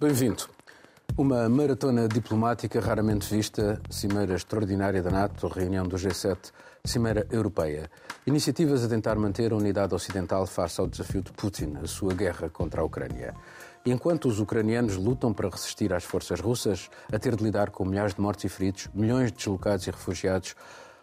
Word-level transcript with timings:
Bem-vindo. 0.00 0.44
Uma 1.16 1.48
maratona 1.48 2.06
diplomática 2.06 2.78
raramente 2.78 3.34
vista, 3.34 3.82
cimeira 3.90 4.36
extraordinária 4.36 5.02
da 5.02 5.10
NATO, 5.10 5.48
reunião 5.48 5.84
do 5.84 5.96
G7, 5.96 6.52
cimeira 6.84 7.26
europeia. 7.32 7.90
Iniciativas 8.24 8.84
a 8.84 8.88
tentar 8.88 9.16
manter 9.16 9.50
a 9.50 9.56
unidade 9.56 9.92
ocidental 9.96 10.46
face 10.46 10.80
ao 10.80 10.86
desafio 10.86 11.20
de 11.20 11.32
Putin, 11.32 11.78
a 11.82 11.88
sua 11.88 12.14
guerra 12.14 12.48
contra 12.48 12.80
a 12.80 12.84
Ucrânia. 12.84 13.34
E 13.84 13.90
enquanto 13.90 14.28
os 14.28 14.38
ucranianos 14.38 14.94
lutam 14.94 15.32
para 15.34 15.48
resistir 15.48 15.92
às 15.92 16.04
forças 16.04 16.38
russas, 16.38 16.88
a 17.12 17.18
ter 17.18 17.34
de 17.34 17.42
lidar 17.42 17.70
com 17.70 17.84
milhares 17.84 18.14
de 18.14 18.20
mortos 18.20 18.44
e 18.44 18.48
feridos, 18.48 18.88
milhões 18.94 19.32
de 19.32 19.38
deslocados 19.38 19.84
e 19.84 19.90
refugiados, 19.90 20.54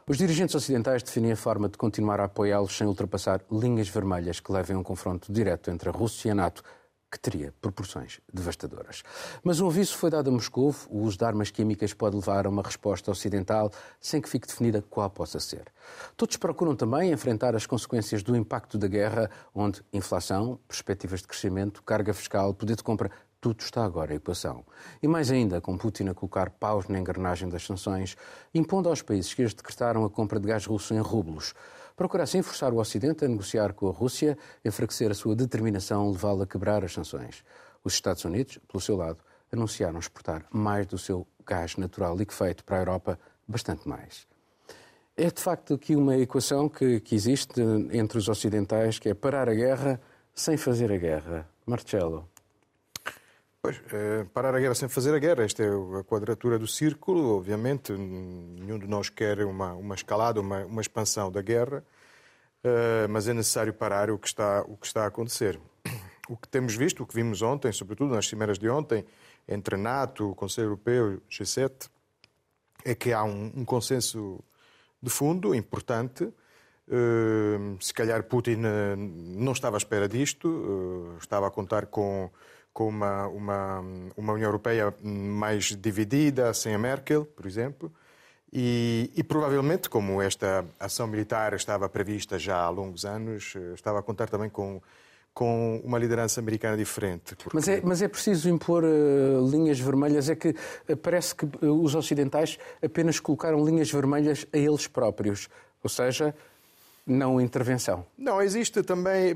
os 0.08 0.18
dirigentes 0.18 0.56
ocidentais 0.56 1.04
definem 1.04 1.34
a 1.34 1.36
forma 1.36 1.68
de 1.68 1.78
continuar 1.78 2.22
a 2.22 2.26
apoiá-los 2.26 2.78
sem 2.78 2.88
ultrapassar 2.88 3.42
linhas 3.52 3.90
vermelhas 3.90 4.40
que 4.40 4.54
levem 4.54 4.78
a 4.78 4.80
um 4.80 4.84
confronto 4.84 5.34
direto 5.34 5.70
entre 5.70 5.90
a 5.90 5.92
Rússia 5.92 6.30
e 6.30 6.32
a 6.32 6.36
NATO 6.36 6.64
que 7.16 7.20
teria 7.20 7.54
proporções 7.62 8.20
devastadoras. 8.32 9.02
Mas 9.42 9.62
um 9.62 9.68
aviso 9.68 9.96
foi 9.96 10.10
dado 10.10 10.30
a 10.30 10.34
Moscou: 10.34 10.76
o 10.90 11.00
uso 11.00 11.18
de 11.18 11.24
armas 11.24 11.50
químicas 11.50 11.94
pode 11.94 12.18
levar 12.18 12.46
a 12.46 12.50
uma 12.50 12.62
resposta 12.62 13.10
ocidental 13.10 13.72
sem 14.02 14.20
que 14.22 14.28
fique 14.28 14.46
definida 14.46 14.82
qual 14.82 15.10
possa 15.10 15.40
ser. 15.40 15.64
Todos 16.18 16.36
procuram 16.36 16.76
também 16.76 17.14
enfrentar 17.14 17.56
as 17.56 17.66
consequências 17.66 18.22
do 18.22 18.36
impacto 18.36 18.78
da 18.78 18.88
guerra, 18.88 19.30
onde 19.54 19.82
inflação, 19.94 20.60
perspectivas 20.68 21.22
de 21.22 21.28
crescimento, 21.28 21.82
carga 21.84 22.14
fiscal, 22.14 22.54
poder 22.54 22.76
de 22.76 22.84
compra 22.84 23.10
tudo 23.40 23.62
está 23.62 23.86
agora 23.86 24.12
em 24.12 24.18
equação. 24.18 24.66
E 25.04 25.08
mais 25.08 25.30
ainda, 25.30 25.62
com 25.62 25.78
Putin 25.78 26.08
a 26.08 26.16
colocar 26.16 26.50
paus 26.50 26.88
na 26.88 26.98
engrenagem 26.98 27.48
das 27.48 27.64
sanções, 27.64 28.18
impondo 28.54 28.90
aos 28.90 29.04
países 29.04 29.34
que 29.34 29.44
as 29.44 29.54
decretaram 29.54 30.04
a 30.04 30.10
compra 30.10 30.40
de 30.40 30.48
gás 30.48 30.66
russo 30.66 30.96
em 30.96 31.00
rublos 31.00 31.54
procura 31.96 32.24
assim 32.24 32.42
forçar 32.42 32.74
o 32.74 32.78
Ocidente 32.78 33.26
a 33.26 33.28
negociar 33.28 33.74
com 33.74 33.88
a 33.88 33.92
Rússia, 33.92 34.38
enfraquecer 34.64 35.12
a 35.12 35.14
sua 35.14 35.36
determinação 35.36 36.12
levá-la 36.12 36.44
a 36.44 36.48
quebrar 36.48 36.84
as 36.84 36.94
sanções. 36.94 37.44
Os 37.84 37.94
Estados 37.94 38.26
Unidos, 38.26 38.60
pelo 38.68 38.82
seu 38.82 38.96
lado, 38.96 39.20
anunciaram 39.52 40.00
exportar 40.00 40.46
mais 40.52 40.86
do 40.86 40.98
seu 40.98 41.26
gás 41.46 41.78
natural 41.78 42.16
liquefeito 42.18 42.64
para 42.64 42.78
a 42.78 42.80
Europa, 42.80 43.20
bastante 43.48 43.88
mais. 43.88 44.28
É 45.16 45.32
de 45.32 45.42
facto 45.42 45.76
aqui 45.76 45.96
uma 45.96 46.18
equação 46.18 46.68
que, 46.68 47.00
que 47.00 47.16
existe 47.16 47.62
entre 47.92 48.18
os 48.18 48.28
ocidentais, 48.28 49.00
que 49.00 49.10
é 49.10 49.14
parar 49.14 49.48
a 49.48 49.54
guerra 49.54 50.02
sem 50.34 50.58
fazer 50.58 50.92
a 50.92 50.98
guerra. 50.98 51.48
Marcelo. 51.66 52.30
Pois, 53.66 53.82
eh, 53.92 54.28
parar 54.32 54.54
a 54.54 54.60
guerra 54.60 54.76
sem 54.76 54.88
fazer 54.88 55.16
a 55.16 55.18
guerra, 55.18 55.44
esta 55.44 55.64
é 55.64 55.68
a 55.68 56.04
quadratura 56.04 56.60
do 56.60 56.68
círculo, 56.68 57.36
obviamente, 57.36 57.94
nenhum 57.94 58.78
de 58.78 58.86
nós 58.86 59.10
quer 59.10 59.44
uma, 59.44 59.74
uma 59.74 59.96
escalada, 59.96 60.40
uma, 60.40 60.64
uma 60.66 60.82
expansão 60.82 61.32
da 61.32 61.42
guerra, 61.42 61.84
eh, 62.64 63.08
mas 63.10 63.28
é 63.28 63.34
necessário 63.34 63.74
parar 63.74 64.12
o 64.12 64.20
que, 64.20 64.28
está, 64.28 64.62
o 64.68 64.78
que 64.78 64.86
está 64.86 65.06
a 65.06 65.08
acontecer. 65.08 65.60
O 66.30 66.36
que 66.38 66.48
temos 66.48 66.76
visto, 66.76 67.04
o 67.04 67.08
que 67.08 67.14
vimos 67.14 67.44
ontem, 67.44 67.72
sobretudo 67.72 68.14
nas 68.14 68.28
cimeiras 68.28 68.58
de 68.60 68.68
ontem, 68.68 69.06
entre 69.48 69.78
NATO, 69.78 70.34
Conselho 70.36 70.66
Europeu 70.66 71.14
e 71.14 71.16
o 71.16 71.22
G7, 71.30 71.88
é 72.84 72.96
que 72.96 73.14
há 73.14 73.24
um, 73.24 73.52
um 73.56 73.66
consenso 73.66 74.44
de 75.02 75.10
fundo 75.12 75.54
importante. 75.54 76.24
Uh, 76.88 77.78
se 77.80 77.94
calhar 77.94 78.24
Putin 78.24 78.58
não 79.38 79.52
estava 79.52 79.78
à 79.78 79.80
espera 79.80 80.08
disto, 80.08 80.48
uh, 80.48 81.18
estava 81.20 81.46
a 81.48 81.52
contar 81.52 81.86
com 81.86 82.32
com 82.76 82.90
uma, 82.90 83.26
uma, 83.28 83.80
uma 84.18 84.34
União 84.34 84.50
Europeia 84.50 84.94
mais 85.02 85.74
dividida, 85.74 86.54
sem 86.54 86.76
a 86.76 86.78
Merkel, 86.78 87.24
por 87.26 87.46
exemplo. 87.46 87.90
E, 88.52 89.10
e, 89.16 89.24
provavelmente, 89.24 89.90
como 89.90 90.22
esta 90.22 90.66
ação 90.78 91.08
militar 91.08 91.54
estava 91.54 91.88
prevista 91.88 92.38
já 92.38 92.58
há 92.58 92.70
longos 92.70 93.06
anos, 93.06 93.54
eh, 93.56 93.74
estava 93.76 94.00
a 94.00 94.04
contar 94.04 94.28
também 94.28 94.50
com, 94.50 94.82
com 95.34 95.82
uma 95.86 95.98
liderança 95.98 96.42
americana 96.42 96.76
diferente. 96.76 97.34
Porque... 97.38 97.52
Mas, 97.56 97.68
é, 97.70 97.80
mas 97.82 98.02
é 98.02 98.10
preciso 98.10 98.50
impor 98.50 98.84
uh, 98.84 99.50
linhas 99.50 99.80
vermelhas? 99.80 100.30
É 100.30 100.36
que 100.36 100.50
uh, 100.50 100.98
parece 100.98 101.34
que 101.34 101.46
uh, 101.46 101.82
os 101.82 101.96
ocidentais 101.96 102.60
apenas 102.84 103.22
colocaram 103.22 103.64
linhas 103.64 103.90
vermelhas 103.90 104.46
a 104.52 104.58
eles 104.58 104.86
próprios. 104.86 105.48
Ou 105.82 105.90
seja, 105.90 106.36
não 107.06 107.40
intervenção. 107.40 108.06
Não, 108.18 108.42
existe 108.42 108.82
também, 108.82 109.36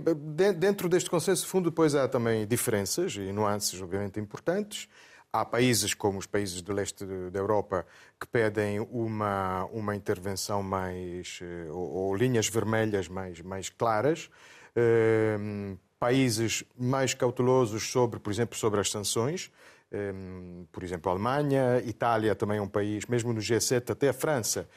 dentro 0.58 0.90
deste 0.90 1.10
consenso 1.10 1.46
fundo, 1.46 1.70
depois 1.70 1.94
há 1.94 2.08
também 2.08 2.48
diferenças 2.48 3.16
e 3.16 3.32
nuances, 3.32 3.80
obviamente, 3.82 4.20
importantes. 4.20 4.88
Há 5.32 5.46
países, 5.46 5.94
como 5.94 6.18
os 6.18 6.26
países 6.26 6.60
do 6.62 6.74
leste 6.74 7.06
da 7.06 7.40
Europa, 7.40 7.86
que 8.20 8.26
pedem 8.26 8.80
uma, 8.80 9.66
uma 9.66 9.96
intervenção 9.96 10.64
mais. 10.64 11.40
Eh, 11.44 11.70
ou, 11.70 11.92
ou 11.92 12.16
linhas 12.16 12.48
vermelhas 12.48 13.08
mais, 13.08 13.40
mais 13.40 13.70
claras. 13.70 14.28
Uh, 14.76 15.78
países 16.00 16.64
mais 16.76 17.14
cautelosos 17.14 17.92
sobre, 17.92 18.20
por 18.20 18.32
exemplo, 18.32 18.58
sobre 18.58 18.80
as 18.80 18.90
sanções. 18.90 19.52
Ehm, 19.92 20.66
por 20.72 20.84
exemplo, 20.84 21.10
a 21.10 21.14
Alemanha, 21.14 21.80
Itália 21.86 22.36
também 22.36 22.60
é 22.60 22.62
um 22.62 22.68
país, 22.68 23.06
mesmo 23.08 23.34
no 23.34 23.40
G7, 23.40 23.92
até 23.92 24.10
a 24.10 24.14
França, 24.14 24.70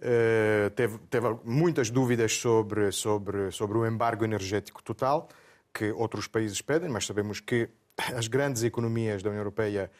eh, 0.00 0.70
teve, 0.74 0.98
teve 1.08 1.36
muitas 1.44 1.88
dúvidas 1.88 2.32
sobre, 2.32 2.90
sobre, 2.90 3.50
sobre 3.52 3.78
o 3.78 3.86
embargo 3.86 4.24
energético 4.24 4.82
total, 4.82 5.28
que 5.72 5.92
outros 5.92 6.26
países 6.26 6.60
pedem, 6.60 6.88
mas 6.88 7.06
sabemos 7.06 7.38
que 7.38 7.68
as 8.14 8.26
grandes 8.26 8.64
economias 8.64 9.22
da 9.22 9.30
União 9.30 9.40
Europeia 9.40 9.90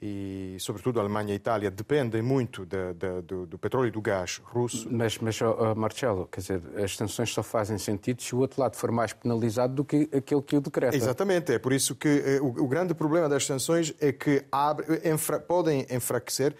e, 0.00 0.56
sobretudo, 0.58 0.98
a 0.98 1.02
Alemanha 1.02 1.30
e 1.30 1.32
a 1.32 1.36
Itália 1.36 1.70
dependem 1.70 2.20
muito 2.20 2.66
de, 2.66 2.92
de, 2.94 3.22
do, 3.22 3.46
do, 3.46 3.58
petróleo 3.58 3.88
e 3.88 3.90
do 3.90 4.02
gás 4.02 4.40
russo. 4.44 4.88
Mas, 4.90 5.18
mas 5.18 5.40
oh, 5.40 5.74
Marcelo, 5.74 6.26
quer 6.26 6.40
dizer, 6.40 6.62
as 6.82 6.96
sanções 6.96 7.32
só 7.32 7.42
fazem 7.42 7.78
sentido 7.78 8.20
se 8.20 8.34
o 8.34 8.38
outro 8.38 8.60
lado 8.60 8.76
for 8.76 8.90
mais 8.90 9.12
penalizado 9.12 9.74
do 9.74 9.84
que 9.84 10.08
aquele 10.12 10.42
que 10.42 10.56
o 10.56 10.60
decreta. 10.60 10.96
Exatamente, 10.96 11.52
é 11.52 11.58
por 11.58 11.72
isso 11.72 11.94
que 11.94 12.08
eh, 12.08 12.40
o, 12.40 12.48
o, 12.48 12.68
grande 12.68 12.92
problema 12.92 13.28
das 13.28 13.46
sanções 13.46 13.94
é 14.00 14.12
que 14.12 14.44
abre, 14.50 15.00
enfra, 15.08 15.38
podem 15.38 15.86
enfraquecer 15.90 16.54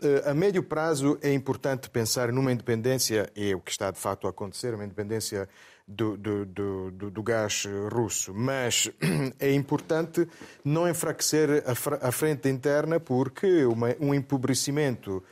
eh, 0.00 0.30
a 0.30 0.34
médio 0.34 0.62
prazo 0.62 1.18
é 1.20 1.32
importante 1.32 1.90
pensar 1.90 2.32
numa 2.32 2.52
independência, 2.52 3.28
e 3.34 3.50
é 3.50 3.56
o 3.56 3.60
que 3.60 3.72
está 3.72 3.90
de 3.90 3.98
facto 3.98 4.28
a 4.28 4.30
acontecer, 4.30 4.72
uma 4.72 4.84
independência 4.84 5.48
do, 5.88 6.18
do, 6.18 6.44
do, 6.44 7.10
do 7.10 7.22
gás 7.22 7.64
russo. 7.90 8.34
Mas 8.34 8.90
é 9.40 9.50
importante 9.52 10.28
não 10.62 10.86
enfraquecer 10.86 11.64
a, 12.02 12.12
frente 12.12 12.48
interna, 12.48 13.00
porque 13.00 13.64
uma, 13.64 13.96
um 13.98 14.12
empobrecimento 14.12 15.24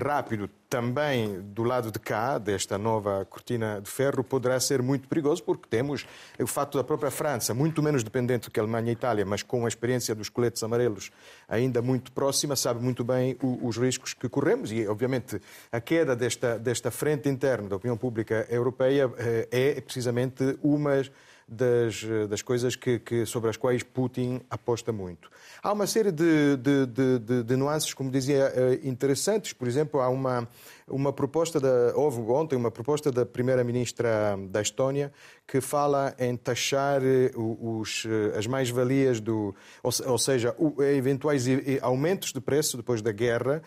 rápido 0.00 0.48
também 0.68 1.40
do 1.40 1.64
lado 1.64 1.90
de 1.90 1.98
cá, 1.98 2.38
desta 2.38 2.78
nova 2.78 3.26
cortina 3.26 3.80
de 3.80 3.90
ferro, 3.90 4.24
poderá 4.24 4.58
ser 4.58 4.80
muito 4.80 5.08
perigoso, 5.08 5.42
porque 5.42 5.68
temos 5.68 6.06
o 6.40 6.46
fato 6.46 6.78
da 6.78 6.84
própria 6.84 7.10
França, 7.10 7.52
muito 7.52 7.82
menos 7.82 8.02
dependente 8.02 8.50
que 8.50 8.58
a 8.58 8.62
Alemanha 8.62 8.86
e 8.86 8.90
a 8.90 8.92
Itália, 8.92 9.26
mas 9.26 9.42
com 9.42 9.64
a 9.64 9.68
experiência 9.68 10.14
dos 10.14 10.28
coletes 10.28 10.62
amarelos 10.62 11.10
ainda 11.48 11.82
muito 11.82 12.12
próxima, 12.12 12.56
sabe 12.56 12.82
muito 12.82 13.04
bem 13.04 13.36
os 13.42 13.76
riscos 13.76 14.14
que 14.14 14.28
corremos 14.28 14.72
e, 14.72 14.86
obviamente, 14.86 15.40
a 15.70 15.80
queda 15.80 16.16
desta, 16.16 16.58
desta 16.58 16.90
frente 16.90 17.28
interna 17.28 17.68
da 17.68 17.76
opinião 17.76 17.96
pública 17.96 18.46
europeia 18.48 19.12
eh, 19.18 19.48
é 19.50 19.80
precisamente 19.80 20.58
uma 20.62 21.02
das, 21.52 22.02
das 22.28 22.42
coisas 22.42 22.74
que, 22.74 22.98
que, 22.98 23.26
sobre 23.26 23.50
as 23.50 23.56
quais 23.56 23.82
Putin 23.82 24.40
aposta 24.48 24.92
muito. 24.92 25.30
Há 25.62 25.72
uma 25.72 25.86
série 25.86 26.10
de, 26.10 26.56
de, 26.56 26.86
de, 26.86 27.42
de 27.42 27.56
nuances, 27.56 27.92
como 27.94 28.10
dizia, 28.10 28.52
eh, 28.54 28.80
interessantes. 28.82 29.52
Por 29.52 29.68
exemplo, 29.68 30.00
há 30.00 30.08
uma, 30.08 30.48
uma 30.88 31.12
proposta, 31.12 31.60
da, 31.60 31.92
houve 31.94 32.20
ontem 32.20 32.56
uma 32.56 32.70
proposta 32.70 33.10
da 33.10 33.24
primeira-ministra 33.24 34.36
da 34.48 34.60
Estónia 34.60 35.12
que 35.46 35.60
fala 35.60 36.14
em 36.18 36.36
taxar 36.36 37.02
eh, 37.02 37.30
os, 37.36 38.06
eh, 38.06 38.38
as 38.38 38.46
mais-valias 38.46 39.20
do. 39.20 39.54
Ou, 39.82 39.92
ou 40.06 40.18
seja, 40.18 40.54
eventuais 40.96 41.44
aumentos 41.80 42.32
de 42.32 42.40
preço 42.40 42.76
depois 42.76 43.02
da 43.02 43.12
guerra 43.12 43.62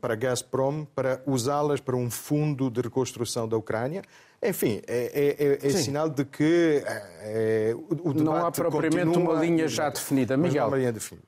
para 0.00 0.14
Gazprom, 0.14 0.84
para 0.84 1.22
usá-las 1.26 1.80
para 1.80 1.96
um 1.96 2.10
fundo 2.10 2.70
de 2.70 2.80
reconstrução 2.80 3.48
da 3.48 3.56
Ucrânia. 3.56 4.02
Enfim, 4.42 4.82
é, 4.86 5.36
é, 5.38 5.46
é, 5.46 5.66
é 5.66 5.70
sinal 5.70 6.08
de 6.08 6.24
que 6.24 6.82
é, 6.86 7.74
o 7.74 8.12
debate 8.12 8.22
Não 8.22 8.36
há 8.36 8.52
propriamente 8.52 9.18
uma 9.18 9.34
linha 9.34 9.66
já 9.66 9.88
definida. 9.88 10.36
Miguel. 10.36 10.68
Uma 10.68 10.76
linha 10.76 10.92
definida. 10.92 11.26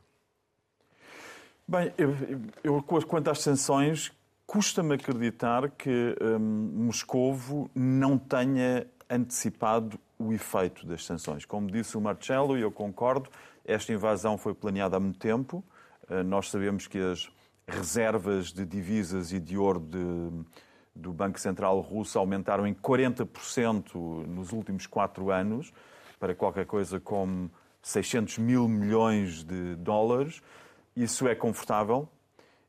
Bem, 1.66 1.92
eu, 1.96 2.14
eu, 2.62 2.82
quanto 2.82 3.30
às 3.30 3.40
sanções, 3.40 4.12
custa-me 4.46 4.94
acreditar 4.94 5.70
que 5.70 6.16
hum, 6.20 6.70
Moscovo 6.74 7.70
não 7.74 8.16
tenha 8.16 8.86
antecipado 9.10 9.98
o 10.18 10.32
efeito 10.32 10.86
das 10.86 11.04
sanções. 11.04 11.44
Como 11.44 11.70
disse 11.70 11.96
o 11.96 12.00
Marcelo, 12.00 12.56
e 12.56 12.62
eu 12.62 12.70
concordo, 12.70 13.28
esta 13.64 13.92
invasão 13.92 14.38
foi 14.38 14.54
planeada 14.54 14.96
há 14.96 15.00
muito 15.00 15.18
tempo. 15.18 15.64
Uh, 16.08 16.22
nós 16.22 16.50
sabemos 16.50 16.86
que 16.86 16.98
as 16.98 17.28
reservas 17.66 18.52
de 18.52 18.64
divisas 18.64 19.32
e 19.32 19.40
de 19.40 19.58
ouro 19.58 19.80
de 19.80 20.44
do 20.96 21.12
Banco 21.12 21.38
Central 21.38 21.78
Russo 21.80 22.18
aumentaram 22.18 22.66
em 22.66 22.74
40% 22.74 24.26
nos 24.26 24.52
últimos 24.52 24.86
quatro 24.86 25.30
anos, 25.30 25.72
para 26.18 26.34
qualquer 26.34 26.64
coisa 26.64 26.98
como 26.98 27.50
600 27.82 28.38
mil 28.38 28.66
milhões 28.66 29.44
de 29.44 29.76
dólares. 29.76 30.42
Isso 30.96 31.28
é 31.28 31.34
confortável 31.34 32.08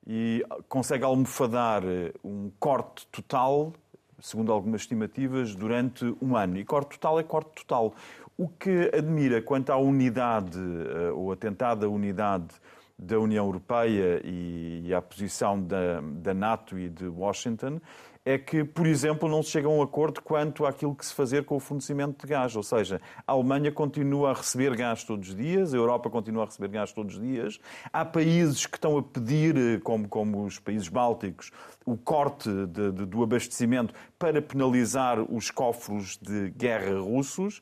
e 0.07 0.43
consegue 0.69 1.03
almofadar 1.03 1.83
um 2.23 2.49
corte 2.59 3.05
total 3.07 3.73
segundo 4.19 4.51
algumas 4.51 4.81
estimativas, 4.81 5.55
durante 5.55 6.05
um 6.21 6.35
ano. 6.35 6.57
E 6.57 6.65
corte 6.65 6.97
total 6.97 7.19
é 7.19 7.23
corte 7.23 7.51
total. 7.55 7.93
O 8.37 8.47
que 8.47 8.91
admira 8.93 9.41
quanto 9.41 9.71
à 9.71 9.77
unidade, 9.77 10.59
eh, 10.59 11.11
ou 11.11 11.31
a 11.31 11.35
tentada 11.35 11.89
unidade 11.89 12.47
da 12.97 13.19
União 13.19 13.45
Europeia 13.45 14.21
e 14.23 14.91
à 14.93 15.01
posição 15.01 15.61
da, 15.61 16.01
da 16.01 16.33
NATO 16.33 16.79
e 16.79 16.89
de 16.89 17.07
Washington, 17.07 17.79
é 18.27 18.37
que, 18.37 18.61
por 18.61 18.85
exemplo, 18.85 19.29
não 19.29 19.41
se 19.41 19.51
chega 19.51 19.69
a 19.69 19.71
um 19.71 19.81
acordo 19.81 20.21
quanto 20.21 20.65
àquilo 20.65 20.93
que 20.93 21.05
se 21.05 21.13
fazer 21.13 21.45
com 21.45 21.55
o 21.55 21.61
fornecimento 21.61 22.25
de 22.25 22.29
gás. 22.29 22.53
Ou 22.57 22.61
seja, 22.61 22.99
a 23.25 23.31
Alemanha 23.31 23.71
continua 23.71 24.31
a 24.31 24.33
receber 24.33 24.75
gás 24.75 25.05
todos 25.05 25.29
os 25.29 25.35
dias, 25.35 25.73
a 25.73 25.77
Europa 25.77 26.09
continua 26.09 26.43
a 26.43 26.45
receber 26.45 26.67
gás 26.67 26.91
todos 26.91 27.15
os 27.15 27.21
dias. 27.21 27.57
Há 27.93 28.03
países 28.03 28.65
que 28.65 28.75
estão 28.75 28.97
a 28.97 29.01
pedir, 29.01 29.79
como, 29.79 30.09
como 30.09 30.43
os 30.43 30.59
países 30.59 30.89
bálticos, 30.89 31.51
o 31.85 31.95
corte 31.95 32.49
de, 32.49 32.91
de, 32.91 33.05
do 33.05 33.23
abastecimento 33.23 33.93
para 34.19 34.41
penalizar 34.41 35.21
os 35.21 35.49
cofres 35.49 36.17
de 36.17 36.49
guerra 36.49 36.99
russos. 36.99 37.61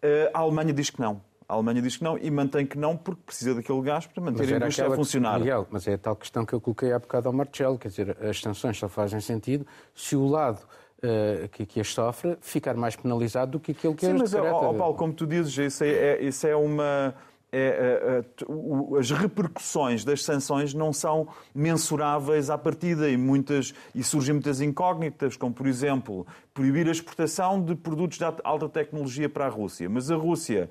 Eh, 0.00 0.30
a 0.32 0.38
Alemanha 0.38 0.72
diz 0.72 0.88
que 0.88 0.98
não. 0.98 1.20
A 1.48 1.54
Alemanha 1.54 1.80
diz 1.80 1.96
que 1.96 2.02
não 2.02 2.18
e 2.18 2.30
mantém 2.30 2.66
que 2.66 2.76
não 2.76 2.96
porque 2.96 3.22
precisa 3.24 3.54
daquele 3.54 3.80
gás 3.82 4.06
para 4.06 4.22
manter 4.22 4.52
a 4.52 4.56
indústria 4.56 4.88
a 4.88 4.96
funcionar. 4.96 5.38
Miguel, 5.38 5.66
mas 5.70 5.86
é 5.86 5.94
a 5.94 5.98
tal 5.98 6.16
questão 6.16 6.44
que 6.44 6.52
eu 6.52 6.60
coloquei 6.60 6.92
há 6.92 6.98
bocado 6.98 7.28
ao 7.28 7.32
Marcelo, 7.32 7.78
quer 7.78 7.88
dizer, 7.88 8.16
as 8.20 8.40
sanções 8.40 8.76
só 8.76 8.88
fazem 8.88 9.20
sentido 9.20 9.64
se 9.94 10.16
o 10.16 10.26
lado 10.26 10.60
uh, 10.98 11.48
que, 11.50 11.64
que 11.64 11.80
as 11.80 11.92
sofre 11.92 12.36
ficar 12.40 12.74
mais 12.74 12.96
penalizado 12.96 13.52
do 13.52 13.60
que 13.60 13.72
aquele 13.72 13.94
que 13.94 14.06
Sim, 14.06 14.12
as 14.12 14.32
mas, 14.32 14.34
ó, 14.34 14.72
Paulo, 14.74 14.94
como 14.94 15.12
tu 15.12 15.24
dizes, 15.24 15.56
isso 15.56 15.84
é, 15.84 15.88
é, 15.88 16.22
isso 16.24 16.46
é 16.46 16.56
uma... 16.56 17.14
É, 17.52 18.24
é, 18.42 18.98
as 18.98 19.10
repercussões 19.12 20.04
das 20.04 20.24
sanções 20.24 20.74
não 20.74 20.92
são 20.92 21.28
mensuráveis 21.54 22.50
à 22.50 22.58
partida 22.58 23.08
e, 23.08 23.16
muitas, 23.16 23.72
e 23.94 24.02
surgem 24.02 24.34
muitas 24.34 24.60
incógnitas, 24.60 25.36
como, 25.36 25.54
por 25.54 25.66
exemplo, 25.66 26.26
proibir 26.52 26.88
a 26.88 26.90
exportação 26.90 27.62
de 27.62 27.76
produtos 27.76 28.18
de 28.18 28.24
alta 28.42 28.68
tecnologia 28.68 29.28
para 29.28 29.46
a 29.46 29.48
Rússia. 29.48 29.88
Mas 29.88 30.10
a 30.10 30.16
Rússia 30.16 30.68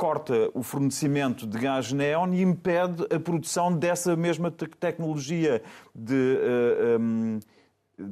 corta 0.00 0.50
o 0.54 0.62
fornecimento 0.62 1.46
de 1.46 1.58
gás 1.58 1.92
neon 1.92 2.32
e 2.32 2.40
impede 2.40 3.06
a 3.14 3.20
produção 3.20 3.70
dessa 3.70 4.16
mesma 4.16 4.50
tecnologia 4.50 5.62
de 5.94 6.14
uh, 6.14 6.98
um, 6.98 7.38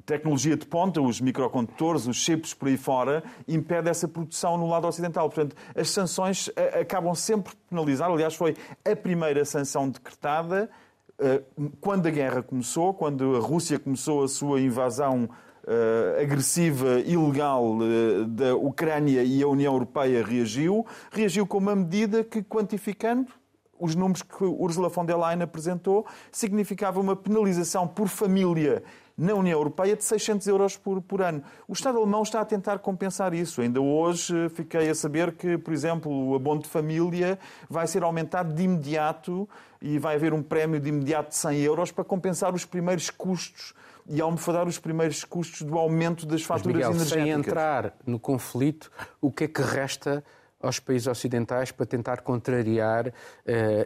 tecnologia 0.04 0.54
de 0.54 0.66
ponta, 0.66 1.00
os 1.00 1.18
microcondutores, 1.18 2.06
os 2.06 2.18
chips 2.18 2.52
por 2.52 2.68
aí 2.68 2.76
fora, 2.76 3.24
impede 3.48 3.88
essa 3.88 4.06
produção 4.06 4.58
no 4.58 4.68
lado 4.68 4.86
ocidental. 4.86 5.30
Portanto, 5.30 5.56
as 5.74 5.88
sanções 5.88 6.48
uh, 6.48 6.52
acabam 6.82 7.14
sempre 7.14 7.56
por 7.56 7.70
penalizar. 7.70 8.10
Aliás, 8.10 8.34
foi 8.34 8.54
a 8.84 8.94
primeira 8.94 9.42
sanção 9.46 9.88
decretada 9.88 10.68
uh, 11.18 11.70
quando 11.80 12.06
a 12.06 12.10
guerra 12.10 12.42
começou, 12.42 12.92
quando 12.92 13.34
a 13.34 13.40
Rússia 13.40 13.78
começou 13.78 14.22
a 14.24 14.28
sua 14.28 14.60
invasão 14.60 15.26
uh, 15.68 16.22
agressiva, 16.22 17.00
ilegal 17.00 17.76
uh, 17.76 18.24
da 18.24 18.56
Ucrânia 18.56 19.22
e 19.22 19.42
a 19.42 19.48
União 19.48 19.74
Europeia 19.74 20.24
reagiu, 20.24 20.86
reagiu 21.12 21.46
com 21.46 21.58
uma 21.58 21.76
medida 21.76 22.24
que, 22.24 22.42
quantificando, 22.42 23.30
os 23.78 23.94
números 23.94 24.22
que 24.22 24.44
Ursula 24.44 24.88
von 24.88 25.04
der 25.04 25.16
Leyen 25.16 25.42
apresentou, 25.42 26.06
significava 26.32 26.98
uma 26.98 27.14
penalização 27.14 27.86
por 27.86 28.08
família 28.08 28.82
na 29.18 29.34
União 29.34 29.58
Europeia 29.58 29.96
de 29.96 30.04
600 30.04 30.46
euros 30.46 30.76
por, 30.76 31.02
por 31.02 31.20
ano. 31.20 31.42
O 31.66 31.72
Estado 31.72 31.98
alemão 31.98 32.22
está 32.22 32.40
a 32.40 32.44
tentar 32.44 32.78
compensar 32.78 33.34
isso. 33.34 33.60
Ainda 33.60 33.80
hoje 33.80 34.46
eh, 34.46 34.48
fiquei 34.48 34.88
a 34.88 34.94
saber 34.94 35.32
que, 35.32 35.58
por 35.58 35.74
exemplo, 35.74 36.10
o 36.10 36.36
abono 36.36 36.62
de 36.62 36.68
família 36.68 37.36
vai 37.68 37.88
ser 37.88 38.04
aumentado 38.04 38.54
de 38.54 38.62
imediato 38.62 39.48
e 39.82 39.98
vai 39.98 40.14
haver 40.14 40.32
um 40.32 40.42
prémio 40.42 40.78
de 40.78 40.88
imediato 40.88 41.30
de 41.30 41.34
100 41.34 41.58
euros 41.62 41.90
para 41.90 42.04
compensar 42.04 42.54
os 42.54 42.64
primeiros 42.64 43.10
custos 43.10 43.74
e 44.08 44.20
almofadar 44.20 44.68
os 44.68 44.78
primeiros 44.78 45.24
custos 45.24 45.62
do 45.62 45.76
aumento 45.76 46.24
das 46.24 46.42
faturas 46.42 46.76
Miguel, 46.76 46.90
energéticas. 46.92 47.24
Sem 47.24 47.30
entrar 47.30 47.94
no 48.06 48.18
conflito, 48.20 48.90
o 49.20 49.32
que 49.32 49.44
é 49.44 49.48
que 49.48 49.60
resta 49.60 50.24
aos 50.60 50.80
países 50.80 51.06
ocidentais 51.06 51.70
para 51.70 51.86
tentar 51.86 52.22
contrariar 52.22 53.08
uh, 53.08 53.12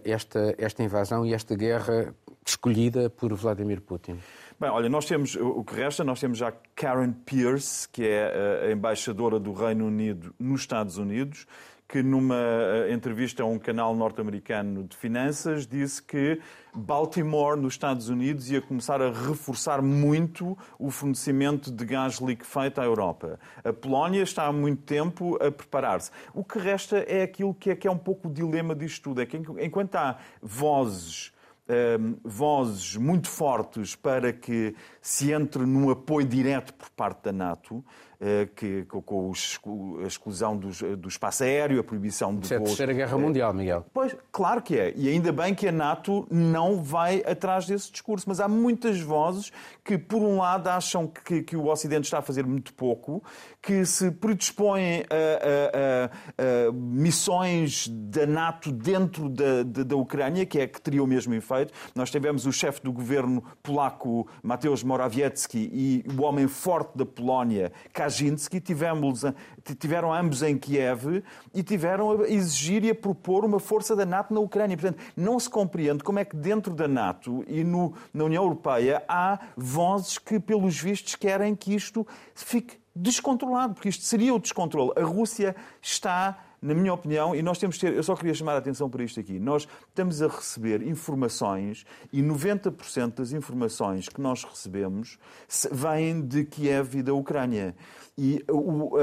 esta, 0.05 0.55
esta 0.59 0.83
invasão 0.83 1.27
e 1.27 1.35
esta 1.35 1.55
guerra 1.55 2.15
escolhida 2.47 3.11
por 3.11 3.33
Vladimir 3.35 3.81
Putin? 3.81 4.19
Bem, 4.63 4.71
olha, 4.71 4.89
nós 4.89 5.07
temos 5.07 5.35
o 5.35 5.65
que 5.65 5.75
resta, 5.75 6.05
nós 6.05 6.21
temos 6.21 6.39
já 6.39 6.53
Karen 6.77 7.11
Pierce, 7.11 7.89
que 7.89 8.07
é 8.07 8.69
a 8.69 8.71
embaixadora 8.71 9.41
do 9.41 9.53
Reino 9.53 9.89
Unido 9.89 10.33
nos 10.39 10.61
Estados 10.61 10.99
Unidos, 10.99 11.49
que 11.89 12.01
numa 12.01 12.37
eh, 12.37 12.93
entrevista 12.93 13.43
a 13.43 13.47
um 13.47 13.59
canal 13.59 13.93
norte-americano 13.93 14.85
de 14.85 14.97
finanças 14.97 15.67
disse 15.67 16.01
que 16.01 16.41
Baltimore, 16.73 17.57
nos 17.57 17.75
Estados 17.75 18.09
Unidos, 18.09 18.53
ia 18.53 18.63
começar 18.63 19.03
a 19.03 19.11
reforçar 19.11 19.83
muito 19.83 20.57
o 20.79 20.93
fornecimento 20.93 21.69
de 21.69 21.85
gás 21.85 22.21
liquefeito 22.21 22.81
à 22.81 22.85
Europa. 22.85 23.41
A 23.65 23.73
Polónia 23.73 24.23
está 24.23 24.47
há 24.47 24.53
muito 24.53 24.85
tempo 24.85 25.45
a 25.45 25.51
preparar-se. 25.51 26.13
O 26.33 26.45
que 26.45 26.61
resta 26.61 26.99
é 26.99 27.25
aquilo 27.25 27.53
que 27.53 27.71
é, 27.71 27.75
que 27.75 27.89
é 27.89 27.91
um 27.91 27.99
pouco 27.99 28.29
o 28.29 28.33
dilema 28.33 28.77
disto 28.77 29.03
tudo. 29.11 29.23
É 29.23 29.27
que 29.27 29.37
enquanto 29.37 29.97
há 29.97 30.19
vozes 30.41 31.33
vozes 32.25 32.97
muito 32.97 33.29
fortes 33.29 33.95
para 33.95 34.33
que 34.33 34.75
se 35.01 35.33
entre 35.33 35.65
num 35.65 35.91
apoio 35.91 36.27
direto 36.27 36.75
por 36.75 36.91
parte 36.91 37.25
da 37.25 37.33
NATO, 37.33 37.85
que, 38.55 38.85
com 38.85 39.33
a 40.03 40.07
exclusão 40.07 40.57
do 40.57 41.09
espaço 41.09 41.43
aéreo, 41.43 41.81
a 41.81 41.85
proibição 41.85 42.35
de 42.35 42.45
Isso 42.45 42.55
é 42.55 42.57
a 42.57 42.61
Terceira 42.61 42.93
Guerra 42.93 43.19
Mundial, 43.19 43.53
Miguel. 43.53 43.85
Pois, 43.93 44.17
claro 44.31 44.63
que 44.63 44.79
é. 44.79 44.93
E 44.97 45.09
ainda 45.09 45.33
bem 45.33 45.55
que 45.55 45.67
a 45.67 45.73
NATO 45.73 46.27
não 46.31 46.83
vai 46.83 47.23
atrás 47.27 47.67
desse 47.67 47.91
discurso. 47.91 48.29
Mas 48.29 48.39
há 48.39 48.47
muitas 48.47 49.01
vozes 49.01 49.53
que, 49.85 49.99
por 49.99 50.23
um 50.23 50.39
lado, 50.39 50.69
acham 50.69 51.07
que, 51.07 51.43
que 51.43 51.57
o 51.57 51.67
Ocidente 51.67 52.05
está 52.05 52.19
a 52.19 52.23
fazer 52.23 52.47
muito 52.47 52.73
pouco, 52.75 53.23
que 53.61 53.85
se 53.85 54.11
predispõem 54.11 55.05
a, 55.11 56.09
a, 56.39 56.69
a 56.69 56.73
missões 56.73 57.89
da 57.89 58.27
NATO 58.27 58.71
dentro 58.71 59.29
da, 59.29 59.63
da, 59.63 59.83
da, 59.83 59.97
Ucrânia, 59.97 60.47
que 60.47 60.59
é 60.59 60.67
que 60.67 60.81
teria 60.81 61.03
o 61.03 61.07
mesmo 61.07 61.35
efeito. 61.35 61.73
Nós 61.95 62.11
tivemos 62.11 62.47
o 62.47 62.53
chefe 62.53 62.83
do 62.83 62.93
governo 62.93 63.43
polaco, 63.63 64.29
Mateusz 64.43 64.83
Morawiecki, 64.83 65.71
e 65.73 66.05
o 66.17 66.23
homem 66.23 66.47
forte 66.47 66.97
da 66.97 67.07
Polónia, 67.07 67.73
Kaczynski, 68.13 68.61
tivemos, 68.61 69.23
tiveram 69.79 70.13
ambos 70.13 70.43
em 70.43 70.59
Kiev 70.59 71.25
e 71.55 71.63
tiveram 71.63 72.11
a 72.11 72.29
exigir 72.29 72.85
e 72.85 72.91
a 72.91 72.95
propor 72.95 73.45
uma 73.45 73.59
força 73.59 73.97
da 73.97 74.05
NATO 74.05 74.35
na 74.35 74.41
Ucrânia. 74.41 74.77
Portanto, 74.77 75.03
não 75.17 75.41
se 75.41 75.49
compreende 75.49 76.05
como 76.05 76.19
é 76.19 76.25
que 76.25 76.37
dentro 76.37 76.75
da 76.75 76.87
NATO 76.87 77.43
e 77.49 77.65
no, 77.65 77.95
na 78.13 78.25
União 78.25 78.43
Europeia 78.43 79.03
há 79.09 79.39
vozes 79.57 80.19
que, 80.19 80.39
pelos 80.39 80.79
vistos, 80.79 81.15
querem 81.15 81.55
que 81.55 81.75
isto 81.75 82.07
fique 82.35 82.79
descontrolado, 82.95 83.75
porque 83.75 83.89
isto 83.89 84.05
seria 84.05 84.35
o 84.35 84.39
descontrole. 84.39 84.93
A 84.97 85.05
Rússia 85.05 85.57
está 85.81 86.39
na 86.63 86.75
minha 86.75 86.95
opinião, 86.95 87.35
e 87.35 87.43
nós 87.43 87.59
temos 87.59 87.77
que 87.77 87.87
ter, 87.87 87.95
eu 87.95 88.03
só 88.03 88.15
queria 88.15 88.33
chamar 88.33 88.55
a 88.55 88.59
atenção 88.59 88.89
para 88.89 89.03
isto 89.03 89.19
aqui, 89.19 89.41
nós 89.41 89.67
estamos 89.89 90.23
a 90.23 90.29
receber 90.29 90.81
informações 90.87 91.85
e 92.13 92.23
90% 92.23 93.15
das 93.15 93.33
informações 93.33 94.09
que 94.09 94.21
nós 94.21 94.45
recebemos 94.45 95.19
vêm 95.73 96.21
de 96.21 96.45
Kiev 96.45 96.99
e 96.99 97.03
da 97.03 97.13
Ucrânia. 97.13 97.75
E 98.17 98.45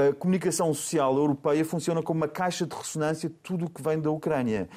a 0.08 0.14
comunicação 0.14 0.72
social 0.72 1.14
europeia 1.16 1.64
funciona 1.64 2.02
como 2.02 2.20
uma 2.20 2.28
caixa 2.28 2.66
de 2.66 2.74
ressonância 2.74 3.28
de 3.28 3.34
tudo 3.42 3.66
o 3.66 3.70
que 3.70 3.82
vem 3.82 4.00
da 4.00 4.10
Ucrânia 4.10 4.68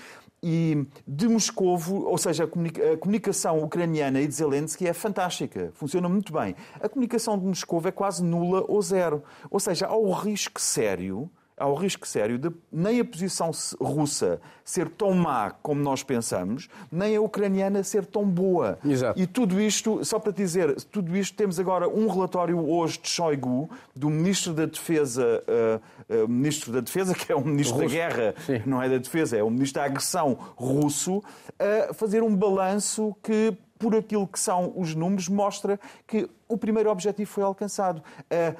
e 0.44 0.86
de 1.08 1.30
Moscovo, 1.30 2.04
ou 2.04 2.18
seja, 2.18 2.44
a 2.44 2.98
comunicação 2.98 3.64
ucraniana 3.64 4.20
e 4.20 4.28
de 4.28 4.34
Zelensky 4.34 4.86
é 4.86 4.92
fantástica, 4.92 5.72
funciona 5.74 6.10
muito 6.10 6.34
bem. 6.34 6.54
A 6.82 6.90
comunicação 6.90 7.40
de 7.40 7.46
Moscovo 7.46 7.88
é 7.88 7.92
quase 7.92 8.22
nula 8.22 8.66
ou 8.68 8.82
zero. 8.82 9.24
Ou 9.50 9.58
seja, 9.58 9.88
há 9.88 9.96
o 9.96 10.12
risco 10.12 10.60
sério 10.60 11.32
há 11.64 11.68
o 11.68 11.76
risco 11.76 12.06
sério 12.06 12.38
de 12.38 12.52
nem 12.70 13.00
a 13.00 13.06
posição 13.06 13.50
russa 13.80 14.42
ser 14.66 14.90
tão 14.90 15.14
má 15.14 15.50
como 15.50 15.82
nós 15.82 16.04
pensamos, 16.04 16.68
nem 16.92 17.16
a 17.16 17.22
ucraniana 17.22 17.84
ser 17.84 18.06
tão 18.06 18.26
boa. 18.26 18.78
Exato. 18.84 19.18
E 19.18 19.26
tudo 19.26 19.62
isto, 19.62 20.04
só 20.04 20.20
para 20.20 20.34
dizer, 20.34 20.76
tudo 20.84 21.16
isto 21.16 21.38
temos 21.38 21.60
agora 21.60 21.88
um 21.88 22.08
relatório 22.08 22.60
hoje 22.60 23.00
de 23.00 23.08
Shoigu, 23.08 23.70
do 23.96 24.10
Ministro 24.10 24.54
da 24.54 24.66
Defesa, 24.66 25.42
uh, 25.48 26.24
uh, 26.24 26.28
Ministro 26.28 26.74
da 26.74 26.82
Defesa, 26.82 27.16
que 27.16 27.32
é 27.32 27.36
o 27.36 27.46
Ministro 27.46 27.78
russo. 27.78 27.88
da 27.88 27.94
Guerra, 27.94 28.36
Sim. 28.46 28.62
não 28.66 28.84
é 28.84 28.90
da 28.90 28.98
Defesa, 28.98 29.38
é 29.38 29.44
o 29.44 29.50
Ministro 29.50 29.82
da 29.82 29.86
Agressão 29.86 30.38
russo, 30.56 31.24
a 31.58 31.94
fazer 31.94 32.22
um 32.22 32.36
balanço 32.36 33.16
que 33.24 33.56
por 33.80 33.96
aquilo 33.96 34.26
que 34.26 34.40
são 34.40 34.72
os 34.78 34.96
números, 34.96 35.28
mostra 35.28 35.78
que 36.08 36.30
o 36.48 36.58
primeiro 36.58 36.90
objetivo 36.90 37.30
foi 37.30 37.44
alcançado. 37.44 38.02
Uh, 38.32 38.56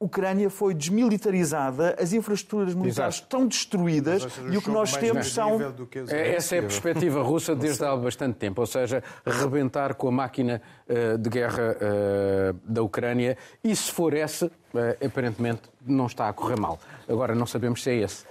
Ucrânia 0.00 0.48
foi 0.48 0.72
desmilitarizada, 0.72 1.94
as 2.00 2.14
infraestruturas 2.14 2.74
militares 2.74 3.16
Exato. 3.16 3.26
estão 3.26 3.46
destruídas 3.46 4.26
e 4.50 4.56
o 4.56 4.62
que 4.62 4.70
nós 4.70 4.96
temos 4.96 5.30
são. 5.30 5.60
É, 6.08 6.36
essa 6.36 6.56
é 6.56 6.60
a 6.60 6.62
perspectiva 6.62 7.22
russa 7.22 7.54
desde 7.54 7.84
há 7.84 7.94
bastante 7.94 8.36
tempo, 8.38 8.62
ou 8.62 8.66
seja, 8.66 9.04
rebentar 9.26 9.94
com 9.94 10.08
a 10.08 10.10
máquina 10.10 10.62
uh, 10.88 11.18
de 11.18 11.28
guerra 11.28 11.76
uh, 11.76 12.54
da 12.64 12.82
Ucrânia 12.82 13.36
e 13.62 13.76
se 13.76 13.92
for 13.92 14.14
esse, 14.14 14.46
uh, 14.46 15.06
aparentemente 15.06 15.62
não 15.84 16.06
está 16.06 16.30
a 16.30 16.32
correr 16.32 16.58
mal. 16.58 16.78
Agora 17.06 17.34
não 17.34 17.44
sabemos 17.44 17.82
se 17.82 17.90
é 17.90 17.96
esse. 17.96 18.24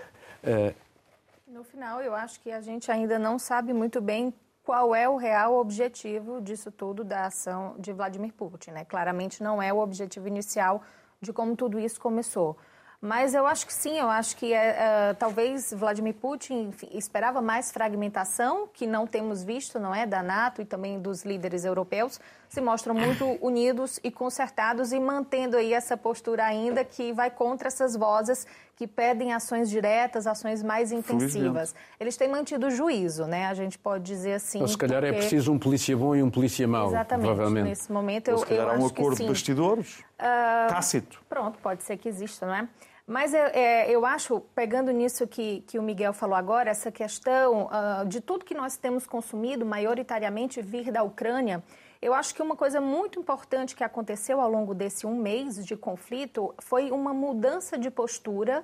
No 1.47 1.63
final, 1.63 2.01
eu 2.01 2.15
acho 2.15 2.39
que 2.39 2.51
a 2.51 2.61
gente 2.61 2.89
ainda 2.89 3.19
não 3.19 3.37
sabe 3.37 3.73
muito 3.73 4.01
bem 4.01 4.33
qual 4.63 4.95
é 4.95 5.07
o 5.07 5.17
real 5.17 5.55
objetivo 5.57 6.41
disso 6.41 6.71
tudo 6.71 7.03
da 7.03 7.25
ação 7.25 7.75
de 7.77 7.93
Vladimir 7.93 8.33
Putin. 8.33 8.71
Né? 8.71 8.85
Claramente 8.85 9.43
não 9.43 9.61
é 9.61 9.71
o 9.71 9.77
objetivo 9.77 10.27
inicial 10.27 10.83
de 11.21 11.33
como 11.33 11.55
tudo 11.55 11.79
isso 11.79 11.99
começou. 11.99 12.57
Mas 13.01 13.33
eu 13.33 13.47
acho 13.47 13.65
que 13.65 13.73
sim, 13.73 13.97
eu 13.97 14.09
acho 14.09 14.35
que 14.35 14.53
é, 14.53 15.13
talvez 15.17 15.73
Vladimir 15.73 16.15
Putin 16.15 16.73
esperava 16.91 17.41
mais 17.41 17.71
fragmentação, 17.71 18.67
que 18.67 18.85
não 18.85 19.07
temos 19.07 19.41
visto, 19.41 19.79
não 19.79 19.95
é, 19.95 20.05
da 20.05 20.21
NATO 20.21 20.61
e 20.61 20.65
também 20.65 20.99
dos 20.99 21.23
líderes 21.23 21.63
europeus, 21.63 22.19
se 22.49 22.59
mostram 22.59 22.95
muito 22.95 23.37
unidos 23.41 23.99
e 24.03 24.09
concertados 24.09 24.91
e 24.91 24.99
mantendo 24.99 25.55
aí 25.55 25.71
essa 25.71 25.95
postura 25.95 26.43
ainda 26.43 26.83
que 26.83 27.13
vai 27.13 27.29
contra 27.29 27.67
essas 27.67 27.95
vozes 27.95 28.47
que 28.75 28.87
pedem 28.87 29.33
ações 29.33 29.69
diretas, 29.69 30.25
ações 30.25 30.63
mais 30.63 30.91
intensivas. 30.91 31.75
Eles 31.99 32.17
têm 32.17 32.27
mantido 32.27 32.67
o 32.67 32.71
juízo, 32.71 33.25
né? 33.27 33.45
A 33.45 33.53
gente 33.53 33.77
pode 33.77 34.03
dizer 34.03 34.33
assim. 34.33 34.61
Ou 34.61 34.67
se 34.67 34.77
calhar 34.77 35.01
porque... 35.01 35.15
é 35.15 35.19
preciso 35.19 35.51
um 35.51 35.59
polícia 35.59 35.95
bom 35.95 36.15
e 36.15 36.23
um 36.23 36.31
polícia 36.31 36.67
mau. 36.67 36.87
Exatamente. 36.87 37.25
Provavelmente. 37.25 37.69
Nesse 37.69 37.91
momento 37.91 38.29
eu, 38.29 38.35
Ou 38.35 38.39
se 38.39 38.45
calhar 38.47 38.65
eu 38.65 38.71
há 38.71 38.77
um 38.77 38.85
acordo 38.85 39.17
de 39.17 39.27
bastidores 39.27 39.99
uh... 39.99 40.69
tácito. 40.69 41.21
Pronto, 41.29 41.59
pode 41.59 41.83
ser 41.83 41.97
que 41.97 42.09
exista, 42.09 42.47
não 42.47 42.55
é? 42.55 42.67
Mas 43.05 43.33
eu, 43.33 43.41
é, 43.41 43.89
eu 43.89 44.05
acho, 44.05 44.39
pegando 44.53 44.91
nisso 44.91 45.27
que, 45.27 45.61
que 45.67 45.79
o 45.79 45.81
Miguel 45.81 46.13
falou 46.13 46.35
agora, 46.35 46.69
essa 46.69 46.91
questão 46.91 47.65
uh, 47.65 48.05
de 48.07 48.21
tudo 48.21 48.45
que 48.45 48.53
nós 48.53 48.77
temos 48.77 49.07
consumido, 49.07 49.65
maioritariamente 49.65 50.61
vir 50.61 50.91
da 50.91 51.01
Ucrânia, 51.01 51.63
eu 52.01 52.13
acho 52.13 52.33
que 52.33 52.41
uma 52.41 52.55
coisa 52.55 52.79
muito 52.79 53.19
importante 53.19 53.75
que 53.75 53.83
aconteceu 53.83 54.39
ao 54.39 54.49
longo 54.49 54.73
desse 54.73 55.05
um 55.05 55.15
mês 55.15 55.65
de 55.65 55.75
conflito 55.75 56.53
foi 56.59 56.91
uma 56.91 57.13
mudança 57.13 57.77
de 57.77 57.91
postura 57.91 58.63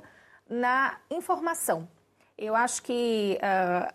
na 0.50 0.98
informação. 1.10 1.88
Eu 2.38 2.56
acho 2.56 2.84
que 2.84 3.38
uh, 3.42 3.94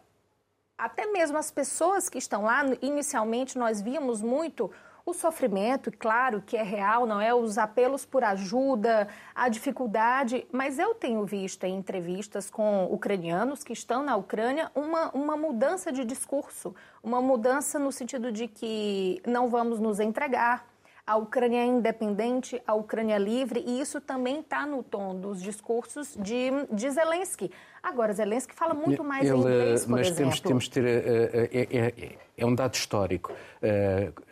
até 0.76 1.06
mesmo 1.06 1.38
as 1.38 1.50
pessoas 1.50 2.08
que 2.08 2.18
estão 2.18 2.42
lá, 2.42 2.64
inicialmente 2.82 3.58
nós 3.58 3.80
víamos 3.80 4.20
muito 4.20 4.70
o 5.10 5.14
sofrimento, 5.14 5.92
claro 5.98 6.40
que 6.40 6.56
é 6.56 6.62
real, 6.62 7.06
não 7.06 7.20
é? 7.20 7.34
Os 7.34 7.58
apelos 7.58 8.06
por 8.06 8.22
ajuda, 8.22 9.08
a 9.34 9.48
dificuldade, 9.48 10.46
mas 10.52 10.78
eu 10.78 10.94
tenho 10.94 11.24
visto 11.24 11.64
em 11.64 11.76
entrevistas 11.76 12.48
com 12.48 12.86
ucranianos 12.86 13.64
que 13.64 13.72
estão 13.72 14.02
na 14.02 14.16
Ucrânia 14.16 14.70
uma, 14.74 15.10
uma 15.10 15.36
mudança 15.36 15.90
de 15.92 16.04
discurso, 16.04 16.74
uma 17.02 17.20
mudança 17.20 17.78
no 17.78 17.90
sentido 17.90 18.30
de 18.30 18.46
que 18.46 19.20
não 19.26 19.48
vamos 19.48 19.80
nos 19.80 19.98
entregar, 19.98 20.69
a 21.10 21.16
Ucrânia 21.16 21.58
é 21.58 21.66
independente, 21.66 22.62
a 22.64 22.72
Ucrânia 22.72 23.16
é 23.16 23.18
livre, 23.18 23.64
e 23.66 23.80
isso 23.80 24.00
também 24.00 24.38
está 24.38 24.64
no 24.64 24.80
tom 24.80 25.18
dos 25.18 25.42
discursos 25.42 26.16
de, 26.16 26.50
de 26.70 26.88
Zelensky. 26.88 27.50
Agora, 27.82 28.12
Zelensky 28.12 28.54
fala 28.54 28.74
muito 28.74 29.02
mais 29.02 29.26
Ele, 29.26 29.36
em 29.36 29.40
inglês, 29.40 29.84
por 29.84 29.90
mas 29.90 30.06
exemplo. 30.06 30.16
Temos, 30.16 30.40
temos 30.40 30.64
de 30.64 30.70
ter. 30.70 30.86
É, 30.86 31.50
é, 31.52 32.16
é, 32.38 32.46
um 32.46 32.54
dado 32.54 32.74
histórico. 32.74 33.32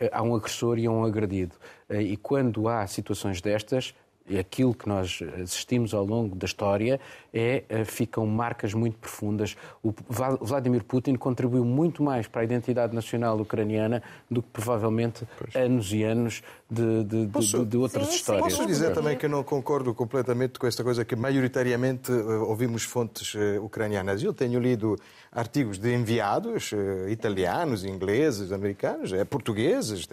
Há 0.09 0.23
um 0.23 0.33
agressor 0.33 0.79
e 0.79 0.85
há 0.85 0.91
um 0.91 1.03
agredido. 1.03 1.57
E 1.89 2.15
quando 2.15 2.69
há 2.69 2.87
situações 2.87 3.41
destas, 3.41 3.93
aquilo 4.39 4.73
que 4.73 4.87
nós 4.87 5.19
assistimos 5.43 5.93
ao 5.93 6.05
longo 6.05 6.33
da 6.33 6.45
história 6.45 6.97
é 7.33 7.63
ficam 7.85 8.25
marcas 8.25 8.73
muito 8.73 8.97
profundas. 8.97 9.55
O 9.83 9.93
Vladimir 10.41 10.83
Putin 10.83 11.15
contribuiu 11.15 11.63
muito 11.63 12.03
mais 12.03 12.27
para 12.27 12.41
a 12.41 12.43
identidade 12.43 12.93
nacional 12.95 13.39
ucraniana 13.39 14.01
do 14.29 14.41
que 14.41 14.49
provavelmente 14.49 15.27
pois. 15.37 15.55
anos 15.55 15.93
e 15.93 16.03
anos 16.03 16.41
de, 16.69 17.03
de, 17.03 17.27
posso, 17.27 17.59
de, 17.59 17.65
de 17.65 17.77
outras 17.77 18.07
sim, 18.07 18.15
histórias. 18.15 18.55
Posso 18.55 18.67
dizer 18.67 18.93
também 18.93 19.17
que 19.17 19.25
eu 19.25 19.29
não 19.29 19.43
concordo 19.43 19.93
completamente 19.93 20.59
com 20.59 20.67
esta 20.67 20.83
coisa 20.83 21.03
que 21.03 21.15
maioritariamente 21.15 22.11
ouvimos 22.11 22.83
fontes 22.83 23.33
ucranianas. 23.61 24.21
Eu 24.21 24.33
tenho 24.33 24.59
lido 24.59 24.95
artigos 25.31 25.77
de 25.77 25.93
enviados 25.93 26.71
italianos, 27.09 27.83
ingleses, 27.85 28.51
americanos, 28.51 29.11
portugueses. 29.29 30.07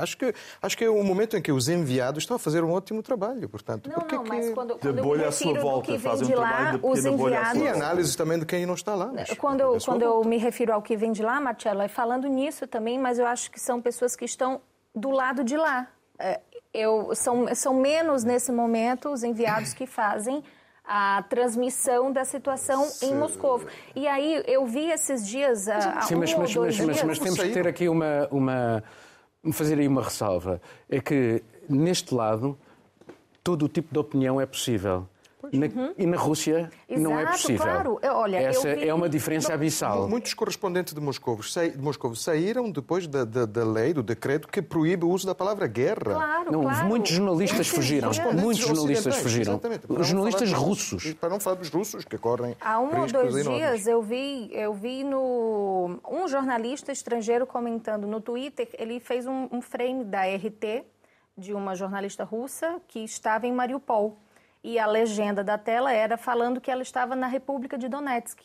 Acho 0.00 0.16
que 0.16 0.34
acho 0.60 0.76
que 0.76 0.84
é 0.84 0.90
um 0.90 1.04
momento 1.04 1.36
em 1.36 1.42
que 1.42 1.52
os 1.52 1.68
enviados 1.68 2.22
estão 2.22 2.36
a 2.36 2.38
fazer 2.38 2.64
um 2.64 2.72
ótimo 2.72 3.02
trabalho. 3.02 3.48
Portanto, 3.48 3.88
não, 3.88 3.98
não, 3.98 4.06
que... 4.06 4.28
mas 4.28 4.50
quando, 4.50 4.76
quando 4.76 4.94
de 4.94 5.02
bolha 5.02 5.28
à 5.28 5.32
sua 5.32 5.58
volta, 5.58 5.98
fazem 5.98 6.28
um 6.28 6.30
trabalho 6.30 6.51
os 6.82 7.04
enviados... 7.04 7.60
E 7.60 7.68
análises 7.68 8.16
também 8.16 8.38
de 8.38 8.46
quem 8.46 8.66
não 8.66 8.74
está 8.74 8.94
lá. 8.94 9.10
Mas... 9.12 9.30
Quando, 9.34 9.60
eu, 9.60 9.78
quando 9.84 10.02
eu 10.02 10.22
me 10.24 10.36
refiro 10.38 10.72
ao 10.72 10.82
que 10.82 10.96
vem 10.96 11.12
de 11.12 11.22
lá, 11.22 11.40
Marcelo, 11.40 11.82
é 11.82 11.88
falando 11.88 12.26
nisso 12.28 12.66
também, 12.66 12.98
mas 12.98 13.18
eu 13.18 13.26
acho 13.26 13.50
que 13.50 13.60
são 13.60 13.80
pessoas 13.80 14.16
que 14.16 14.24
estão 14.24 14.60
do 14.94 15.10
lado 15.10 15.42
de 15.44 15.56
lá. 15.56 15.88
Eu, 16.72 17.14
são, 17.14 17.54
são 17.54 17.74
menos, 17.74 18.24
nesse 18.24 18.52
momento, 18.52 19.10
os 19.10 19.22
enviados 19.22 19.74
que 19.74 19.86
fazem 19.86 20.42
a 20.84 21.22
transmissão 21.28 22.12
da 22.12 22.24
situação 22.24 22.84
Sim. 22.84 23.12
em 23.12 23.14
Moscou. 23.14 23.62
E 23.94 24.06
aí 24.06 24.42
eu 24.46 24.66
vi 24.66 24.90
esses 24.90 25.26
dias, 25.26 25.68
há 25.68 26.02
Sim, 26.02 26.16
um 26.16 26.18
mas, 26.18 26.32
ou 26.32 26.40
mas, 26.40 26.54
dois 26.54 26.78
mas, 26.78 26.86
dias... 26.86 27.02
mas, 27.04 27.18
temos 27.18 27.40
que 27.40 27.50
ter 27.50 27.66
aqui 27.68 27.88
uma, 27.88 28.28
uma... 28.30 28.82
fazer 29.52 29.78
aí 29.78 29.86
uma 29.86 30.02
ressalva. 30.02 30.60
É 30.88 31.00
que, 31.00 31.42
neste 31.68 32.14
lado, 32.14 32.58
todo 33.42 33.66
o 33.66 33.68
tipo 33.68 33.92
de 33.92 33.98
opinião 33.98 34.40
é 34.40 34.46
possível. 34.46 35.08
Na, 35.52 35.66
uhum. 35.66 35.94
E 35.98 36.06
na 36.06 36.16
Rússia 36.16 36.70
Exato, 36.88 37.02
não 37.02 37.18
é 37.18 37.26
possível. 37.26 37.62
Claro. 37.62 38.00
Olha, 38.02 38.36
Essa 38.36 38.74
vi... 38.74 38.88
é 38.88 38.94
uma 38.94 39.08
diferença 39.08 39.52
abissal. 39.52 40.08
Muitos 40.08 40.34
correspondentes 40.34 40.94
de 40.94 41.00
Moscou, 41.00 41.36
de 41.36 41.78
Moscou 41.78 42.14
saíram 42.14 42.70
depois 42.70 43.06
da, 43.06 43.24
da, 43.24 43.44
da, 43.44 43.64
lei, 43.64 43.92
do 43.92 44.02
decreto 44.02 44.46
que 44.48 44.62
proíbe 44.62 45.04
o 45.04 45.10
uso 45.10 45.26
da 45.26 45.34
palavra 45.34 45.66
guerra. 45.66 46.14
Claro, 46.14 46.52
não, 46.52 46.62
claro. 46.62 46.86
Muitos 46.86 47.12
jornalistas 47.12 47.68
fugiram. 47.68 48.10
Muitos 48.34 48.64
jornalistas 48.64 49.16
fugiram. 49.16 49.60
Os 49.88 50.06
jornalistas 50.06 50.52
russos. 50.52 51.14
Para 51.14 51.30
não 51.30 51.40
falar 51.40 51.56
dos 51.56 51.68
russos 51.68 52.04
que 52.04 52.16
correm 52.18 52.56
Há 52.60 52.78
um 52.78 53.00
ou 53.00 53.06
dois 53.06 53.36
enormes. 53.36 53.44
dias 53.44 53.86
eu 53.86 54.02
vi, 54.02 54.50
eu 54.52 54.72
vi 54.72 55.04
no 55.04 55.98
um 56.08 56.28
jornalista 56.28 56.92
estrangeiro 56.92 57.46
comentando 57.46 58.06
no 58.06 58.20
Twitter, 58.20 58.68
ele 58.74 59.00
fez 59.00 59.26
um, 59.26 59.48
um 59.50 59.60
frame 59.60 60.04
da 60.04 60.22
RT 60.22 60.84
de 61.36 61.52
uma 61.52 61.74
jornalista 61.74 62.24
russa 62.24 62.80
que 62.88 63.00
estava 63.00 63.46
em 63.46 63.52
Mariupol 63.52 64.18
e 64.62 64.78
a 64.78 64.86
legenda 64.86 65.42
da 65.42 65.58
tela 65.58 65.92
era 65.92 66.16
falando 66.16 66.60
que 66.60 66.70
ela 66.70 66.82
estava 66.82 67.16
na 67.16 67.26
República 67.26 67.76
de 67.76 67.88
Donetsk. 67.88 68.40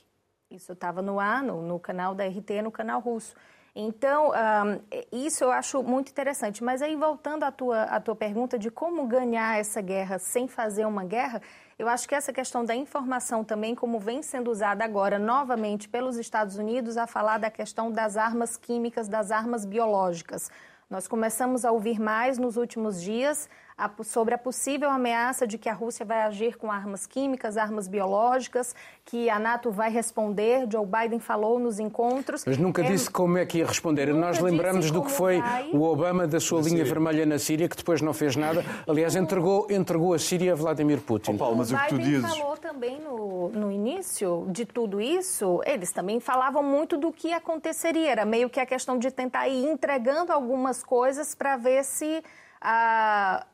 Isso 0.50 0.72
estava 0.72 1.02
no 1.02 1.20
ar, 1.20 1.44
no, 1.44 1.62
no, 1.62 1.80
canal 1.80 2.16
da 2.16 2.26
RT, 2.26 2.62
no 2.64 2.72
canal 2.72 3.02
russo. 3.02 3.36
Então, 3.76 4.32
um, 4.32 4.82
isso 5.12 5.44
eu 5.44 5.52
acho 5.52 5.84
muito 5.84 6.10
interessante. 6.10 6.64
Mas 6.64 6.82
aí, 6.82 6.96
voltando 6.96 7.44
à 7.44 7.52
tua, 7.52 7.84
à 7.84 8.00
tua 8.00 8.16
pergunta 8.16 8.58
de 8.58 8.72
como 8.72 9.06
ganhar 9.06 9.60
essa 9.60 9.82
guerra 9.82 10.18
sem 10.18 10.48
fazer 10.48 10.86
uma 10.86 11.04
guerra, 11.04 11.42
eu 11.78 11.88
acho 11.88 12.08
que 12.08 12.16
essa 12.16 12.34
questão 12.34 12.66
da 12.66 12.76
informação 12.76 13.44
também, 13.44 13.76
como 13.76 14.00
vem 14.00 14.24
sendo 14.24 14.50
usada 14.50 14.84
agora 14.84 15.20
novamente 15.20 15.88
pelos 15.88 16.18
Estados 16.18 16.58
Unidos, 16.58 16.98
a 16.98 17.06
falar 17.06 17.38
da 17.38 17.52
questão 17.52 17.92
das 17.92 18.18
armas 18.18 18.58
químicas, 18.58 19.08
das 19.08 19.30
armas 19.30 19.64
biológicas. 19.64 20.50
Nós 20.90 21.08
começamos 21.08 21.66
a 21.66 21.72
ouvir 21.72 22.00
mais 22.00 22.38
nos 22.38 22.56
últimos 22.56 23.02
dias 23.02 23.48
sobre 24.04 24.34
a 24.34 24.38
possível 24.38 24.90
ameaça 24.90 25.46
de 25.46 25.58
que 25.58 25.70
a 25.70 25.74
Rússia 25.74 26.06
vai 26.06 26.24
agir 26.24 26.58
com 26.58 26.72
armas 26.72 27.06
químicas, 27.06 27.58
armas 27.58 27.88
biológicas, 27.88 28.74
que 29.06 29.30
a 29.30 29.38
NATO 29.38 29.72
vai 29.72 29.92
responder. 29.92 30.68
Joe 30.72 30.86
Biden 30.86 31.20
falou 31.20 31.60
nos 31.60 31.80
encontros. 31.80 32.44
Mas 32.46 32.58
nunca 32.58 32.82
é... 32.82 32.86
disse 32.86 33.10
como 33.10 33.38
é 33.38 33.46
que 33.46 33.60
ia 33.60 33.66
responder. 33.68 34.14
Nós 34.14 34.40
lembramos 34.40 34.90
do 34.90 35.04
que 35.04 35.12
foi 35.12 35.40
vai... 35.40 35.70
o 35.72 35.84
Obama 35.84 36.28
da 36.28 36.40
sua 36.40 36.62
linha 36.62 36.84
vermelha 36.84 37.26
na 37.26 37.38
Síria, 37.38 37.70
que 37.70 37.78
depois 37.78 38.02
não 38.02 38.14
fez 38.14 38.36
nada. 38.36 38.66
Aliás, 38.88 39.16
entregou, 39.16 39.68
entregou 39.70 40.14
a 40.14 40.20
Síria 40.20 40.54
a 40.54 40.56
Vladimir 40.56 41.00
Putin. 41.02 41.34
Oh, 41.36 41.38
Paulo, 41.38 41.58
mas 41.58 41.72
o 41.72 41.76
o 41.76 41.80
que 41.80 41.90
tu 41.90 41.96
Biden 41.98 42.22
dizes... 42.22 42.38
falou 42.38 42.58
também 42.58 43.00
no, 43.00 43.50
no 43.50 43.72
início 43.72 44.48
de 44.50 44.66
tudo 44.66 45.00
isso, 45.00 45.62
eles 45.66 45.92
também 45.92 46.20
falavam 46.20 46.64
muito 46.64 46.98
do 46.98 47.12
que 47.12 47.32
aconteceria. 47.32 48.12
Era 48.12 48.26
meio 48.26 48.50
que 48.50 48.60
a 48.60 48.66
questão 48.66 48.98
de 48.98 49.12
tentar 49.12 49.48
ir 49.48 49.66
entregando 49.66 50.34
algumas 50.34 50.84
coisas 50.84 51.36
para 51.36 51.56
ver 51.58 51.84
se 51.84 52.24
a 52.60 53.46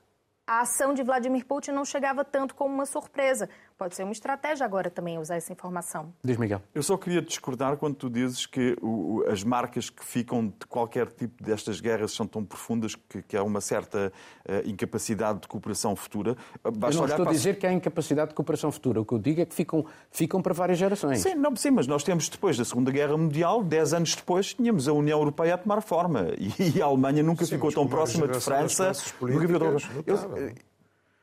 a 0.45 0.61
ação 0.61 0.93
de 0.93 1.03
Vladimir 1.03 1.45
Putin 1.45 1.71
não 1.71 1.85
chegava 1.85 2.25
tanto 2.25 2.53
como 2.53 2.73
uma 2.73 2.85
surpresa. 2.85 3.49
Pode 3.83 3.97
ser 3.97 4.03
uma 4.03 4.13
estratégia 4.13 4.65
agora 4.65 4.89
também 4.89 5.17
usar 5.17 5.35
essa 5.35 5.51
informação. 5.51 6.13
Diz 6.23 6.37
Miguel. 6.37 6.61
Eu 6.73 6.81
só 6.81 6.95
queria 6.95 7.21
discordar 7.21 7.75
quando 7.75 7.95
tu 7.95 8.09
dizes 8.09 8.45
que 8.45 8.77
o, 8.81 9.25
as 9.27 9.43
marcas 9.43 9.89
que 9.89 10.05
ficam 10.05 10.47
de 10.47 10.65
qualquer 10.69 11.07
tipo 11.07 11.43
destas 11.43 11.81
guerras 11.81 12.13
são 12.13 12.25
tão 12.25 12.45
profundas 12.45 12.95
que, 12.95 13.21
que 13.23 13.35
há 13.35 13.43
uma 13.43 13.59
certa 13.59 14.13
uh, 14.47 14.69
incapacidade 14.69 15.41
de 15.41 15.49
cooperação 15.49 15.97
futura. 15.97 16.37
Basta 16.63 16.95
eu 16.95 17.01
não 17.01 17.09
estou 17.09 17.27
a 17.27 17.29
dizer 17.29 17.59
que 17.59 17.67
há 17.67 17.73
incapacidade 17.73 18.29
de 18.29 18.35
cooperação 18.35 18.71
futura. 18.71 19.01
O 19.01 19.05
que 19.05 19.15
eu 19.15 19.19
digo 19.19 19.41
é 19.41 19.45
que 19.45 19.53
ficam, 19.53 19.85
ficam 20.09 20.41
para 20.41 20.53
várias 20.53 20.77
gerações. 20.77 21.19
Sim, 21.19 21.35
não, 21.35 21.53
sim, 21.53 21.71
mas 21.71 21.85
nós 21.85 22.05
temos 22.05 22.29
depois 22.29 22.57
da 22.57 22.63
Segunda 22.63 22.89
Guerra 22.89 23.17
Mundial, 23.17 23.61
dez 23.61 23.93
anos 23.93 24.15
depois, 24.15 24.53
tínhamos 24.53 24.87
a 24.87 24.93
União 24.93 25.19
Europeia 25.19 25.55
a 25.55 25.57
tomar 25.57 25.81
forma. 25.81 26.27
E, 26.37 26.77
e 26.77 26.81
a 26.81 26.85
Alemanha 26.85 27.21
nunca 27.21 27.43
sim, 27.43 27.55
ficou 27.55 27.69
tão 27.69 27.85
próxima 27.85 28.29
de 28.29 28.39
França. 28.39 28.93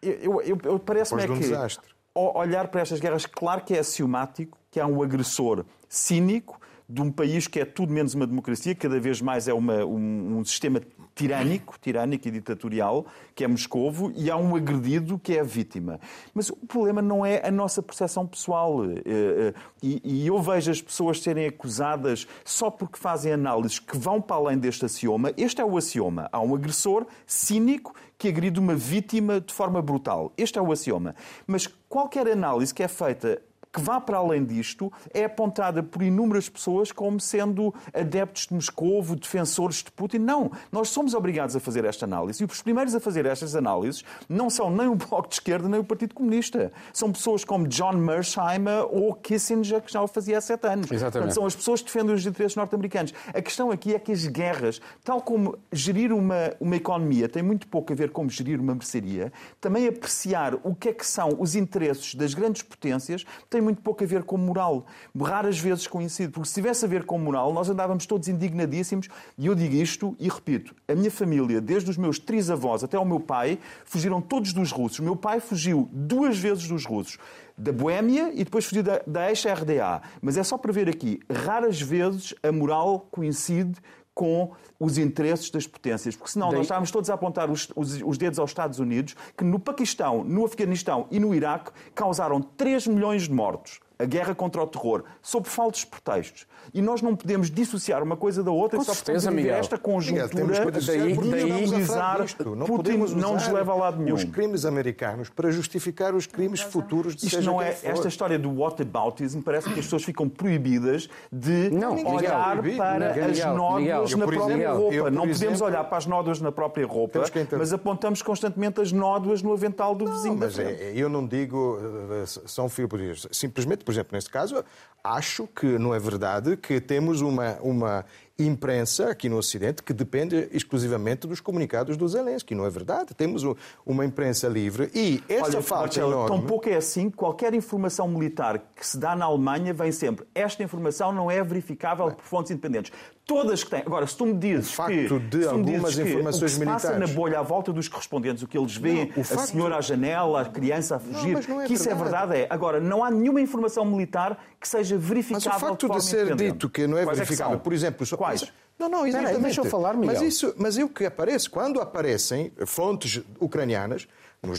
Eu, 0.02 0.12
eu, 0.12 0.42
eu, 0.42 0.58
eu 0.62 0.78
parece-me 0.78 1.22
é 1.22 1.26
que... 1.26 1.32
Um 1.32 1.38
desastre 1.38 1.99
olhar 2.14 2.68
para 2.68 2.82
estas 2.82 3.00
guerras, 3.00 3.26
claro 3.26 3.62
que 3.62 3.74
é 3.74 3.80
axiomático 3.80 4.58
que 4.70 4.80
há 4.80 4.86
um 4.86 5.02
agressor 5.02 5.64
cínico 5.88 6.60
de 6.90 7.00
um 7.00 7.10
país 7.10 7.46
que 7.46 7.60
é 7.60 7.64
tudo 7.64 7.92
menos 7.92 8.14
uma 8.14 8.26
democracia, 8.26 8.74
cada 8.74 8.98
vez 8.98 9.20
mais 9.20 9.46
é 9.46 9.54
uma, 9.54 9.84
um, 9.84 10.38
um, 10.38 10.44
sistema 10.44 10.80
tirânico, 11.14 11.76
tirânico 11.80 12.26
e 12.26 12.30
ditatorial, 12.30 13.06
que 13.34 13.44
é 13.44 13.48
Moscovo, 13.48 14.12
e 14.16 14.30
há 14.30 14.36
um 14.36 14.56
agredido 14.56 15.18
que 15.18 15.36
é 15.36 15.40
a 15.40 15.44
vítima. 15.44 16.00
Mas 16.34 16.50
o 16.50 16.56
problema 16.56 17.00
não 17.00 17.24
é 17.24 17.46
a 17.46 17.50
nossa 17.50 17.82
percepção 17.82 18.26
pessoal. 18.26 18.84
Eh, 18.84 19.02
eh, 19.06 19.54
e, 19.82 20.00
e 20.02 20.26
eu 20.26 20.40
vejo 20.42 20.70
as 20.70 20.82
pessoas 20.82 21.20
serem 21.20 21.46
acusadas 21.46 22.26
só 22.44 22.70
porque 22.70 22.98
fazem 22.98 23.32
análises 23.32 23.78
que 23.78 23.96
vão 23.96 24.20
para 24.20 24.36
além 24.36 24.58
deste 24.58 24.84
axioma. 24.84 25.32
Este 25.36 25.60
é 25.60 25.64
o 25.64 25.76
axioma. 25.76 26.28
Há 26.32 26.40
um 26.40 26.54
agressor 26.54 27.06
cínico 27.26 27.94
que 28.18 28.28
agride 28.28 28.58
uma 28.58 28.74
vítima 28.74 29.40
de 29.40 29.52
forma 29.52 29.80
brutal. 29.80 30.32
Este 30.36 30.58
é 30.58 30.62
o 30.62 30.72
axioma. 30.72 31.14
Mas 31.46 31.66
qualquer 31.88 32.26
análise 32.28 32.74
que 32.74 32.82
é 32.82 32.88
feita 32.88 33.40
que 33.72 33.80
vá 33.80 34.00
para 34.00 34.18
além 34.18 34.44
disto 34.44 34.92
é 35.12 35.24
apontada 35.24 35.82
por 35.82 36.02
inúmeras 36.02 36.48
pessoas 36.48 36.90
como 36.90 37.20
sendo 37.20 37.72
adeptos 37.94 38.46
de 38.46 38.54
Moscovo, 38.54 39.16
defensores 39.16 39.76
de 39.76 39.90
Putin. 39.92 40.18
Não, 40.18 40.50
nós 40.72 40.88
somos 40.88 41.14
obrigados 41.14 41.54
a 41.54 41.60
fazer 41.60 41.84
esta 41.84 42.04
análise 42.04 42.42
e 42.42 42.46
os 42.46 42.62
primeiros 42.62 42.94
a 42.94 43.00
fazer 43.00 43.26
estas 43.26 43.54
análises 43.54 44.04
não 44.28 44.50
são 44.50 44.70
nem 44.70 44.88
o 44.88 44.94
Bloco 44.94 45.28
de 45.28 45.34
Esquerda 45.34 45.68
nem 45.68 45.80
o 45.80 45.84
Partido 45.84 46.14
Comunista. 46.14 46.72
São 46.92 47.12
pessoas 47.12 47.44
como 47.44 47.68
John 47.68 47.92
Mersheimer 47.92 48.86
ou 48.90 49.14
Kissinger, 49.14 49.80
que 49.82 49.92
já 49.92 50.02
o 50.02 50.08
fazia 50.08 50.38
há 50.38 50.40
sete 50.40 50.66
anos. 50.66 50.90
Exatamente. 50.90 51.12
Portanto, 51.12 51.34
são 51.34 51.46
as 51.46 51.54
pessoas 51.54 51.80
que 51.80 51.86
defendem 51.86 52.14
os 52.14 52.26
interesses 52.26 52.56
norte-americanos. 52.56 53.14
A 53.28 53.40
questão 53.40 53.70
aqui 53.70 53.94
é 53.94 53.98
que 53.98 54.12
as 54.12 54.26
guerras, 54.26 54.80
tal 55.04 55.20
como 55.20 55.56
gerir 55.72 56.12
uma, 56.12 56.54
uma 56.60 56.76
economia 56.76 57.28
tem 57.28 57.42
muito 57.42 57.66
pouco 57.68 57.92
a 57.92 57.96
ver 57.96 58.10
com 58.10 58.28
gerir 58.28 58.60
uma 58.60 58.74
mercearia, 58.74 59.32
também 59.60 59.86
apreciar 59.86 60.54
o 60.62 60.74
que 60.74 60.88
é 60.88 60.92
que 60.92 61.06
são 61.06 61.36
os 61.38 61.54
interesses 61.54 62.14
das 62.14 62.34
grandes 62.34 62.62
potências 62.62 63.24
tem 63.48 63.59
tem 63.60 63.64
muito 63.64 63.82
pouco 63.82 64.02
a 64.02 64.06
ver 64.06 64.24
com 64.24 64.38
moral. 64.38 64.86
Raras 65.18 65.58
vezes 65.58 65.86
coincide, 65.86 66.32
porque 66.32 66.48
se 66.48 66.54
tivesse 66.54 66.84
a 66.84 66.88
ver 66.88 67.04
com 67.04 67.18
moral, 67.18 67.52
nós 67.52 67.68
andávamos 67.68 68.06
todos 68.06 68.26
indignadíssimos. 68.26 69.08
E 69.36 69.46
eu 69.46 69.54
digo 69.54 69.74
isto 69.74 70.16
e 70.18 70.28
repito: 70.28 70.74
a 70.88 70.94
minha 70.94 71.10
família, 71.10 71.60
desde 71.60 71.90
os 71.90 71.96
meus 71.98 72.18
três 72.18 72.50
avós 72.50 72.82
até 72.82 72.96
ao 72.96 73.04
meu 73.04 73.20
pai, 73.20 73.58
fugiram 73.84 74.20
todos 74.20 74.52
dos 74.52 74.72
russos. 74.72 74.98
O 74.98 75.02
meu 75.02 75.14
pai 75.14 75.40
fugiu 75.40 75.88
duas 75.92 76.38
vezes 76.38 76.66
dos 76.66 76.86
russos 76.86 77.18
da 77.56 77.72
Boémia 77.72 78.30
e 78.32 78.42
depois 78.42 78.64
fugiu 78.64 78.82
da, 78.82 79.02
da 79.06 79.28
ex-RDA. 79.28 80.00
Mas 80.22 80.38
é 80.38 80.42
só 80.42 80.56
para 80.56 80.72
ver 80.72 80.88
aqui, 80.88 81.20
raras 81.30 81.78
vezes 81.78 82.34
a 82.42 82.50
moral 82.50 83.06
coincide 83.10 83.74
com 84.14 84.52
os 84.78 84.98
interesses 84.98 85.50
das 85.50 85.66
potências. 85.66 86.16
Porque 86.16 86.32
senão 86.32 86.48
Daí... 86.48 86.58
nós 86.58 86.66
estávamos 86.66 86.90
todos 86.90 87.10
a 87.10 87.14
apontar 87.14 87.50
os, 87.50 87.70
os, 87.74 88.00
os, 88.02 88.18
dedos 88.18 88.38
aos 88.38 88.50
Estados 88.50 88.78
Unidos, 88.78 89.14
que 89.36 89.44
no 89.44 89.58
Paquistão, 89.58 90.24
no 90.24 90.44
Afeganistão 90.44 91.06
e 91.10 91.18
no 91.18 91.34
Iraque 91.34 91.70
causaram 91.94 92.40
3 92.40 92.86
milhões 92.86 93.22
de 93.22 93.32
mortos 93.32 93.80
a 94.00 94.04
guerra 94.06 94.34
contra 94.34 94.62
o 94.62 94.66
terror, 94.66 95.04
sob 95.20 95.46
falsos 95.46 95.84
pretextos. 95.84 96.46
E 96.72 96.80
nós 96.80 97.02
não 97.02 97.14
podemos 97.14 97.50
dissociar 97.50 98.02
uma 98.02 98.16
coisa 98.16 98.42
da 98.42 98.50
outra 98.50 98.78
Com 98.78 98.84
só 98.84 98.94
certeza, 98.94 99.30
Miguel. 99.30 99.56
esta 99.56 99.76
conjuntura 99.76 100.44
Miguel, 100.46 100.70
daí, 100.70 101.14
daí 101.14 101.64
utilizar 101.64 102.18
não 102.56 102.66
Putin 102.66 102.98
não 103.16 103.34
nos 103.34 103.48
leva 103.48 103.72
a 103.72 103.74
lado 103.74 104.02
nenhum. 104.02 104.14
Os 104.14 104.24
crimes 104.24 104.64
americanos 104.64 105.28
para 105.28 105.50
justificar 105.50 106.14
os 106.14 106.26
crimes 106.26 106.60
futuros 106.60 107.14
de 107.14 107.26
Isto 107.26 107.42
não 107.42 107.60
é 107.60 107.76
esta 107.82 108.08
história 108.08 108.38
do 108.38 108.50
whataboutism, 108.50 109.40
parece 109.40 109.68
que 109.68 109.78
as 109.78 109.84
pessoas 109.84 110.04
ficam 110.04 110.28
proibidas 110.28 111.08
de 111.30 111.70
não, 111.70 111.94
olhar 112.04 112.62
Miguel, 112.62 112.76
para 112.76 113.08
Miguel, 113.08 113.30
as 113.30 113.38
nódoas 113.44 114.14
na 114.14 114.26
própria 114.26 114.54
exemplo, 114.54 114.78
roupa. 114.78 114.94
eu, 114.94 115.10
não 115.10 115.24
exemplo, 115.24 115.34
podemos 115.34 115.60
olhar 115.60 115.84
para 115.84 115.98
as 115.98 116.06
nódoas 116.06 116.40
na 116.40 116.52
própria 116.52 116.86
roupa, 116.86 117.22
mas 117.58 117.72
apontamos 117.72 118.22
constantemente 118.22 118.80
as 118.80 118.92
nódoas 118.92 119.42
no 119.42 119.52
avental 119.52 119.94
do 119.94 120.04
não, 120.04 120.12
vizinho 120.12 120.36
mas 120.38 120.56
da 120.56 120.62
frente. 120.62 120.82
É, 120.82 120.92
eu 120.94 121.08
não 121.08 121.26
digo 121.26 121.78
eh, 122.12 122.24
são 122.26 122.68
fio 122.68 122.88
Simplesmente, 123.30 123.84
por 123.90 123.94
exemplo, 123.94 124.10
neste 124.12 124.30
caso, 124.30 124.64
acho 125.02 125.48
que 125.48 125.66
não 125.66 125.92
é 125.92 125.98
verdade 125.98 126.56
que 126.56 126.80
temos 126.80 127.20
uma, 127.20 127.58
uma 127.60 128.04
imprensa 128.38 129.10
aqui 129.10 129.28
no 129.28 129.36
Ocidente 129.36 129.82
que 129.82 129.92
depende 129.92 130.48
exclusivamente 130.52 131.26
dos 131.26 131.40
comunicados 131.40 131.96
do 131.96 132.06
Zelensky. 132.06 132.54
Não 132.54 132.64
é 132.64 132.70
verdade. 132.70 133.14
Temos 133.14 133.42
uma 133.84 134.04
imprensa 134.04 134.46
livre 134.46 134.90
e 134.94 135.22
esta 135.28 135.56
Olha, 135.56 135.62
falta 135.62 135.84
Marcelo, 135.86 136.12
enorme... 136.12 136.28
Tão 136.28 136.46
pouco 136.46 136.68
é 136.68 136.76
assim 136.76 137.10
que 137.10 137.16
qualquer 137.16 137.52
informação 137.52 138.06
militar 138.06 138.62
que 138.76 138.86
se 138.86 138.96
dá 138.96 139.16
na 139.16 139.24
Alemanha 139.24 139.74
vem 139.74 139.90
sempre. 139.90 140.24
Esta 140.34 140.62
informação 140.62 141.10
não 141.10 141.28
é 141.28 141.42
verificável 141.42 142.06
Bem. 142.06 142.14
por 142.14 142.24
fontes 142.24 142.52
independentes. 142.52 142.92
Todas 143.26 143.62
que 143.62 143.70
têm. 143.70 143.80
Agora, 143.80 144.06
se 144.06 144.16
tu 144.16 144.26
me 144.26 144.34
dizes 144.34 144.70
o 144.70 144.72
facto 144.72 144.92
que, 144.92 145.18
de 145.18 145.46
algumas 145.46 145.94
que 145.94 146.02
informações 146.02 146.52
o 146.52 146.54
que 146.54 146.66
militares... 146.66 146.82
passa 146.82 146.98
na 146.98 147.06
bolha 147.06 147.38
à 147.38 147.42
volta 147.42 147.72
dos 147.72 147.86
correspondentes, 147.86 148.42
o 148.42 148.48
que 148.48 148.58
eles 148.58 148.76
veem, 148.76 149.12
não, 149.14 149.22
a 149.22 149.24
facto... 149.24 149.50
senhora 149.50 149.76
à 149.76 149.80
janela, 149.80 150.40
a 150.40 150.44
criança 150.46 150.96
a 150.96 150.98
fugir, 150.98 151.48
não, 151.48 151.60
é 151.60 151.66
que 151.66 151.74
isso 151.74 151.84
verdade. 151.84 152.00
é 152.00 152.04
verdade, 152.04 152.36
é. 152.42 152.46
Agora, 152.50 152.80
não 152.80 153.04
há 153.04 153.10
nenhuma 153.10 153.40
informação 153.40 153.84
militar 153.84 154.42
que 154.58 154.68
seja 154.68 154.98
verificável 154.98 155.50
Mas 155.52 155.62
o 155.62 155.66
facto 155.66 155.88
de, 155.88 155.96
de 155.96 156.04
ser 156.04 156.34
dito 156.34 156.68
que 156.68 156.86
não 156.86 156.98
é 156.98 157.04
Quais 157.04 157.18
verificável, 157.18 157.56
é 157.56 157.58
por 157.58 157.72
exemplo... 157.72 158.06
Quais? 158.16 158.52
Não, 158.80 158.88
não, 158.88 159.06
exatamente. 159.06 159.32
Peraí, 159.32 159.42
deixa 159.42 159.60
eu 159.60 159.64
falar, 159.66 159.94
Miguel. 159.94 160.14
Mas, 160.14 160.22
isso, 160.22 160.54
mas 160.56 160.78
o 160.78 160.88
que 160.88 161.04
aparece, 161.04 161.50
quando 161.50 161.80
aparecem 161.80 162.50
fontes 162.64 163.22
ucranianas, 163.38 164.08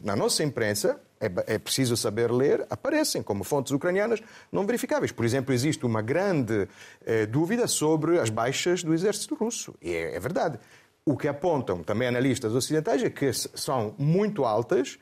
na 0.03 0.15
nossa 0.15 0.43
imprensa, 0.43 0.99
é, 1.19 1.53
é, 1.55 1.57
preciso 1.57 1.97
saber 1.97 2.31
ler, 2.31 2.65
aparecem 2.69 3.23
como 3.23 3.43
fontes 3.43 3.71
ucranianas 3.71 4.21
não 4.51 4.65
verificáveis. 4.65 5.11
Por 5.11 5.25
exemplo, 5.25 5.53
existe 5.53 5.85
uma 5.85 6.01
grande 6.01 6.67
eh, 7.05 7.25
dúvida 7.25 7.67
sobre 7.67 8.19
as 8.19 8.29
baixas 8.29 8.83
do 8.83 8.93
exército 8.93 9.35
russo. 9.35 9.73
E 9.81 9.91
é, 9.91 10.15
é, 10.15 10.19
verdade. 10.19 10.59
O 11.03 11.17
que 11.17 11.27
apontam 11.27 11.83
também 11.83 12.07
analistas 12.07 12.53
ocidentais 12.53 13.03
é 13.03 13.09
que 13.09 13.31
são 13.33 13.95
muito 13.97 14.45
altas, 14.45 14.99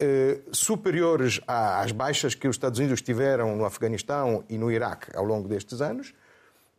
eh, 0.00 0.40
superiores 0.50 1.40
às 1.46 1.92
baixas 1.92 2.34
que 2.34 2.48
os 2.48 2.56
Estados 2.56 2.78
Unidos 2.78 3.02
tiveram 3.02 3.54
no 3.54 3.64
Afeganistão 3.66 4.44
e 4.48 4.56
no 4.56 4.70
Iraque 4.70 5.14
ao 5.14 5.24
longo 5.24 5.46
destes 5.46 5.82
anos. 5.82 6.14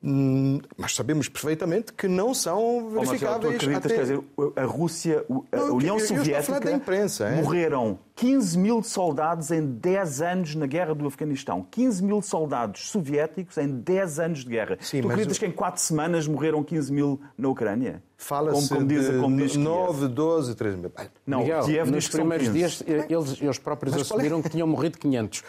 Hum, 0.06 0.60
mas 0.78 0.96
sabemos 0.96 1.30
perfeitamente 1.30 1.94
que 1.94 2.10
não 2.10 2.34
são 2.34 2.90
verificáveis. 2.90 3.38
Oh, 3.38 3.40
tu 3.40 3.48
acreditas, 3.48 3.86
até... 3.86 3.96
quer 3.96 4.02
dizer, 4.02 4.20
a 4.58 4.66
Rússia, 4.66 5.26
a 5.50 5.58
não, 5.58 5.76
União 5.76 5.98
eu, 5.98 6.06
Soviética, 6.06 6.58
eu 6.58 6.60
da 6.60 6.72
imprensa, 6.74 7.26
é? 7.26 7.42
morreram 7.42 7.98
15 8.16 8.60
mil 8.60 8.84
soldados 8.84 9.50
em 9.50 9.66
10 9.66 10.22
anos 10.22 10.56
na 10.56 10.66
guerra 10.66 10.94
do 10.94 11.08
Afeganistão. 11.08 11.66
15 11.72 12.04
mil 12.04 12.22
soldados 12.22 12.90
soviéticos 12.90 13.58
em 13.58 13.80
10 13.80 14.20
anos 14.20 14.40
de 14.44 14.50
guerra. 14.50 14.78
Sim, 14.82 15.04
tu 15.04 15.10
acreditas 15.10 15.38
o... 15.38 15.40
que 15.40 15.46
em 15.46 15.52
4 15.52 15.82
semanas 15.82 16.28
morreram 16.28 16.62
15 16.64 16.92
mil 16.92 17.22
na 17.38 17.48
Ucrânia? 17.48 18.04
Fala-se 18.24 18.70
como, 18.70 18.80
como 18.80 18.88
diz, 18.88 19.10
de 19.10 19.20
como 19.20 19.38
diz 19.38 19.56
9, 19.58 20.08
12, 20.08 20.56
13 20.56 20.78
mil. 20.78 20.92
Não, 21.28 21.40
Miguel, 21.40 21.64
Kiev 21.66 21.92
nos 21.92 22.08
primeiros 22.08 22.52
dias 22.54 22.82
eles, 22.88 23.42
eles 23.42 23.58
próprios 23.58 23.94
Mas 23.96 24.04
assumiram 24.04 24.42
que 24.42 24.50
tinham 24.50 24.66
morrido 24.66 24.98
500, 24.98 25.40
uh, 25.40 25.44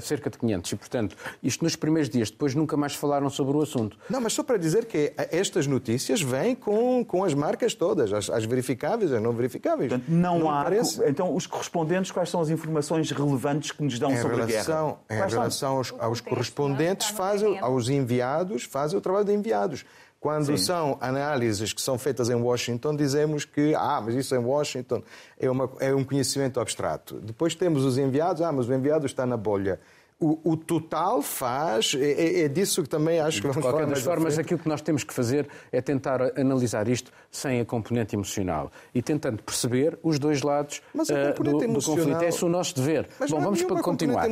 cerca 0.00 0.30
de 0.30 0.38
500. 0.38 0.72
E, 0.72 0.76
portanto, 0.76 1.16
isto 1.42 1.62
nos 1.62 1.76
primeiros 1.76 2.08
dias. 2.08 2.30
Depois 2.30 2.54
nunca 2.54 2.76
mais 2.76 2.94
falaram 2.94 3.28
sobre 3.28 3.56
o 3.56 3.62
assunto. 3.62 3.98
Não, 4.08 4.20
mas 4.22 4.32
só 4.32 4.42
para 4.42 4.56
dizer 4.56 4.86
que 4.86 5.12
estas 5.16 5.66
notícias 5.66 6.22
vêm 6.22 6.54
com, 6.54 7.04
com 7.04 7.24
as 7.24 7.34
marcas 7.34 7.74
todas, 7.74 8.12
as, 8.12 8.30
as 8.30 8.44
verificáveis, 8.44 9.12
as 9.12 9.22
não 9.22 9.32
verificáveis. 9.32 9.90
Portanto, 9.90 10.08
não, 10.08 10.38
não 10.38 10.50
há... 10.50 10.64
Parece... 10.64 11.02
Então, 11.06 11.34
os 11.34 11.46
correspondentes, 11.46 12.10
quais 12.10 12.30
são 12.30 12.40
as 12.40 12.48
informações 12.48 13.10
relevantes 13.10 13.70
que 13.70 13.82
nos 13.82 13.98
dão 13.98 14.12
em 14.12 14.16
sobre 14.16 14.36
relação, 14.36 14.98
a 15.08 15.12
guerra? 15.12 15.26
Em 15.26 15.30
relação 15.30 15.76
aos, 15.76 15.94
aos 15.98 16.20
correspondentes, 16.22 17.08
fazem, 17.08 17.58
aos 17.58 17.88
enviados, 17.90 18.64
fazem 18.64 18.98
o 18.98 19.00
trabalho 19.00 19.26
de 19.26 19.32
enviados. 19.34 19.84
Quando 20.20 20.46
Sim. 20.46 20.56
são 20.56 20.98
análises 21.00 21.72
que 21.72 21.80
são 21.80 21.96
feitas 21.96 22.28
em 22.28 22.34
Washington, 22.34 22.96
dizemos 22.96 23.44
que, 23.44 23.72
ah, 23.76 24.00
mas 24.04 24.16
isso 24.16 24.34
em 24.34 24.38
Washington 24.38 25.02
é, 25.38 25.48
uma, 25.48 25.70
é 25.78 25.94
um 25.94 26.02
conhecimento 26.02 26.58
abstrato. 26.58 27.20
Depois 27.20 27.54
temos 27.54 27.84
os 27.84 27.98
enviados, 27.98 28.42
ah, 28.42 28.50
mas 28.50 28.68
o 28.68 28.74
enviado 28.74 29.06
está 29.06 29.24
na 29.24 29.36
bolha. 29.36 29.78
O, 30.20 30.40
o, 30.42 30.56
total 30.56 31.22
faz, 31.22 31.94
é, 31.94 32.10
é, 32.10 32.40
é, 32.40 32.48
disso 32.48 32.82
que 32.82 32.88
também 32.88 33.20
acho 33.20 33.40
que 33.40 33.46
vamos 33.46 33.62
falar. 33.62 33.68
De 33.68 33.78
qualquer 33.78 33.94
das 33.94 34.02
formas, 34.02 34.36
aquilo 34.36 34.58
que 34.58 34.68
nós 34.68 34.80
temos 34.80 35.04
que 35.04 35.14
fazer 35.14 35.48
é 35.70 35.80
tentar 35.80 36.20
analisar 36.36 36.88
isto 36.88 37.12
sem 37.30 37.60
a 37.60 37.64
componente 37.64 38.16
emocional 38.16 38.72
e 38.92 39.00
tentando 39.00 39.40
perceber 39.44 39.96
os 40.02 40.18
dois 40.18 40.42
lados 40.42 40.82
uh, 40.92 40.98
do, 41.40 41.62
emocional... 41.62 41.68
do, 41.68 41.84
conflito. 41.84 42.22
Esse 42.24 42.42
é 42.42 42.46
o 42.48 42.50
nosso 42.50 42.74
dever. 42.74 43.08
Mas 43.20 43.30
Bom, 43.30 43.40
vamos 43.40 43.62
para 43.62 43.80
continuar. 43.80 44.26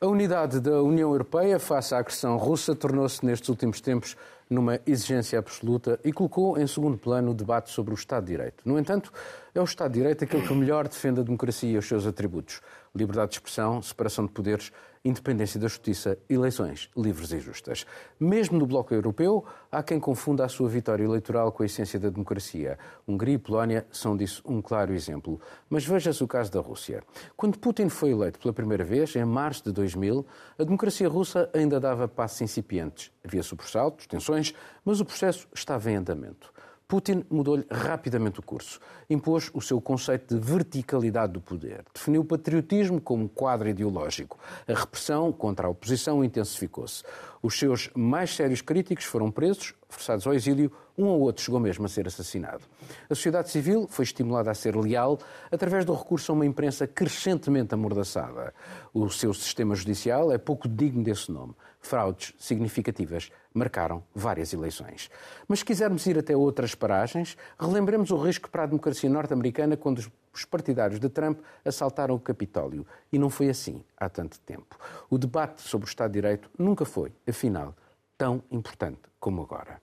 A 0.00 0.06
unidade 0.06 0.60
da 0.60 0.82
União 0.82 1.10
Europeia 1.10 1.58
face 1.58 1.94
à 1.94 1.98
agressão 1.98 2.38
russa 2.38 2.74
tornou-se 2.74 3.22
nestes 3.22 3.50
últimos 3.50 3.82
tempos 3.82 4.16
numa 4.50 4.80
exigência 4.84 5.38
absoluta 5.38 6.00
e 6.04 6.12
colocou 6.12 6.58
em 6.58 6.66
segundo 6.66 6.98
plano 6.98 7.30
o 7.30 7.34
debate 7.34 7.70
sobre 7.70 7.94
o 7.94 7.96
Estado 7.96 8.24
de 8.24 8.32
Direito. 8.32 8.62
No 8.64 8.76
entanto, 8.78 9.12
é 9.54 9.60
o 9.60 9.64
Estado 9.64 9.92
de 9.92 10.00
Direito 10.00 10.24
aquele 10.24 10.46
que 10.46 10.52
melhor 10.52 10.88
defende 10.88 11.20
a 11.20 11.22
democracia 11.22 11.70
e 11.70 11.78
os 11.78 11.86
seus 11.86 12.04
atributos: 12.04 12.60
liberdade 12.94 13.30
de 13.30 13.36
expressão, 13.36 13.80
separação 13.80 14.26
de 14.26 14.32
poderes, 14.32 14.72
independência 15.04 15.58
da 15.58 15.66
justiça, 15.66 16.18
eleições 16.28 16.90
livres 16.96 17.32
e 17.32 17.40
justas. 17.40 17.86
Mesmo 18.18 18.58
no 18.58 18.66
Bloco 18.66 18.92
Europeu, 18.92 19.44
há 19.72 19.82
quem 19.82 19.98
confunda 19.98 20.44
a 20.44 20.48
sua 20.48 20.68
vitória 20.68 21.04
eleitoral 21.04 21.50
com 21.52 21.62
a 21.62 21.66
essência 21.66 21.98
da 21.98 22.10
democracia. 22.10 22.78
Hungria 23.08 23.34
e 23.34 23.38
Polónia 23.38 23.86
são 23.90 24.16
disso 24.16 24.42
um 24.44 24.60
claro 24.60 24.92
exemplo. 24.92 25.40
Mas 25.70 25.86
veja-se 25.86 26.22
o 26.22 26.28
caso 26.28 26.52
da 26.52 26.60
Rússia. 26.60 27.02
Quando 27.36 27.58
Putin 27.58 27.88
foi 27.88 28.10
eleito 28.10 28.38
pela 28.38 28.52
primeira 28.52 28.84
vez, 28.84 29.16
em 29.16 29.24
março 29.24 29.64
de 29.64 29.72
2000, 29.72 30.26
a 30.58 30.64
democracia 30.64 31.08
russa 31.08 31.48
ainda 31.54 31.80
dava 31.80 32.06
passos 32.06 32.42
incipientes. 32.42 33.10
Havia 33.24 33.42
sobressaltos, 33.42 34.06
tensões, 34.06 34.54
mas 34.84 35.00
o 35.00 35.04
processo 35.04 35.48
estava 35.54 35.90
em 35.90 35.96
andamento. 35.96 36.52
Putin 36.90 37.24
mudou-lhe 37.30 37.64
rapidamente 37.70 38.40
o 38.40 38.42
curso. 38.42 38.80
Impôs 39.08 39.48
o 39.54 39.60
seu 39.60 39.80
conceito 39.80 40.34
de 40.34 40.40
verticalidade 40.44 41.32
do 41.32 41.40
poder. 41.40 41.84
Definiu 41.94 42.22
o 42.22 42.24
patriotismo 42.24 43.00
como 43.00 43.28
quadro 43.28 43.68
ideológico. 43.68 44.36
A 44.66 44.74
repressão 44.74 45.30
contra 45.30 45.68
a 45.68 45.70
oposição 45.70 46.24
intensificou-se. 46.24 47.04
Os 47.40 47.56
seus 47.56 47.90
mais 47.94 48.34
sérios 48.34 48.60
críticos 48.60 49.04
foram 49.04 49.30
presos, 49.30 49.72
forçados 49.88 50.26
ao 50.26 50.34
exílio, 50.34 50.72
um 50.98 51.06
ou 51.06 51.20
outro 51.20 51.44
chegou 51.44 51.60
mesmo 51.60 51.86
a 51.86 51.88
ser 51.88 52.08
assassinado. 52.08 52.64
A 53.08 53.14
sociedade 53.14 53.50
civil 53.50 53.86
foi 53.88 54.02
estimulada 54.02 54.50
a 54.50 54.54
ser 54.54 54.74
leal 54.74 55.16
através 55.48 55.84
do 55.84 55.94
recurso 55.94 56.32
a 56.32 56.34
uma 56.34 56.44
imprensa 56.44 56.88
crescentemente 56.88 57.72
amordaçada. 57.72 58.52
O 58.92 59.08
seu 59.08 59.32
sistema 59.32 59.76
judicial 59.76 60.32
é 60.32 60.38
pouco 60.38 60.68
digno 60.68 61.04
desse 61.04 61.30
nome. 61.30 61.54
Fraudes 61.80 62.34
significativas 62.38 63.32
marcaram 63.52 64.02
várias 64.14 64.52
eleições. 64.52 65.10
Mas 65.48 65.60
se 65.60 65.64
quisermos 65.64 66.06
ir 66.06 66.18
até 66.18 66.36
outras 66.36 66.74
paragens, 66.74 67.36
relembremos 67.58 68.10
o 68.10 68.16
risco 68.16 68.50
para 68.50 68.64
a 68.64 68.66
democracia 68.66 69.08
norte-americana 69.08 69.76
quando 69.76 69.98
os 70.32 70.44
partidários 70.44 71.00
de 71.00 71.08
Trump 71.08 71.40
assaltaram 71.64 72.14
o 72.14 72.20
Capitólio. 72.20 72.86
E 73.12 73.18
não 73.18 73.30
foi 73.30 73.48
assim 73.48 73.82
há 73.96 74.08
tanto 74.08 74.38
tempo. 74.40 74.78
O 75.08 75.18
debate 75.18 75.62
sobre 75.62 75.86
o 75.86 75.88
Estado 75.88 76.12
de 76.12 76.20
Direito 76.20 76.50
nunca 76.58 76.84
foi, 76.84 77.12
afinal, 77.28 77.74
tão 78.16 78.42
importante 78.50 79.00
como 79.18 79.42
agora. 79.42 79.80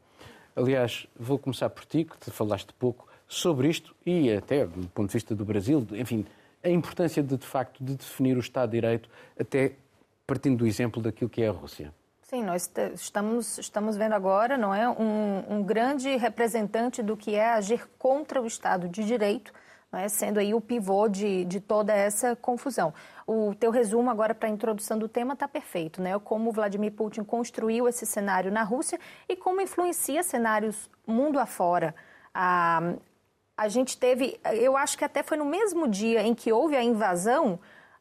Aliás, 0.55 1.07
vou 1.19 1.38
começar 1.38 1.69
por 1.69 1.86
ti, 1.86 2.05
que 2.05 2.17
te 2.17 2.31
falaste 2.31 2.73
pouco 2.73 3.07
sobre 3.27 3.67
isto 3.67 3.95
e 4.05 4.31
até 4.31 4.65
do 4.65 4.88
ponto 4.88 5.07
de 5.07 5.13
vista 5.13 5.36
do 5.36 5.43
Brasil, 5.43 5.86
enfim, 5.91 6.25
a 6.63 6.69
importância 6.69 7.21
de, 7.21 7.38
de 7.38 7.45
facto, 7.45 7.83
de 7.83 7.95
definir 7.95 8.38
o 8.38 8.39
Estado 8.39 8.69
de 8.69 8.77
Direito 8.77 9.10
até 9.39 9.73
partindo 10.27 10.57
do 10.57 10.67
exemplo 10.67 11.01
daquilo 11.01 11.29
que 11.29 11.41
é 11.41 11.47
a 11.47 11.51
Rússia. 11.51 11.93
Sim, 12.21 12.43
nós 12.43 12.69
estamos, 12.93 13.57
estamos 13.57 13.95
vendo 13.95 14.11
agora, 14.11 14.57
não 14.57 14.75
é, 14.75 14.89
um, 14.89 15.43
um 15.47 15.63
grande 15.63 16.13
representante 16.17 17.01
do 17.01 17.15
que 17.15 17.33
é 17.33 17.51
agir 17.51 17.87
contra 17.97 18.41
o 18.41 18.45
Estado 18.45 18.89
de 18.89 19.05
Direito, 19.05 19.53
é? 19.93 20.09
sendo 20.09 20.37
aí 20.37 20.53
o 20.53 20.59
pivô 20.59 21.07
de, 21.07 21.45
de 21.45 21.61
toda 21.61 21.93
essa 21.93 22.35
confusão. 22.35 22.93
O 23.25 23.55
teu 23.55 23.71
resumo 23.71 24.09
agora 24.09 24.35
para 24.35 24.49
a 24.49 24.51
introdução 24.51 24.99
do 24.99 25.07
tema 25.07 25.35
está 25.35 25.47
perfeito, 25.47 26.01
né? 26.01 26.19
Como 26.19 26.51
Vladimir 26.51 26.91
Putin 26.91 27.23
construiu 27.23 27.87
esse 27.87 28.05
cenário 28.05 28.51
na 28.51 28.63
Rússia 28.63 28.99
e 29.29 29.35
como 29.35 29.61
influencia 29.61 30.21
cenários 30.21 30.89
mundo 31.07 31.39
afora. 31.39 31.95
A, 32.33 32.93
a 33.55 33.69
gente 33.69 33.97
teve, 33.97 34.37
eu 34.53 34.75
acho 34.75 34.97
que 34.97 35.05
até 35.05 35.23
foi 35.23 35.37
no 35.37 35.45
mesmo 35.45 35.87
dia 35.87 36.21
em 36.21 36.35
que 36.35 36.51
houve 36.51 36.75
a 36.75 36.83
invasão, 36.83 37.57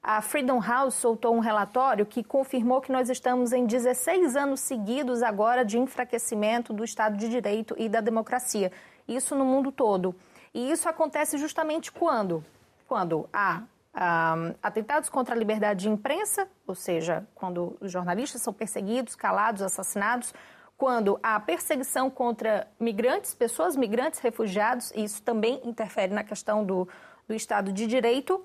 a 0.06 0.22
Freedom 0.22 0.60
House 0.60 0.94
soltou 0.94 1.34
um 1.34 1.40
relatório 1.40 2.06
que 2.06 2.22
confirmou 2.22 2.80
que 2.80 2.92
nós 2.92 3.10
estamos 3.10 3.52
em 3.52 3.66
16 3.66 4.36
anos 4.36 4.60
seguidos 4.60 5.20
agora 5.20 5.64
de 5.64 5.80
enfraquecimento 5.80 6.72
do 6.72 6.84
Estado 6.84 7.16
de 7.16 7.28
Direito 7.28 7.74
e 7.76 7.88
da 7.88 8.00
democracia. 8.00 8.70
Isso 9.08 9.34
no 9.34 9.44
mundo 9.44 9.72
todo. 9.72 10.14
E 10.54 10.70
isso 10.70 10.88
acontece 10.88 11.36
justamente 11.38 11.90
quando? 11.90 12.44
Quando 12.86 13.28
há 13.32 13.64
um, 13.96 14.54
atentados 14.62 15.08
contra 15.08 15.34
a 15.34 15.38
liberdade 15.38 15.80
de 15.80 15.88
imprensa, 15.88 16.46
ou 16.68 16.76
seja, 16.76 17.26
quando 17.34 17.76
os 17.80 17.90
jornalistas 17.90 18.40
são 18.40 18.52
perseguidos, 18.52 19.16
calados, 19.16 19.60
assassinados, 19.60 20.32
quando 20.78 21.18
há 21.20 21.40
perseguição 21.40 22.08
contra 22.08 22.68
migrantes, 22.78 23.34
pessoas 23.34 23.74
migrantes, 23.74 24.20
refugiados, 24.20 24.92
e 24.92 25.02
isso 25.02 25.20
também 25.22 25.60
interfere 25.64 26.14
na 26.14 26.22
questão 26.22 26.64
do, 26.64 26.88
do 27.26 27.34
Estado 27.34 27.72
de 27.72 27.88
Direito, 27.88 28.40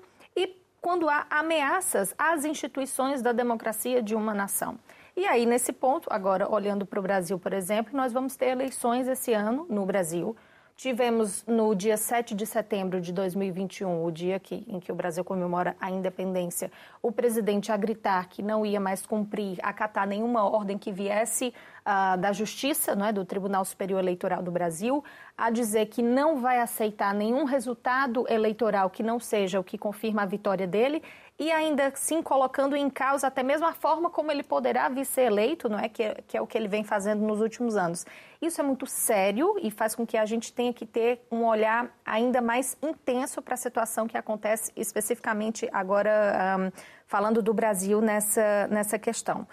quando 0.82 1.08
há 1.08 1.24
ameaças 1.30 2.12
às 2.18 2.44
instituições 2.44 3.22
da 3.22 3.30
democracia 3.30 4.02
de 4.02 4.16
uma 4.16 4.34
nação. 4.34 4.76
E 5.16 5.24
aí, 5.24 5.46
nesse 5.46 5.72
ponto, 5.72 6.08
agora 6.10 6.50
olhando 6.50 6.84
para 6.84 6.98
o 6.98 7.02
Brasil, 7.02 7.38
por 7.38 7.52
exemplo, 7.52 7.96
nós 7.96 8.12
vamos 8.12 8.34
ter 8.34 8.46
eleições 8.46 9.06
esse 9.06 9.32
ano 9.32 9.64
no 9.70 9.86
Brasil. 9.86 10.36
Tivemos 10.82 11.44
no 11.46 11.76
dia 11.76 11.96
7 11.96 12.34
de 12.34 12.44
setembro 12.44 13.00
de 13.00 13.12
2021, 13.12 14.04
o 14.04 14.10
dia 14.10 14.40
que, 14.40 14.64
em 14.66 14.80
que 14.80 14.90
o 14.90 14.96
Brasil 14.96 15.22
comemora 15.22 15.76
a 15.80 15.88
independência, 15.88 16.72
o 17.00 17.12
presidente 17.12 17.70
a 17.70 17.76
gritar 17.76 18.28
que 18.28 18.42
não 18.42 18.66
ia 18.66 18.80
mais 18.80 19.06
cumprir, 19.06 19.60
acatar 19.62 20.08
nenhuma 20.08 20.42
ordem 20.42 20.76
que 20.76 20.90
viesse 20.90 21.54
uh, 21.86 22.18
da 22.18 22.32
Justiça, 22.32 22.96
não 22.96 23.06
é, 23.06 23.12
do 23.12 23.24
Tribunal 23.24 23.64
Superior 23.64 24.00
Eleitoral 24.00 24.42
do 24.42 24.50
Brasil, 24.50 25.04
a 25.38 25.50
dizer 25.50 25.86
que 25.86 26.02
não 26.02 26.40
vai 26.40 26.58
aceitar 26.58 27.14
nenhum 27.14 27.44
resultado 27.44 28.26
eleitoral 28.28 28.90
que 28.90 29.04
não 29.04 29.20
seja 29.20 29.60
o 29.60 29.64
que 29.64 29.78
confirma 29.78 30.22
a 30.22 30.26
vitória 30.26 30.66
dele 30.66 31.00
e 31.42 31.50
ainda 31.50 31.88
assim 31.88 32.22
colocando 32.22 32.76
em 32.76 32.88
causa 32.88 33.26
até 33.26 33.42
mesmo 33.42 33.66
a 33.66 33.72
forma 33.72 34.08
como 34.08 34.30
ele 34.30 34.44
poderá 34.44 34.88
vir 34.88 35.04
ser 35.04 35.22
eleito, 35.22 35.68
não 35.68 35.76
é? 35.76 35.88
Que, 35.88 36.04
é? 36.04 36.14
que 36.24 36.36
é 36.36 36.40
o 36.40 36.46
que 36.46 36.56
ele 36.56 36.68
vem 36.68 36.84
fazendo 36.84 37.20
nos 37.26 37.40
últimos 37.40 37.76
anos. 37.76 38.06
Isso 38.40 38.60
é 38.60 38.64
muito 38.64 38.86
sério 38.86 39.56
e 39.60 39.68
faz 39.68 39.96
com 39.96 40.06
que 40.06 40.16
a 40.16 40.24
gente 40.24 40.52
tenha 40.52 40.72
que 40.72 40.86
ter 40.86 41.26
um 41.32 41.44
olhar 41.44 41.90
ainda 42.06 42.40
mais 42.40 42.78
intenso 42.80 43.42
para 43.42 43.54
a 43.54 43.56
situação 43.56 44.06
que 44.06 44.16
acontece 44.16 44.70
especificamente 44.76 45.68
agora 45.72 46.56
um, 46.60 46.70
falando 47.08 47.42
do 47.42 47.52
Brasil 47.52 48.00
nessa, 48.00 48.68
nessa 48.68 48.96
questão. 48.96 49.44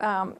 Um, 0.00 0.34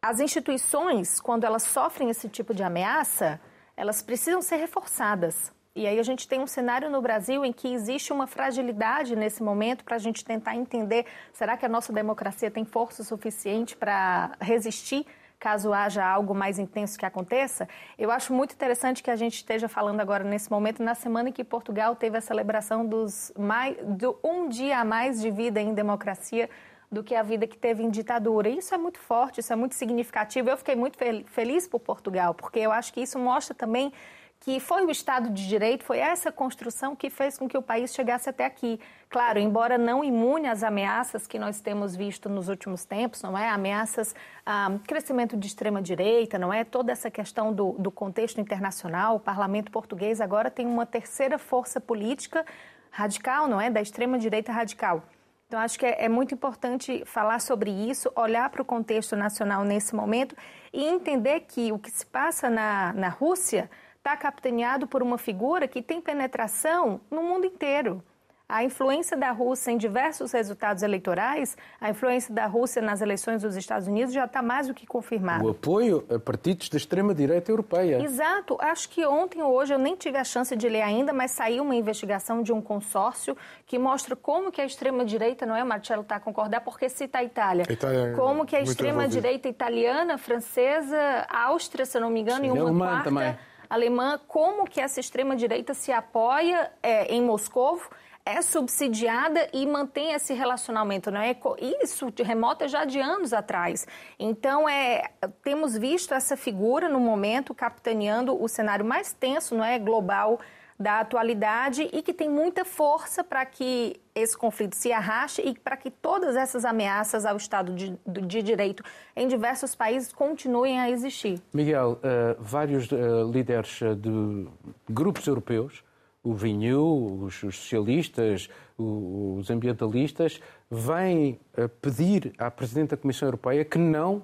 as 0.00 0.20
instituições, 0.20 1.20
quando 1.20 1.44
elas 1.44 1.64
sofrem 1.64 2.08
esse 2.08 2.30
tipo 2.30 2.54
de 2.54 2.62
ameaça, 2.62 3.38
elas 3.76 4.00
precisam 4.00 4.40
ser 4.40 4.56
reforçadas. 4.56 5.52
E 5.74 5.86
aí 5.86 6.00
a 6.00 6.02
gente 6.02 6.26
tem 6.26 6.40
um 6.40 6.48
cenário 6.48 6.90
no 6.90 7.00
Brasil 7.00 7.44
em 7.44 7.52
que 7.52 7.72
existe 7.72 8.12
uma 8.12 8.26
fragilidade 8.26 9.14
nesse 9.14 9.40
momento 9.40 9.84
para 9.84 9.94
a 9.94 9.98
gente 10.00 10.24
tentar 10.24 10.56
entender, 10.56 11.06
será 11.32 11.56
que 11.56 11.64
a 11.64 11.68
nossa 11.68 11.92
democracia 11.92 12.50
tem 12.50 12.64
força 12.64 13.04
suficiente 13.04 13.76
para 13.76 14.32
resistir 14.40 15.06
caso 15.38 15.72
haja 15.72 16.04
algo 16.04 16.34
mais 16.34 16.58
intenso 16.58 16.98
que 16.98 17.06
aconteça? 17.06 17.68
Eu 17.96 18.10
acho 18.10 18.34
muito 18.34 18.52
interessante 18.52 19.02
que 19.02 19.10
a 19.10 19.16
gente 19.16 19.36
esteja 19.36 19.68
falando 19.68 20.00
agora 20.00 20.24
nesse 20.24 20.50
momento, 20.50 20.82
na 20.82 20.94
semana 20.94 21.30
em 21.30 21.32
que 21.32 21.44
Portugal 21.44 21.94
teve 21.94 22.18
a 22.18 22.20
celebração 22.20 22.84
dos 22.84 23.32
mais, 23.38 23.76
do 23.82 24.18
um 24.22 24.48
dia 24.48 24.80
a 24.80 24.84
mais 24.84 25.20
de 25.20 25.30
vida 25.30 25.60
em 25.60 25.72
democracia 25.72 26.50
do 26.90 27.04
que 27.04 27.14
a 27.14 27.22
vida 27.22 27.46
que 27.46 27.56
teve 27.56 27.82
em 27.82 27.88
ditadura. 27.88 28.48
Isso 28.48 28.74
é 28.74 28.78
muito 28.78 28.98
forte, 28.98 29.40
isso 29.40 29.52
é 29.52 29.56
muito 29.56 29.76
significativo. 29.76 30.50
Eu 30.50 30.56
fiquei 30.56 30.74
muito 30.74 30.98
feliz 31.26 31.68
por 31.68 31.78
Portugal, 31.78 32.34
porque 32.34 32.58
eu 32.58 32.72
acho 32.72 32.92
que 32.92 33.00
isso 33.00 33.18
mostra 33.18 33.54
também 33.54 33.92
que 34.40 34.58
foi 34.58 34.86
o 34.86 34.90
Estado 34.90 35.28
de 35.28 35.46
Direito, 35.46 35.84
foi 35.84 35.98
essa 35.98 36.32
construção 36.32 36.96
que 36.96 37.10
fez 37.10 37.36
com 37.36 37.46
que 37.46 37.58
o 37.58 37.62
país 37.62 37.94
chegasse 37.94 38.30
até 38.30 38.46
aqui. 38.46 38.80
Claro, 39.10 39.38
embora 39.38 39.76
não 39.76 40.02
imune 40.02 40.48
às 40.48 40.62
ameaças 40.62 41.26
que 41.26 41.38
nós 41.38 41.60
temos 41.60 41.94
visto 41.94 42.26
nos 42.26 42.48
últimos 42.48 42.86
tempos, 42.86 43.22
não 43.22 43.36
é? 43.36 43.50
Ameaças, 43.50 44.14
ah, 44.46 44.78
crescimento 44.86 45.36
de 45.36 45.46
extrema-direita, 45.46 46.38
não 46.38 46.50
é? 46.50 46.64
Toda 46.64 46.90
essa 46.90 47.10
questão 47.10 47.52
do, 47.52 47.72
do 47.72 47.90
contexto 47.90 48.40
internacional, 48.40 49.16
o 49.16 49.20
parlamento 49.20 49.70
português 49.70 50.22
agora 50.22 50.50
tem 50.50 50.66
uma 50.66 50.86
terceira 50.86 51.38
força 51.38 51.78
política 51.78 52.46
radical, 52.90 53.46
não 53.46 53.60
é? 53.60 53.68
Da 53.68 53.82
extrema-direita 53.82 54.50
radical. 54.50 55.02
Então, 55.48 55.60
acho 55.60 55.78
que 55.78 55.84
é, 55.84 56.04
é 56.04 56.08
muito 56.08 56.32
importante 56.32 57.02
falar 57.04 57.40
sobre 57.40 57.70
isso, 57.70 58.10
olhar 58.16 58.48
para 58.48 58.62
o 58.62 58.64
contexto 58.64 59.16
nacional 59.16 59.64
nesse 59.64 59.94
momento 59.94 60.34
e 60.72 60.84
entender 60.84 61.40
que 61.40 61.72
o 61.72 61.78
que 61.78 61.90
se 61.90 62.06
passa 62.06 62.48
na, 62.48 62.92
na 62.94 63.08
Rússia 63.08 63.68
está 64.00 64.16
capitaneado 64.16 64.86
por 64.86 65.02
uma 65.02 65.18
figura 65.18 65.68
que 65.68 65.82
tem 65.82 66.00
penetração 66.00 67.02
no 67.10 67.22
mundo 67.22 67.44
inteiro 67.44 68.02
a 68.50 68.64
influência 68.64 69.16
da 69.16 69.30
Rússia 69.30 69.70
em 69.70 69.78
diversos 69.78 70.32
resultados 70.32 70.82
eleitorais, 70.82 71.56
a 71.80 71.88
influência 71.88 72.34
da 72.34 72.46
Rússia 72.46 72.82
nas 72.82 73.00
eleições 73.00 73.42
dos 73.42 73.54
Estados 73.54 73.86
Unidos 73.86 74.12
já 74.12 74.24
está 74.24 74.42
mais 74.42 74.66
do 74.66 74.74
que 74.74 74.86
confirmada. 74.86 75.44
O 75.44 75.50
apoio 75.50 76.04
a 76.12 76.18
partidos 76.18 76.68
da 76.68 76.76
extrema-direita 76.76 77.50
europeia. 77.50 78.02
Exato. 78.02 78.56
Acho 78.60 78.88
que 78.88 79.06
ontem 79.06 79.40
ou 79.40 79.52
hoje 79.54 79.72
eu 79.72 79.78
nem 79.78 79.94
tive 79.94 80.18
a 80.18 80.24
chance 80.24 80.54
de 80.56 80.68
ler 80.68 80.82
ainda, 80.82 81.12
mas 81.12 81.30
saiu 81.30 81.62
uma 81.62 81.76
investigação 81.76 82.42
de 82.42 82.52
um 82.52 82.60
consórcio 82.60 83.36
que 83.66 83.78
mostra 83.78 84.16
como 84.16 84.50
que 84.50 84.60
a 84.60 84.64
extrema-direita, 84.64 85.46
não 85.46 85.54
é, 85.54 85.62
Marcelo, 85.62 86.02
está 86.02 86.16
a 86.16 86.20
concordar, 86.20 86.60
porque 86.62 86.88
cita 86.88 87.18
a 87.18 87.24
Itália. 87.24 87.64
A 87.68 87.72
Itália 87.72 87.98
é 88.08 88.14
como 88.14 88.44
que 88.44 88.56
a 88.56 88.60
extrema-direita 88.60 89.48
italiana, 89.48 90.18
francesa, 90.18 90.98
Áustria, 91.28 91.86
se 91.86 92.00
não 92.00 92.10
me 92.10 92.20
engano, 92.20 92.40
Sim, 92.40 92.56
e 92.56 92.60
uma 92.60 92.88
quarta... 92.88 93.04
Também. 93.04 93.36
Alemã, 93.70 94.20
como 94.26 94.68
que 94.68 94.80
essa 94.80 94.98
extrema-direita 94.98 95.72
se 95.72 95.92
apoia 95.92 96.72
é, 96.82 97.04
em 97.14 97.22
Moscou 97.22 97.80
é 98.26 98.42
subsidiada 98.42 99.48
e 99.52 99.66
mantém 99.66 100.12
esse 100.12 100.34
relacionamento, 100.34 101.10
não 101.10 101.20
é? 101.20 101.34
Isso 101.82 102.12
remota 102.22 102.68
já 102.68 102.84
de 102.84 103.00
anos 103.00 103.32
atrás. 103.32 103.86
Então, 104.18 104.68
é, 104.68 105.10
temos 105.42 105.76
visto 105.76 106.12
essa 106.12 106.36
figura 106.36 106.88
no 106.88 107.00
momento 107.00 107.54
capitaneando 107.54 108.40
o 108.40 108.46
cenário 108.46 108.84
mais 108.84 109.12
tenso, 109.12 109.54
não 109.54 109.64
é, 109.64 109.78
global 109.78 110.38
da 110.78 111.00
atualidade 111.00 111.88
e 111.92 112.02
que 112.02 112.12
tem 112.12 112.28
muita 112.28 112.64
força 112.64 113.22
para 113.22 113.44
que 113.44 114.00
esse 114.20 114.36
conflito 114.36 114.76
se 114.76 114.92
arraste 114.92 115.42
e 115.42 115.58
para 115.58 115.76
que 115.76 115.90
todas 115.90 116.36
essas 116.36 116.64
ameaças 116.64 117.24
ao 117.24 117.36
Estado 117.36 117.74
de, 117.74 117.98
de, 118.06 118.42
Direito 118.42 118.82
em 119.14 119.28
diversos 119.28 119.74
países 119.74 120.12
continuem 120.12 120.80
a 120.80 120.90
existir. 120.90 121.40
Miguel, 121.52 121.92
uh, 121.92 122.36
vários 122.38 122.90
uh, 122.90 123.30
líderes 123.30 123.80
uh, 123.80 123.94
de 123.94 124.46
grupos 124.88 125.26
europeus 125.26 125.84
o 126.22 126.34
Renew, 126.34 127.24
os, 127.24 127.36
socialistas, 127.36 128.50
os 128.76 129.50
ambientalistas, 129.50 130.38
vêm 130.70 131.40
pedir 131.80 132.34
à 132.36 132.50
Presidente 132.50 132.90
da 132.90 132.96
Comissão 132.98 133.26
Europeia 133.26 133.64
que 133.64 133.78
não 133.78 134.22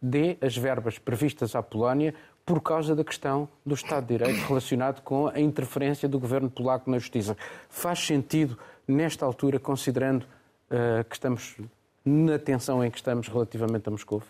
dê 0.00 0.38
as 0.40 0.56
verbas 0.56 0.98
previstas 0.98 1.54
à 1.54 1.62
Polónia 1.62 2.14
por 2.48 2.62
causa 2.62 2.96
da 2.96 3.04
questão 3.04 3.46
do 3.64 3.74
Estado 3.74 4.06
de 4.06 4.16
Direito 4.16 4.40
relacionado 4.46 5.02
com 5.02 5.28
a 5.28 5.38
interferência 5.38 6.08
do 6.08 6.18
governo 6.18 6.48
polaco 6.48 6.90
na 6.90 6.98
justiça. 6.98 7.36
Faz 7.68 7.98
sentido, 7.98 8.58
nesta 8.88 9.26
altura, 9.26 9.60
considerando 9.60 10.22
uh, 10.22 11.04
que 11.08 11.14
estamos 11.14 11.56
na 12.04 12.38
tensão 12.38 12.82
em 12.82 12.90
que 12.90 12.96
estamos 12.96 13.28
relativamente 13.28 13.86
a 13.86 13.90
Moscou? 13.90 14.22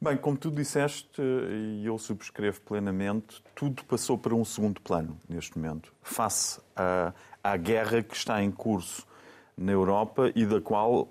Bem, 0.00 0.16
como 0.16 0.36
tu 0.36 0.50
disseste, 0.50 1.20
e 1.20 1.84
eu 1.84 1.98
subscrevo 1.98 2.60
plenamente, 2.62 3.42
tudo 3.54 3.84
passou 3.84 4.16
para 4.16 4.34
um 4.34 4.44
segundo 4.44 4.80
plano 4.80 5.18
neste 5.28 5.58
momento, 5.58 5.92
face 6.02 6.60
à, 6.74 7.12
à 7.44 7.56
guerra 7.56 8.02
que 8.02 8.16
está 8.16 8.42
em 8.42 8.50
curso 8.50 9.06
na 9.56 9.72
Europa 9.72 10.32
e 10.34 10.46
da 10.46 10.60
qual, 10.60 11.08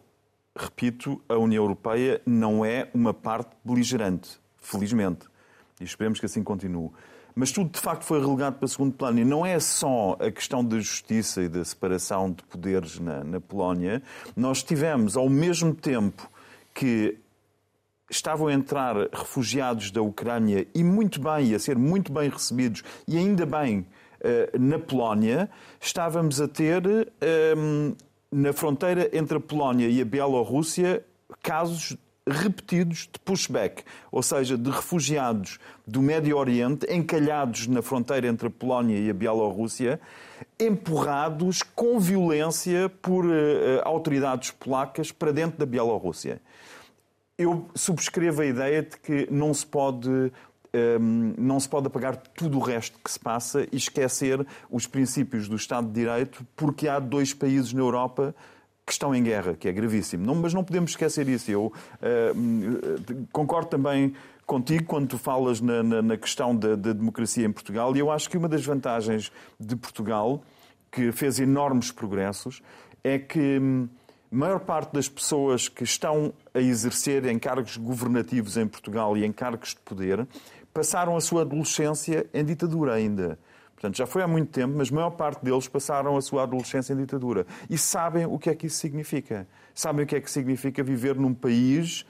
repito, 0.55 1.21
a 1.29 1.35
União 1.35 1.63
Europeia 1.63 2.21
não 2.25 2.65
é 2.65 2.89
uma 2.93 3.13
parte 3.13 3.55
beligerante, 3.63 4.39
felizmente. 4.57 5.27
E 5.79 5.83
esperemos 5.83 6.19
que 6.19 6.25
assim 6.25 6.43
continue. 6.43 6.89
Mas 7.39 7.51
tudo, 7.51 7.69
de 7.69 7.79
facto, 7.79 8.03
foi 8.03 8.19
relegado 8.19 8.55
para 8.55 8.67
segundo 8.67 8.93
plano. 8.93 9.19
E 9.19 9.23
não 9.23 9.45
é 9.45 9.59
só 9.59 10.17
a 10.19 10.31
questão 10.31 10.65
da 10.65 10.79
justiça 10.79 11.43
e 11.43 11.47
da 11.47 11.63
separação 11.63 12.31
de 12.31 12.41
poderes 12.41 12.97
na, 12.97 13.23
na 13.23 13.39
Polónia. 13.39 14.01
Nós 14.35 14.63
tivemos, 14.63 15.15
ao 15.15 15.29
mesmo 15.29 15.75
tempo 15.75 16.27
que 16.73 17.15
estavam 18.09 18.47
a 18.47 18.53
entrar 18.53 18.95
refugiados 19.13 19.91
da 19.91 20.01
Ucrânia 20.01 20.65
e 20.73 20.83
muito 20.83 21.21
bem, 21.21 21.53
a 21.53 21.59
ser 21.59 21.77
muito 21.77 22.11
bem 22.11 22.27
recebidos, 22.27 22.83
e 23.07 23.15
ainda 23.15 23.45
bem, 23.45 23.85
eh, 24.19 24.49
na 24.57 24.79
Polónia, 24.79 25.47
estávamos 25.79 26.41
a 26.41 26.47
ter, 26.47 26.83
ehm, 27.21 27.93
na 28.31 28.51
fronteira 28.51 29.15
entre 29.15 29.37
a 29.37 29.39
Polónia 29.39 29.87
e 29.87 30.01
a 30.01 30.05
Bielorrússia, 30.05 31.05
casos 31.43 31.95
repetidos 32.27 33.09
de 33.11 33.19
pushback, 33.23 33.83
ou 34.11 34.21
seja, 34.21 34.57
de 34.57 34.69
refugiados 34.69 35.59
do 35.85 36.01
Médio 36.01 36.37
Oriente 36.37 36.85
encalhados 36.91 37.67
na 37.67 37.81
fronteira 37.81 38.27
entre 38.27 38.47
a 38.47 38.51
Polónia 38.51 38.99
e 38.99 39.09
a 39.09 39.13
Bielorrússia, 39.13 39.99
empurrados 40.59 41.63
com 41.63 41.99
violência 41.99 42.89
por 43.01 43.25
uh, 43.25 43.31
autoridades 43.83 44.51
polacas 44.51 45.11
para 45.11 45.31
dentro 45.31 45.57
da 45.57 45.65
Bielorrússia. 45.65 46.41
Eu 47.37 47.69
subscrevo 47.75 48.41
a 48.41 48.45
ideia 48.45 48.81
de 48.81 48.97
que 48.97 49.27
não 49.31 49.53
se 49.53 49.65
pode 49.65 50.09
um, 50.99 51.33
não 51.37 51.59
se 51.59 51.69
pode 51.69 51.87
apagar 51.87 52.17
tudo 52.17 52.57
o 52.57 52.61
resto 52.61 52.99
que 53.03 53.09
se 53.09 53.19
passa 53.19 53.67
e 53.71 53.77
esquecer 53.77 54.45
os 54.69 54.85
princípios 54.85 55.47
do 55.47 55.55
Estado 55.55 55.87
de 55.87 55.93
Direito, 55.93 56.45
porque 56.55 56.87
há 56.87 56.99
dois 56.99 57.33
países 57.33 57.73
na 57.73 57.81
Europa 57.81 58.35
que 58.87 58.93
estão 58.93 59.13
em 59.13 59.21
guerra, 59.21 59.53
que 59.53 59.67
é 59.67 59.71
gravíssimo. 59.73 60.25
Não, 60.25 60.33
mas 60.33 60.53
não 60.53 60.63
podemos 60.63 60.91
esquecer 60.91 61.27
isso. 61.27 61.51
Eu 61.51 61.65
uh, 61.65 63.27
concordo 63.33 63.67
também 63.67 64.13
contigo 64.45 64.85
quando 64.85 65.09
tu 65.09 65.17
falas 65.17 65.59
na, 65.59 65.83
na, 65.83 66.01
na 66.01 66.17
questão 66.17 66.55
da, 66.55 66.73
da, 66.73 66.93
democracia 66.93 67.45
em 67.45 67.51
Portugal 67.51 67.93
e 67.93 67.99
eu 67.99 68.09
acho 68.09 68.29
que 68.29 68.37
uma 68.37 68.47
das 68.47 68.65
vantagens 68.65 69.29
de 69.59 69.75
Portugal, 69.75 70.41
que 70.89 71.11
fez 71.11 71.37
enormes 71.37 71.91
progressos, 71.91 72.61
é 73.03 73.19
que 73.19 73.59
hum, 73.59 73.89
a 74.31 74.35
maior 74.35 74.61
parte 74.61 74.93
das 74.93 75.09
pessoas 75.09 75.67
que 75.67 75.83
estão 75.83 76.33
a 76.53 76.61
exercer 76.61 77.25
encargos 77.25 77.75
governativos 77.75 78.55
em 78.55 78.65
Portugal 78.65 79.17
e 79.17 79.25
encargos 79.25 79.71
de 79.71 79.81
poder 79.81 80.25
passaram 80.73 81.17
a 81.17 81.19
sua 81.19 81.41
adolescência 81.41 82.25
em 82.33 82.45
ditadura 82.45 82.93
ainda. 82.93 83.37
Portanto, 83.77 83.95
já 83.95 84.07
foi 84.07 84.23
há 84.23 84.27
muito 84.27 84.49
tempo, 84.49 84.73
mas 84.75 84.91
a 84.91 84.95
maior 84.95 85.11
parte 85.11 85.45
deles 85.45 85.67
passaram 85.67 86.17
a 86.17 86.21
sua 86.21 86.41
adolescência 86.43 86.93
em 86.93 86.97
ditadura. 86.97 87.45
E 87.69 87.77
sabem 87.77 88.25
o 88.25 88.39
que 88.39 88.49
é 88.49 88.55
que 88.55 88.65
isso 88.65 88.77
significa. 88.77 89.47
Sabem 89.71 90.03
o 90.03 90.07
que 90.07 90.15
é 90.15 90.19
que 90.19 90.31
significa 90.31 90.83
viver 90.83 91.15
num 91.15 91.31
país 91.31 92.03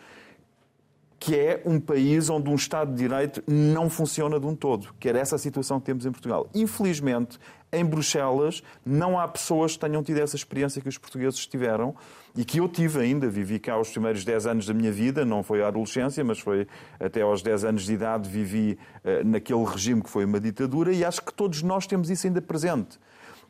que 1.20 1.36
é 1.36 1.62
um 1.66 1.80
país 1.80 2.30
onde 2.30 2.50
um 2.50 2.56
Estado 2.56 2.92
de 2.92 2.98
Direito 2.98 3.44
não 3.48 3.90
funciona 3.90 4.40
de 4.40 4.46
um 4.46 4.56
todo, 4.56 4.94
que 5.00 5.10
era 5.10 5.20
essa 5.20 5.36
a 5.36 5.40
situação 5.40 5.80
que 5.80 5.86
temos 5.86 6.06
em 6.06 6.12
Portugal. 6.12 6.48
Infelizmente, 6.54 7.40
em 7.72 7.84
Bruxelas, 7.84 8.64
não 8.86 9.20
há 9.20 9.28
pessoas 9.28 9.74
que 9.74 9.80
tenham 9.80 10.02
tido 10.02 10.20
essa 10.20 10.36
experiência 10.36 10.82
que 10.82 10.88
os 10.88 10.98
portugueses 10.98 11.46
tiveram 11.46 11.96
e 12.36 12.46
que 12.46 12.60
eu 12.60 12.70
tive 12.70 13.00
ainda. 13.00 13.28
Vivi 13.28 13.60
cá 13.60 13.78
os 13.80 13.90
primeiros 13.90 14.24
10 14.24 14.46
anos 14.46 14.66
da 14.66 14.74
minha 14.74 14.92
vida, 14.92 15.26
não 15.26 15.44
foi 15.44 15.62
a 15.62 15.68
adolescência, 15.68 16.24
mas 16.24 16.40
foi 16.40 16.68
até 17.00 17.22
aos 17.22 17.42
10 17.42 17.66
anos 17.66 17.86
de 17.86 17.94
idade, 17.94 18.30
vivi 18.30 18.78
uh, 19.04 19.28
naquele 19.28 19.66
regime 19.66 20.02
que 20.02 20.10
foi 20.10 20.24
uma 20.24 20.40
ditadura 20.40 20.94
e 20.94 21.04
acho 21.04 21.22
que 21.22 21.34
todos 21.34 21.62
nós 21.62 21.86
temos 21.88 22.10
isso 22.10 22.28
ainda 22.28 22.42
presente. 22.42 23.00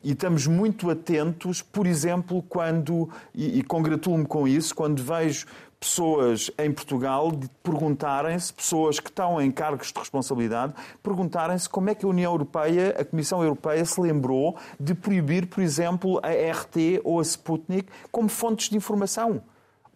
E 0.02 0.12
estamos 0.12 0.46
muito 0.46 0.90
atentos, 0.90 1.60
por 1.60 1.84
exemplo, 1.86 2.42
quando, 2.48 3.10
e, 3.34 3.58
e 3.58 3.62
congratulo-me 3.64 4.26
com 4.26 4.46
isso, 4.46 4.72
quando 4.74 5.02
vejo 5.02 5.46
pessoas 5.80 6.50
em 6.58 6.72
Portugal 6.72 7.30
perguntarem-se, 7.62 8.52
pessoas 8.52 8.98
que 8.98 9.08
estão 9.08 9.40
em 9.40 9.50
cargos 9.50 9.92
de 9.92 9.98
responsabilidade, 9.98 10.74
perguntarem-se 11.02 11.68
como 11.68 11.90
é 11.90 11.94
que 11.94 12.04
a 12.04 12.08
União 12.08 12.32
Europeia, 12.32 12.96
a 12.98 13.04
Comissão 13.04 13.42
Europeia, 13.42 13.84
se 13.84 14.00
lembrou 14.00 14.56
de 14.78 14.94
proibir, 14.94 15.46
por 15.46 15.62
exemplo, 15.62 16.20
a 16.22 16.28
RT 16.28 17.00
ou 17.04 17.20
a 17.20 17.22
Sputnik 17.22 17.88
como 18.10 18.28
fontes 18.28 18.68
de 18.68 18.76
informação. 18.76 19.42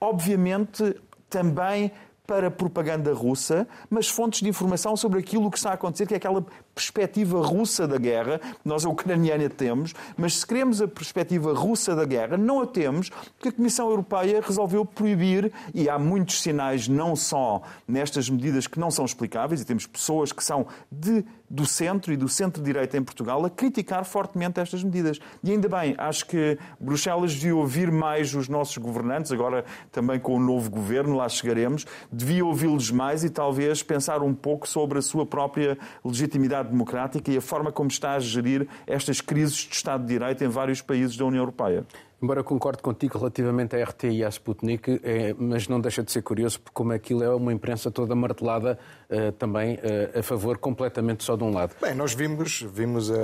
Obviamente, 0.01 0.97
também 1.29 1.91
para 2.27 2.51
propaganda 2.51 3.13
russa, 3.13 3.67
mas 3.91 4.09
fontes 4.09 4.41
de 4.41 4.49
informação 4.49 4.97
sobre 4.97 5.19
aquilo 5.19 5.51
que 5.51 5.59
está 5.59 5.71
a 5.71 5.75
acontecer, 5.75 6.07
que 6.07 6.15
é 6.15 6.17
aquela 6.17 6.45
perspectiva 6.75 7.41
russa 7.45 7.87
da 7.87 7.99
guerra, 7.99 8.41
nós 8.65 8.85
a 8.85 8.89
ucraniana 8.89 9.49
temos, 9.49 9.95
mas 10.17 10.39
se 10.39 10.47
queremos 10.47 10.81
a 10.81 10.89
perspectiva 10.89 11.53
russa 11.53 11.95
da 11.95 12.05
guerra, 12.05 12.37
não 12.37 12.63
a 12.63 12.67
temos, 12.67 13.11
porque 13.37 13.49
a 13.49 13.53
Comissão 13.53 13.89
Europeia 13.89 14.43
resolveu 14.45 14.85
proibir, 14.85 15.53
e 15.75 15.89
há 15.89 15.99
muitos 15.99 16.41
sinais, 16.41 16.89
não 16.89 17.15
só 17.15 17.63
nestas 17.87 18.29
medidas 18.29 18.67
que 18.67 18.79
não 18.79 18.91
são 18.91 19.05
explicáveis, 19.05 19.61
e 19.61 19.65
temos 19.65 19.87
pessoas 19.87 20.33
que 20.33 20.43
são 20.43 20.67
de, 20.91 21.25
do 21.49 21.67
centro 21.67 22.13
e 22.13 22.17
do 22.17 22.29
centro-direita 22.29 22.97
em 22.97 23.03
Portugal 23.03 23.45
a 23.45 23.51
criticar 23.51 24.05
fortemente 24.05 24.59
estas 24.59 24.83
medidas. 24.83 25.19
E 25.45 25.51
ainda 25.51 25.69
bem, 25.69 25.95
acho 25.99 26.27
que 26.27 26.59
Bruxelas 26.81 27.35
devia 27.35 27.55
ouvir 27.55 27.91
mais 27.91 28.35
os 28.35 28.49
nossos 28.49 28.79
governantes, 28.79 29.31
agora 29.33 29.65
também 29.91 30.19
com 30.19 30.37
o 30.37 30.41
novo 30.41 30.71
governo, 30.71 31.17
lá 31.17 31.29
chegaremos, 31.29 31.87
devia 32.11 32.45
ouvi-los 32.45 32.91
mais 32.91 33.25
e 33.25 33.31
talvez 33.31 33.83
pensar 33.83 34.23
um 34.23 34.35
pouco 34.35 34.67
sobre 34.67 34.99
a 34.99 35.03
sua 35.03 35.27
própria 35.27 35.77
legitimidade 36.05 36.62
sociedade 36.63 36.71
democrática 36.71 37.31
e 37.31 37.37
a 37.37 37.41
forma 37.41 37.73
como 37.73 37.89
está 37.89 38.15
a 38.15 38.21
gerir 38.21 38.69
estas 38.87 39.21
crises 39.21 39.57
de 39.57 39.75
Estado 39.75 40.03
de 40.03 40.09
Direito 40.09 40.45
em 40.45 40.49
vários 40.49 40.81
países 40.81 41.17
da 41.17 41.25
União 41.25 41.43
Europeia. 41.43 41.85
Embora 42.23 42.45
concorde 42.45 42.81
contigo 42.81 43.19
relativamente 43.19 43.75
à 43.75 43.83
RT 43.83 44.05
e 44.05 44.25
à 44.25 44.29
Sputnik, 44.29 45.01
é, 45.03 45.35
mas 45.37 45.67
não 45.67 45.81
deixa 45.81 46.05
de 46.05 46.13
ser 46.13 46.23
curioso 46.23 46.61
porque 46.61 46.73
como 46.73 46.93
aquilo 46.93 47.25
é 47.25 47.35
uma 47.35 47.53
imprensa 47.53 47.91
toda 47.91 48.15
martelada 48.15 48.79
uh, 49.11 49.33
também 49.33 49.75
uh, 49.75 50.21
a 50.21 50.23
favor 50.23 50.57
completamente 50.57 51.25
só 51.25 51.35
de 51.35 51.43
um 51.43 51.53
lado. 51.53 51.75
Bem, 51.83 51.97
nós 51.97 52.15
vimos, 52.15 52.65
vimos 52.73 53.11
a, 53.11 53.15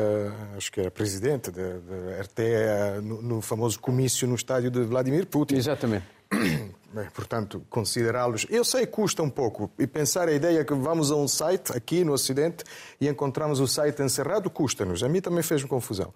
acho 0.56 0.72
que 0.72 0.80
era 0.80 0.90
presidente 0.90 1.52
da 1.52 2.20
RT 2.22 3.00
no, 3.04 3.22
no 3.22 3.40
famoso 3.40 3.78
comício 3.78 4.26
no 4.26 4.34
estádio 4.34 4.68
de 4.68 4.82
Vladimir 4.82 5.26
Putin. 5.26 5.54
Exatamente. 5.54 6.04
portanto, 7.14 7.62
considerá-los. 7.68 8.46
Eu 8.50 8.64
sei 8.64 8.86
que 8.86 8.92
custa 8.92 9.22
um 9.22 9.30
pouco. 9.30 9.70
E 9.78 9.86
pensar 9.86 10.28
a 10.28 10.32
ideia 10.32 10.64
que 10.64 10.74
vamos 10.74 11.10
a 11.10 11.16
um 11.16 11.28
site 11.28 11.76
aqui 11.76 12.04
no 12.04 12.12
Ocidente 12.12 12.64
e 13.00 13.08
encontramos 13.08 13.60
o 13.60 13.66
site 13.66 14.02
encerrado 14.02 14.50
custa-nos. 14.50 15.02
A 15.02 15.08
mim 15.08 15.20
também 15.20 15.42
fez-me 15.42 15.68
confusão. 15.68 16.12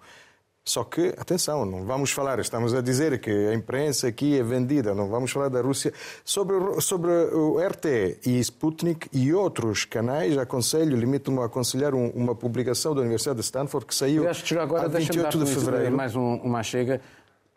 Só 0.65 0.85
que, 0.85 1.13
atenção, 1.17 1.65
não 1.65 1.83
vamos 1.83 2.11
falar, 2.11 2.39
estamos 2.39 2.73
a 2.73 2.79
dizer 2.79 3.19
que 3.19 3.29
a 3.29 3.53
imprensa 3.53 4.07
aqui 4.07 4.39
é 4.39 4.43
vendida, 4.43 4.95
não 4.95 5.09
vamos 5.09 5.29
falar 5.29 5.49
da 5.49 5.59
Rússia. 5.59 5.91
Sobre, 6.23 6.55
sobre 6.79 7.11
o 7.11 7.59
RT 7.59 8.19
e 8.25 8.39
Sputnik 8.39 9.09
e 9.11 9.33
outros 9.33 9.83
canais, 9.83 10.37
aconselho, 10.37 10.95
limito-me 10.95 11.39
a 11.39 11.45
aconselhar 11.45 11.93
um, 11.93 12.07
uma 12.11 12.33
publicação 12.33 12.95
da 12.95 13.01
Universidade 13.01 13.39
de 13.39 13.43
Stanford 13.43 13.85
que 13.85 13.93
saiu 13.93 14.23
agora, 14.57 14.85
a 14.85 14.87
28 14.87 15.37
de 15.37 15.45
fevereiro. 15.53 15.97
Mais 15.97 16.15
um, 16.15 16.35
uma 16.35 16.63
chega. 16.63 17.01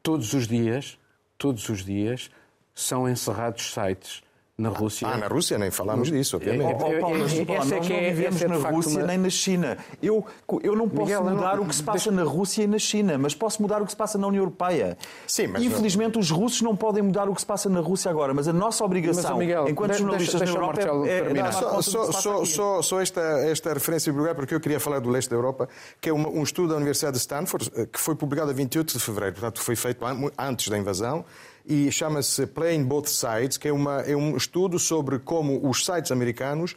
Todos 0.02 0.32
os 0.32 0.48
dias, 0.48 0.98
todos 1.38 1.68
os 1.68 1.84
dias, 1.84 2.28
são 2.76 3.08
encerrados 3.08 3.72
sites 3.72 4.22
na 4.58 4.70
Rússia. 4.70 5.06
Ah, 5.06 5.18
na 5.18 5.26
Rússia 5.26 5.58
nem 5.58 5.70
falamos 5.70 6.10
disso, 6.10 6.36
obviamente. 6.36 6.76
Oh, 6.76 7.00
Paulo, 7.00 7.18
nós 7.18 7.34
não 7.34 8.00
vivemos 8.00 8.40
na 8.40 8.70
Rússia 8.70 9.06
nem 9.06 9.18
na 9.18 9.28
China. 9.28 9.76
Eu, 10.02 10.24
eu 10.62 10.74
não 10.74 10.88
posso 10.88 11.02
Miguel, 11.02 11.24
mudar 11.24 11.56
não... 11.56 11.64
o 11.64 11.68
que 11.68 11.74
se 11.74 11.82
passa 11.82 12.10
na 12.10 12.22
Rússia 12.22 12.62
e 12.62 12.66
na 12.66 12.78
China, 12.78 13.18
mas 13.18 13.34
posso 13.34 13.60
mudar 13.60 13.82
o 13.82 13.84
que 13.84 13.90
se 13.90 13.96
passa 13.96 14.16
na 14.16 14.26
União 14.26 14.40
Europeia. 14.40 14.96
Sim, 15.26 15.48
mas 15.48 15.62
Infelizmente, 15.62 16.14
não... 16.14 16.20
os 16.20 16.30
russos 16.30 16.62
não 16.62 16.74
podem 16.74 17.02
mudar 17.02 17.28
o 17.28 17.34
que 17.34 17.40
se 17.40 17.46
passa 17.46 17.68
na 17.68 17.80
Rússia 17.80 18.10
agora, 18.10 18.32
mas 18.32 18.48
a 18.48 18.52
nossa 18.52 18.82
obrigação, 18.82 19.36
mas, 19.36 19.38
Miguel, 19.40 19.68
enquanto 19.68 19.90
deixa, 19.90 20.02
jornalistas 20.04 20.40
deixa, 20.40 20.54
na 20.54 20.58
Europa, 20.58 20.80
é, 21.06 21.18
é, 21.18 21.38
é 21.38 21.52
só, 21.52 21.82
só, 21.82 22.12
só, 22.12 22.44
só, 22.46 22.82
só, 22.82 23.00
esta, 23.00 23.20
esta 23.20 23.74
referência 23.74 24.10
em 24.10 24.14
lugar, 24.14 24.34
porque 24.34 24.54
eu 24.54 24.60
queria 24.60 24.80
falar 24.80 25.00
do 25.00 25.10
leste 25.10 25.28
da 25.28 25.36
Europa, 25.36 25.68
que 26.00 26.08
é 26.08 26.14
um, 26.14 26.38
um 26.38 26.42
estudo 26.42 26.68
da 26.68 26.76
Universidade 26.76 27.12
de 27.16 27.20
Stanford, 27.20 27.70
eh, 27.76 27.86
que 27.92 28.00
foi 28.00 28.14
publicado 28.14 28.50
a 28.50 28.54
28 28.54 28.94
de 28.94 29.04
fevereiro, 29.04 29.34
portanto, 29.34 29.60
foi 29.60 29.76
feito 29.76 30.02
antes 30.38 30.68
da 30.68 30.78
invasão 30.78 31.26
e 31.66 31.90
chama-se 31.90 32.46
Playing 32.46 32.84
Both 32.84 33.08
Sides, 33.08 33.56
que 33.56 33.68
é, 33.68 33.72
uma, 33.72 34.00
é 34.02 34.16
um 34.16 34.36
estudo 34.36 34.78
sobre 34.78 35.18
como 35.18 35.68
os 35.68 35.84
sites 35.84 36.12
americanos, 36.12 36.76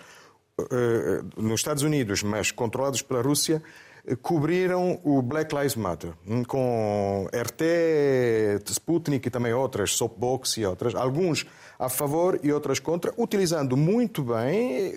uh, 0.60 1.41
nos 1.41 1.60
Estados 1.60 1.84
Unidos, 1.84 2.23
mas 2.23 2.52
controlados 2.52 3.02
pela 3.02 3.21
Rússia, 3.21 3.62
eh, 4.06 4.15
cobriram 4.15 4.99
o 5.04 5.21
Black 5.21 5.54
Lives 5.54 5.75
Matter, 5.75 6.13
hum, 6.28 6.43
com 6.43 7.28
RT, 7.32 8.63
Sputnik 8.69 9.28
e 9.28 9.32
também 9.32 9.54
outras, 9.54 9.95
Soapbox 9.95 10.58
e 10.58 10.65
outras, 10.65 10.95
alguns 10.95 11.45
a 11.78 11.88
favor 11.88 12.39
e 12.43 12.52
outras 12.52 12.80
contra, 12.80 13.13
utilizando 13.17 13.78
muito 13.78 14.23
bem 14.23 14.95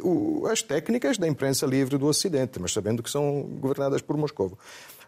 as 0.50 0.62
técnicas 0.62 1.16
da 1.16 1.28
imprensa 1.28 1.66
livre 1.66 1.96
do 1.96 2.06
Ocidente, 2.06 2.58
mas 2.58 2.72
sabendo 2.72 3.02
que 3.02 3.10
são 3.10 3.42
governadas 3.60 4.02
por 4.02 4.16
Moscou. 4.16 4.58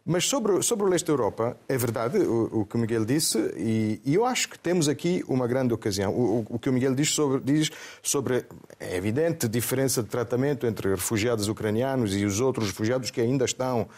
Mas 0.06 0.26
sobre, 0.26 0.62
sobre 0.62 0.84
o 0.84 0.88
leste 0.88 1.06
da 1.06 1.14
Europa, 1.14 1.56
é 1.66 1.78
verdade 1.78 2.18
o, 2.18 2.60
o 2.60 2.66
que 2.66 2.76
o 2.76 2.78
Miguel 2.78 3.06
disse, 3.06 3.38
e, 3.56 4.02
e, 4.04 4.14
eu 4.14 4.26
acho 4.26 4.50
que 4.50 4.58
temos 4.58 4.86
aqui 4.86 5.24
uma 5.26 5.46
grande 5.46 5.72
ocasião. 5.72 6.12
O, 6.12 6.44
o, 6.50 6.58
que 6.58 6.68
o 6.68 6.72
Miguel 6.72 6.94
diz 6.94 7.10
sobre, 7.10 7.40
diz 7.40 7.70
sobre 8.02 8.44
é 8.78 8.96
evidente 8.96 9.48
diferença 9.48 10.02
de 10.02 10.10
tratamento 10.10 10.66
entre 10.66 10.90
refugiados 10.90 11.48
ucranianos 11.48 12.14
e 12.14 12.26
os 12.26 12.38
outros 12.38 12.66
refugiados 12.68 13.10
que 13.10 13.18
ainda 13.18 13.46
estão 13.46 13.88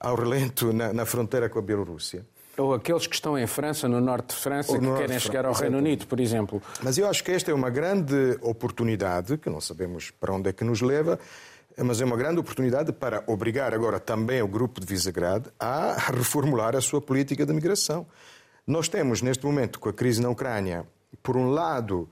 ao 0.00 0.16
relento 0.16 0.72
na, 0.72 0.92
na 0.92 1.06
fronteira 1.06 1.48
com 1.48 1.60
a 1.60 1.62
Bielorrússia. 1.62 2.26
Ou 2.58 2.74
aqueles 2.74 3.06
que 3.06 3.14
estão 3.14 3.38
em 3.38 3.46
França, 3.46 3.88
no 3.88 4.00
norte 4.00 4.34
de 4.34 4.42
França, 4.42 4.78
que 4.78 4.94
querem 4.94 5.18
chegar 5.18 5.46
ao 5.46 5.54
Reino 5.54 5.78
Unido, 5.78 6.06
por 6.06 6.20
exemplo. 6.20 6.60
Mas 6.82 6.98
eu 6.98 7.08
acho 7.08 7.24
que 7.24 7.30
esta 7.30 7.50
é 7.50 7.54
uma 7.54 7.70
grande 7.70 8.36
oportunidade, 8.42 9.38
que 9.38 9.48
não 9.48 9.60
sabemos 9.60 10.10
para 10.10 10.34
onde 10.34 10.50
é 10.50 10.52
que 10.52 10.62
nos 10.62 10.82
leva, 10.82 11.18
mas 11.78 12.00
é 12.00 12.04
uma 12.04 12.16
grande 12.16 12.40
oportunidade 12.40 12.92
para 12.92 13.22
obrigar 13.26 13.72
agora 13.74 13.98
também 14.00 14.42
o 14.42 14.48
grupo 14.48 14.80
de 14.80 14.86
Visegrad 14.86 15.46
a 15.58 15.96
reformular 15.98 16.76
a 16.76 16.80
sua 16.80 17.00
política 17.00 17.46
de 17.46 17.52
migração. 17.52 18.06
Nós 18.66 18.88
temos, 18.88 19.22
neste 19.22 19.44
momento, 19.44 19.80
com 19.80 19.88
a 19.88 19.92
crise 19.92 20.20
na 20.20 20.28
Ucrânia, 20.28 20.86
por 21.22 21.36
um 21.36 21.50
lado, 21.50 22.08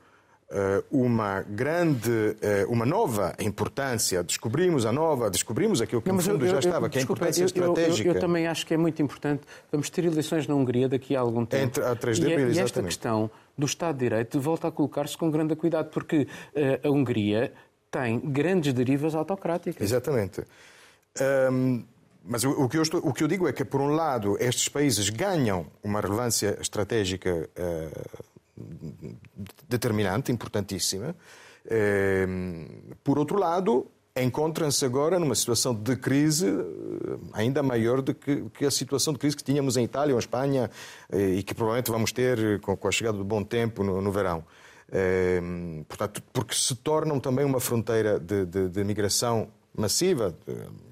eh, 0.53 0.83
uma 0.91 1.43
grande, 1.43 2.37
eh, 2.43 2.67
uma 2.69 2.85
nova 2.85 3.37
importância. 3.39 4.21
Descobrimos 4.25 4.85
a 4.85 4.91
nova, 4.91 5.31
descobrimos 5.31 5.81
aquilo 5.81 6.03
que 6.03 6.11
no 6.11 6.21
fundo 6.21 6.45
já 6.45 6.59
estava, 6.59 6.89
que 6.89 6.99
é 6.99 7.03
a 7.03 7.05
importância 7.05 7.43
eu, 7.43 7.47
estratégica. 7.47 8.09
Eu, 8.09 8.19
também 8.19 8.49
acho 8.49 8.67
que 8.67 8.75
é 8.75 8.77
muito 8.77 9.01
importante. 9.01 9.43
Vamos 9.71 9.89
ter 9.91 10.05
eleições 10.05 10.49
na 10.49 10.57
Hungria 10.57 10.89
daqui 10.89 11.15
a 11.15 11.21
algum 11.21 11.47
tempo. 11.47 11.63
Entre, 11.63 11.85
a 11.85 11.95
3 11.95 12.19
de 12.19 12.33
abril, 12.33 12.51
e, 12.51 12.57
e 12.57 12.59
esta 12.59 12.83
questão 12.83 13.31
do 13.57 13.65
Estado 13.65 13.95
de 13.97 14.01
Direito 14.01 14.41
volta 14.41 14.67
a 14.67 14.73
colocar-se 14.73 15.17
com 15.17 15.31
grande 15.31 15.55
cuidado, 15.55 15.89
porque 15.91 16.27
uh, 16.27 16.89
a 16.89 16.91
Hungria 16.91 17.53
tem 17.91 18.19
grandes 18.21 18.73
derivas 18.73 19.15
autocráticas. 19.15 19.83
Exatamente. 19.83 20.43
Um, 21.51 21.85
mas 22.25 22.45
o, 22.45 22.51
o, 22.51 22.69
que 22.69 22.77
estou, 22.77 23.01
o, 23.01 23.13
que 23.13 23.25
eu 23.25 23.29
digo 23.29 23.49
é 23.49 23.53
que, 23.53 23.65
por 23.65 23.81
um 23.81 23.89
lado, 23.89 24.37
estes 24.39 24.69
países 24.69 25.09
ganham 25.09 25.67
uma 25.83 26.01
relevância 26.01 26.59
estratégica 26.61 27.49
uh, 27.59 29.17
determinante, 29.69 30.31
importantíssima. 30.31 31.17
Por 33.03 33.19
outro 33.19 33.39
lado, 33.39 33.87
encontram-se 34.17 34.85
agora 34.85 35.19
numa 35.19 35.35
situação 35.35 35.75
de 35.75 35.97
crise 35.97 36.49
eh, 36.49 37.17
ainda 37.33 37.63
maior 37.63 38.03
do 38.03 38.15
que, 38.15 38.65
a 38.65 38.71
situação 38.71 39.13
de 39.13 39.19
crise 39.19 39.37
que 39.37 39.45
tínhamos 39.45 39.77
em 39.77 39.85
Itália 39.85 40.15
ou 40.15 40.19
em 40.19 40.21
Espanha 40.21 40.71
eh, 41.11 41.37
e 41.37 41.43
que 41.43 41.55
provavelmente 41.55 41.91
vamos 41.91 42.13
ter 42.13 42.61
com, 42.61 42.77
a 42.87 42.91
chegada 42.91 43.17
do 43.17 43.25
bom 43.25 43.43
tempo 43.43 43.85
no, 43.85 44.01
no 44.01 44.11
verão. 44.11 44.45
Ehm, 44.93 45.83
portanto, 45.89 46.23
porque 46.33 46.55
se 46.55 46.75
tornam 46.75 47.21
também 47.21 47.45
uma 47.45 47.61
fronteira 47.61 48.19
de, 48.19 48.45
de, 48.45 48.69
de 48.69 48.85
migração 48.85 49.49
massiva 49.77 50.35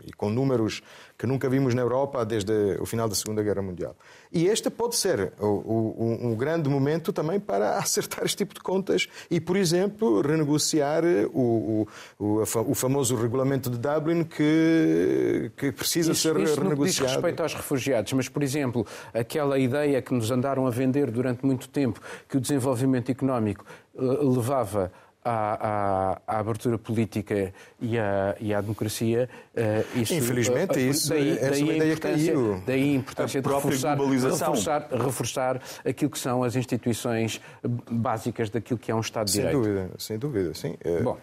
e 0.07 0.13
com 0.13 0.31
números 0.31 0.83
que 1.19 1.27
nunca 1.27 1.49
vimos 1.49 1.75
na 1.75 1.83
Europa 1.83 2.25
desde 2.25 2.79
o 2.81 2.87
final 2.87 3.09
da 3.09 3.15
Segunda 3.15 3.43
Guerra 3.43 3.61
Mundial. 3.61 3.97
E 4.33 4.47
este 4.47 4.71
pode 4.71 4.95
ser 4.95 5.33
um 5.41 6.35
grande 6.37 6.69
momento 6.69 7.13
também 7.13 7.41
para 7.41 7.77
acertar 7.79 8.25
este 8.25 8.37
tipo 8.37 8.55
de 8.55 8.61
contas 8.61 9.09
e, 9.29 9.41
por 9.41 9.57
exemplo, 9.57 10.21
renegociar 10.21 11.03
o, 11.33 11.87
o, 12.19 12.43
o 12.43 12.75
famoso 12.75 13.17
regulamento 13.17 13.69
de 13.69 13.79
Dublin 13.79 14.23
que, 14.23 15.51
que 15.57 15.73
precisa 15.73 16.13
isso, 16.13 16.23
ser 16.23 16.41
isso 16.41 16.61
renegociado. 16.61 16.87
Isso 16.87 17.03
diz 17.03 17.13
respeito 17.13 17.43
aos 17.43 17.55
refugiados, 17.55 18.13
mas, 18.13 18.29
por 18.29 18.43
exemplo, 18.43 18.87
aquela 19.13 19.59
ideia 19.59 20.01
que 20.01 20.15
nos 20.15 20.31
andaram 20.31 20.67
a 20.67 20.71
vender 20.71 21.11
durante 21.11 21.45
muito 21.45 21.69
tempo 21.69 22.01
que 22.29 22.37
o 22.37 22.41
desenvolvimento 22.41 23.11
económico 23.11 23.65
levava 23.99 24.93
à, 25.25 25.69
à, 25.69 26.21
à, 26.27 26.39
abertura 26.39 26.79
política 26.79 27.53
e 27.81 27.99
à, 27.99 28.37
e 28.41 28.55
à 28.55 28.61
democracia. 28.61 29.29
Uh, 29.55 30.01
isso, 30.01 30.15
Infelizmente, 30.15 30.79
uh, 30.79 30.91
isso, 30.91 31.09
daí, 31.09 31.33
essa 31.33 31.51
daí 31.51 31.77
ideia 31.77 31.97
caiu. 31.97 32.63
Daí 32.67 32.93
a 32.93 32.95
importância 32.95 33.39
a 33.39 33.43
de 33.43 33.49
reforçar, 33.49 33.99
reforçar, 33.99 34.89
reforçar 34.91 35.63
aquilo 35.85 36.11
que 36.11 36.19
são 36.19 36.43
as 36.43 36.57
instituições 36.57 37.41
básicas 37.91 38.49
daquilo 38.51 38.79
que 38.79 38.91
é 38.91 38.95
um 38.95 39.01
Estado 39.01 39.27
de 39.27 39.33
sem 39.33 39.41
Direito. 39.43 39.63
Sem 39.63 39.73
dúvida, 39.73 39.91
sem 39.99 40.19
dúvida, 40.19 40.55
sim. 40.55 40.77
Uh... 40.85 41.03
Bom, 41.03 41.19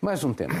mais 0.00 0.22
um 0.24 0.32
tema. 0.32 0.54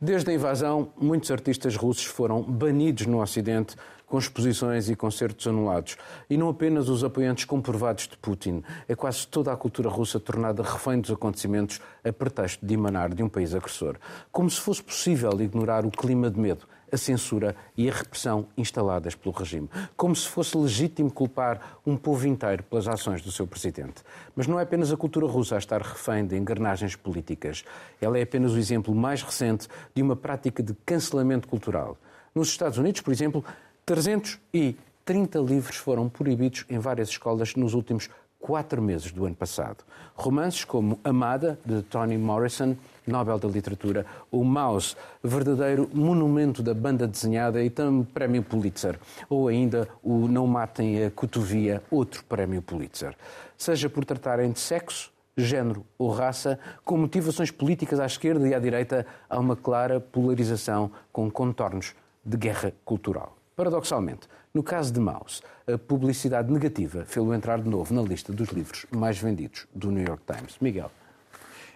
Desde 0.00 0.30
a 0.30 0.34
invasão, 0.34 0.92
muitos 0.98 1.30
artistas 1.30 1.76
russos 1.76 2.06
foram 2.06 2.40
banidos 2.42 3.04
no 3.04 3.20
Ocidente 3.20 3.76
com 4.10 4.18
exposições 4.18 4.90
e 4.90 4.96
concertos 4.96 5.46
anulados. 5.46 5.96
E 6.28 6.36
não 6.36 6.48
apenas 6.48 6.88
os 6.88 7.04
apoiantes 7.04 7.44
comprovados 7.44 8.08
de 8.08 8.16
Putin. 8.16 8.60
É 8.88 8.96
quase 8.96 9.24
toda 9.24 9.52
a 9.52 9.56
cultura 9.56 9.88
russa 9.88 10.18
tornada 10.18 10.64
refém 10.64 11.00
dos 11.00 11.12
acontecimentos 11.12 11.80
a 12.04 12.12
pretexto 12.12 12.66
de 12.66 12.74
emanar 12.74 13.14
de 13.14 13.22
um 13.22 13.28
país 13.28 13.54
agressor. 13.54 13.96
Como 14.32 14.50
se 14.50 14.60
fosse 14.60 14.82
possível 14.82 15.40
ignorar 15.40 15.86
o 15.86 15.92
clima 15.92 16.28
de 16.28 16.40
medo, 16.40 16.66
a 16.92 16.96
censura 16.96 17.54
e 17.76 17.88
a 17.88 17.92
repressão 17.92 18.48
instaladas 18.56 19.14
pelo 19.14 19.32
regime. 19.32 19.70
Como 19.96 20.16
se 20.16 20.26
fosse 20.26 20.58
legítimo 20.58 21.08
culpar 21.08 21.78
um 21.86 21.96
povo 21.96 22.26
inteiro 22.26 22.64
pelas 22.64 22.88
ações 22.88 23.22
do 23.22 23.30
seu 23.30 23.46
presidente. 23.46 24.02
Mas 24.34 24.48
não 24.48 24.58
é 24.58 24.64
apenas 24.64 24.92
a 24.92 24.96
cultura 24.96 25.28
russa 25.28 25.54
a 25.54 25.58
estar 25.58 25.80
refém 25.80 26.26
de 26.26 26.36
engrenagens 26.36 26.96
políticas. 26.96 27.64
Ela 28.00 28.18
é 28.18 28.22
apenas 28.22 28.50
o 28.54 28.58
exemplo 28.58 28.92
mais 28.92 29.22
recente 29.22 29.68
de 29.94 30.02
uma 30.02 30.16
prática 30.16 30.64
de 30.64 30.74
cancelamento 30.84 31.46
cultural. 31.46 31.96
Nos 32.34 32.48
Estados 32.48 32.78
Unidos, 32.78 33.00
por 33.00 33.12
exemplo, 33.12 33.44
330 33.90 35.40
livros 35.40 35.74
foram 35.74 36.08
proibidos 36.08 36.64
em 36.70 36.78
várias 36.78 37.08
escolas 37.08 37.56
nos 37.56 37.74
últimos 37.74 38.08
quatro 38.38 38.80
meses 38.80 39.10
do 39.10 39.26
ano 39.26 39.34
passado. 39.34 39.78
Romances 40.14 40.62
como 40.62 41.00
Amada, 41.02 41.58
de 41.66 41.82
Toni 41.82 42.16
Morrison, 42.16 42.76
Nobel 43.04 43.40
da 43.40 43.48
Literatura, 43.48 44.06
ou 44.30 44.44
Mouse, 44.44 44.94
verdadeiro 45.24 45.90
monumento 45.92 46.62
da 46.62 46.72
banda 46.72 47.04
desenhada 47.04 47.64
e 47.64 47.68
também 47.68 48.04
prémio 48.04 48.44
Pulitzer, 48.44 48.96
ou 49.28 49.48
ainda 49.48 49.88
o 50.04 50.28
Não 50.28 50.46
Matem 50.46 51.06
a 51.06 51.10
Cotovia, 51.10 51.82
outro 51.90 52.22
prémio 52.22 52.62
Pulitzer. 52.62 53.16
Seja 53.58 53.90
por 53.90 54.04
tratarem 54.04 54.52
de 54.52 54.60
sexo, 54.60 55.10
género 55.36 55.84
ou 55.98 56.12
raça, 56.12 56.60
com 56.84 56.96
motivações 56.96 57.50
políticas 57.50 57.98
à 57.98 58.06
esquerda 58.06 58.46
e 58.46 58.54
à 58.54 58.60
direita, 58.60 59.04
há 59.28 59.36
uma 59.36 59.56
clara 59.56 59.98
polarização 59.98 60.92
com 61.12 61.28
contornos 61.28 61.92
de 62.24 62.36
guerra 62.36 62.72
cultural. 62.84 63.39
Paradoxalmente, 63.60 64.26
no 64.54 64.62
caso 64.62 64.90
de 64.90 64.98
Maus, 64.98 65.42
a 65.70 65.76
publicidade 65.76 66.50
negativa 66.50 67.04
fê-lo 67.04 67.34
entrar 67.34 67.60
de 67.60 67.68
novo 67.68 67.92
na 67.92 68.00
lista 68.00 68.32
dos 68.32 68.48
livros 68.48 68.86
mais 68.90 69.18
vendidos 69.18 69.66
do 69.74 69.90
New 69.90 70.02
York 70.02 70.22
Times. 70.24 70.56
Miguel. 70.62 70.90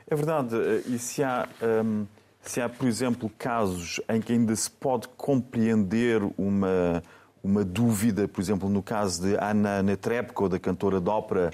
É 0.08 0.16
verdade. 0.16 0.56
E 0.86 0.98
se 0.98 1.22
há, 1.22 1.46
um, 1.84 2.06
se 2.40 2.62
há, 2.62 2.70
por 2.70 2.88
exemplo, 2.88 3.30
casos 3.36 4.00
em 4.08 4.18
que 4.18 4.32
ainda 4.32 4.56
se 4.56 4.70
pode 4.70 5.08
compreender 5.08 6.22
uma, 6.38 7.02
uma 7.42 7.62
dúvida, 7.62 8.26
por 8.26 8.40
exemplo, 8.40 8.70
no 8.70 8.82
caso 8.82 9.20
de 9.20 9.36
Anna 9.36 9.82
Netrebko, 9.82 10.48
da 10.48 10.58
cantora 10.58 11.02
de 11.02 11.10
ópera, 11.10 11.50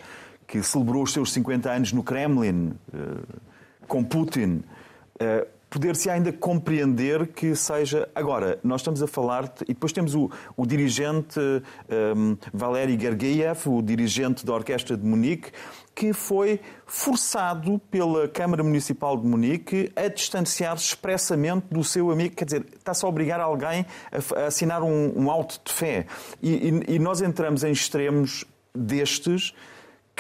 que 0.47 0.63
celebrou 0.63 1.03
os 1.03 1.13
seus 1.13 1.33
50 1.33 1.69
anos 1.73 1.93
no 1.93 2.05
Kremlin 2.05 2.69
uh, 2.95 3.41
com 3.89 4.05
Putin. 4.05 4.63
Poder-se 5.71 6.11
ainda 6.11 6.33
compreender 6.33 7.29
que 7.29 7.55
seja. 7.55 8.09
Agora, 8.13 8.59
nós 8.65 8.81
estamos 8.81 9.01
a 9.01 9.07
falar. 9.07 9.55
E 9.63 9.73
depois 9.73 9.93
temos 9.93 10.17
o, 10.17 10.29
o 10.57 10.67
dirigente 10.67 11.39
um, 11.39 12.37
Valery 12.53 12.99
Gergiev, 13.01 13.69
o 13.69 13.81
dirigente 13.81 14.45
da 14.45 14.53
Orquestra 14.53 14.97
de 14.97 15.07
Munique, 15.07 15.53
que 15.95 16.13
foi 16.13 16.59
forçado 16.87 17.81
pela 17.89 18.27
Câmara 18.27 18.65
Municipal 18.65 19.17
de 19.17 19.25
Munique 19.25 19.93
a 19.95 20.09
distanciar-se 20.09 20.87
expressamente 20.87 21.67
do 21.71 21.85
seu 21.85 22.11
amigo. 22.11 22.35
Quer 22.35 22.47
dizer, 22.47 22.67
está-se 22.77 23.05
a 23.05 23.09
obrigar 23.09 23.39
alguém 23.39 23.87
a, 24.11 24.41
a 24.41 24.47
assinar 24.47 24.83
um, 24.83 25.13
um 25.17 25.31
auto 25.31 25.61
de 25.65 25.73
fé. 25.73 26.07
E, 26.43 26.51
e, 26.51 26.95
e 26.95 26.99
nós 26.99 27.23
entramos 27.23 27.63
em 27.63 27.71
extremos 27.71 28.45
destes 28.75 29.55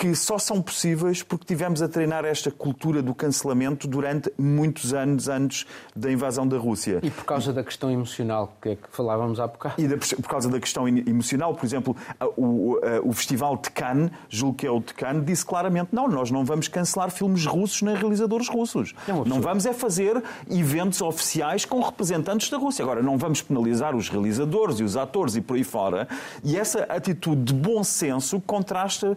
que 0.00 0.14
só 0.14 0.38
são 0.38 0.62
possíveis 0.62 1.22
porque 1.22 1.44
tivemos 1.44 1.82
a 1.82 1.88
treinar 1.88 2.24
esta 2.24 2.50
cultura 2.50 3.02
do 3.02 3.14
cancelamento 3.14 3.86
durante 3.86 4.32
muitos 4.38 4.94
anos 4.94 5.28
antes 5.28 5.66
da 5.94 6.10
invasão 6.10 6.48
da 6.48 6.56
Rússia. 6.56 7.00
E 7.02 7.10
por 7.10 7.26
causa 7.26 7.52
da 7.52 7.62
questão 7.62 7.90
emocional 7.90 8.56
que 8.62 8.70
é 8.70 8.76
que 8.76 8.88
falávamos 8.90 9.38
há 9.38 9.46
bocado. 9.46 9.74
E 9.76 9.86
da, 9.86 9.98
por 9.98 10.26
causa 10.26 10.48
da 10.48 10.58
questão 10.58 10.88
emocional, 10.88 11.54
por 11.54 11.66
exemplo, 11.66 11.94
o, 12.34 12.78
o, 13.04 13.12
Festival 13.12 13.58
de 13.58 13.70
Cannes, 13.72 14.10
julgo 14.30 14.56
que 14.56 14.66
é 14.66 14.70
o 14.70 14.80
de 14.80 14.94
Cannes, 14.94 15.22
disse 15.26 15.44
claramente 15.44 15.90
não, 15.92 16.08
nós 16.08 16.30
não 16.30 16.46
vamos 16.46 16.66
cancelar 16.66 17.10
filmes 17.10 17.44
russos 17.44 17.82
nem 17.82 17.94
realizadores 17.94 18.48
russos. 18.48 18.94
É 19.06 19.12
não 19.12 19.42
vamos 19.42 19.66
é 19.66 19.74
fazer 19.74 20.22
eventos 20.50 21.02
oficiais 21.02 21.66
com 21.66 21.78
representantes 21.82 22.48
da 22.48 22.56
Rússia. 22.56 22.82
Agora, 22.82 23.02
não 23.02 23.18
vamos 23.18 23.42
penalizar 23.42 23.94
os 23.94 24.08
realizadores 24.08 24.80
e 24.80 24.82
os 24.82 24.96
atores 24.96 25.36
e 25.36 25.42
por 25.42 25.56
aí 25.56 25.64
fora. 25.64 26.08
E 26.42 26.56
essa 26.56 26.84
atitude 26.84 27.42
de 27.42 27.52
bom 27.52 27.84
senso 27.84 28.40
contrasta 28.40 29.14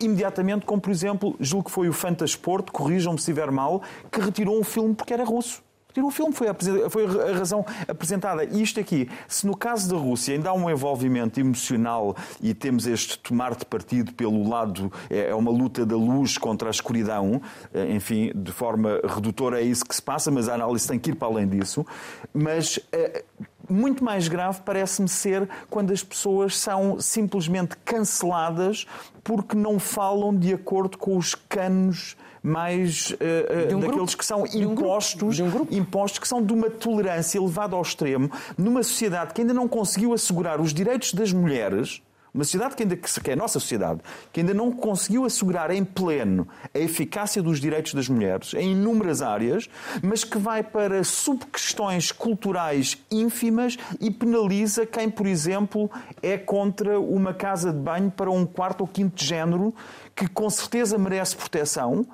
imediatamente, 0.00 0.66
como 0.66 0.80
por 0.80 0.90
exemplo, 0.90 1.36
julgo 1.40 1.66
que 1.66 1.70
foi 1.70 1.88
o 1.88 1.92
Fantasporto, 1.92 2.72
corrijam-me 2.72 3.18
se 3.18 3.22
estiver 3.30 3.50
mal, 3.50 3.82
que 4.10 4.20
retirou 4.20 4.58
um 4.58 4.64
filme 4.64 4.94
porque 4.94 5.12
era 5.12 5.24
russo. 5.24 5.64
Retirou 5.88 6.10
o 6.10 6.12
filme, 6.12 6.32
foi 6.34 6.48
a, 6.48 6.90
foi 6.90 7.06
a 7.06 7.38
razão 7.38 7.64
apresentada. 7.88 8.44
E 8.44 8.60
isto 8.60 8.78
aqui, 8.78 9.08
se 9.26 9.46
no 9.46 9.56
caso 9.56 9.88
da 9.88 9.96
Rússia 9.96 10.34
ainda 10.34 10.50
há 10.50 10.52
um 10.52 10.68
envolvimento 10.68 11.40
emocional 11.40 12.14
e 12.38 12.52
temos 12.52 12.86
este 12.86 13.18
tomar 13.18 13.54
de 13.54 13.64
partido 13.64 14.12
pelo 14.12 14.46
lado, 14.46 14.92
é, 15.08 15.30
é 15.30 15.34
uma 15.34 15.50
luta 15.50 15.86
da 15.86 15.96
luz 15.96 16.36
contra 16.36 16.68
a 16.68 16.70
escuridão, 16.70 17.40
eh, 17.72 17.94
enfim, 17.94 18.30
de 18.34 18.52
forma 18.52 19.00
redutora 19.02 19.58
é 19.58 19.64
isso 19.64 19.86
que 19.86 19.94
se 19.94 20.02
passa, 20.02 20.30
mas 20.30 20.50
a 20.50 20.54
análise 20.54 20.86
tem 20.86 20.98
que 20.98 21.12
ir 21.12 21.14
para 21.14 21.28
além 21.28 21.48
disso. 21.48 21.86
Mas 22.34 22.78
eh, 22.92 23.24
muito 23.68 24.04
mais 24.04 24.28
grave 24.28 24.60
parece-me 24.64 25.08
ser 25.08 25.48
quando 25.68 25.92
as 25.92 26.02
pessoas 26.02 26.56
são 26.58 27.00
simplesmente 27.00 27.76
canceladas 27.84 28.86
porque 29.22 29.56
não 29.56 29.78
falam 29.78 30.34
de 30.34 30.52
acordo 30.54 30.96
com 30.98 31.16
os 31.16 31.34
canos 31.34 32.16
mais 32.42 33.10
uh, 33.10 33.74
um 33.74 33.80
daqueles 33.80 33.96
grupo. 33.96 34.18
que 34.18 34.24
são 34.24 34.46
impostos, 34.46 35.40
um 35.40 35.46
um 35.46 35.66
impostos 35.70 36.20
que 36.20 36.28
são 36.28 36.40
de 36.40 36.52
uma 36.52 36.70
tolerância 36.70 37.38
elevada 37.38 37.74
ao 37.74 37.82
extremo, 37.82 38.30
numa 38.56 38.84
sociedade 38.84 39.34
que 39.34 39.40
ainda 39.40 39.52
não 39.52 39.66
conseguiu 39.66 40.12
assegurar 40.12 40.60
os 40.60 40.72
direitos 40.72 41.12
das 41.12 41.32
mulheres 41.32 42.00
uma 42.36 42.44
sociedade 42.44 42.76
que, 42.76 42.82
ainda, 42.82 42.96
que 42.96 43.30
é 43.30 43.32
a 43.32 43.36
nossa 43.36 43.58
sociedade, 43.58 44.00
que 44.32 44.40
ainda 44.40 44.52
não 44.52 44.70
conseguiu 44.70 45.24
assegurar 45.24 45.70
em 45.70 45.84
pleno 45.84 46.46
a 46.74 46.78
eficácia 46.78 47.42
dos 47.42 47.58
direitos 47.58 47.94
das 47.94 48.08
mulheres 48.08 48.52
em 48.54 48.72
inúmeras 48.72 49.22
áreas, 49.22 49.68
mas 50.02 50.22
que 50.22 50.36
vai 50.36 50.62
para 50.62 51.02
subquestões 51.02 52.12
culturais 52.12 52.98
ínfimas 53.10 53.78
e 53.98 54.10
penaliza 54.10 54.84
quem, 54.84 55.08
por 55.08 55.26
exemplo, 55.26 55.90
é 56.22 56.36
contra 56.36 57.00
uma 57.00 57.32
casa 57.32 57.72
de 57.72 57.78
banho 57.78 58.10
para 58.10 58.30
um 58.30 58.44
quarto 58.44 58.82
ou 58.82 58.86
quinto 58.86 59.24
género, 59.24 59.74
que 60.14 60.28
com 60.28 60.48
certeza 60.50 60.98
merece 60.98 61.34
proteção, 61.36 62.06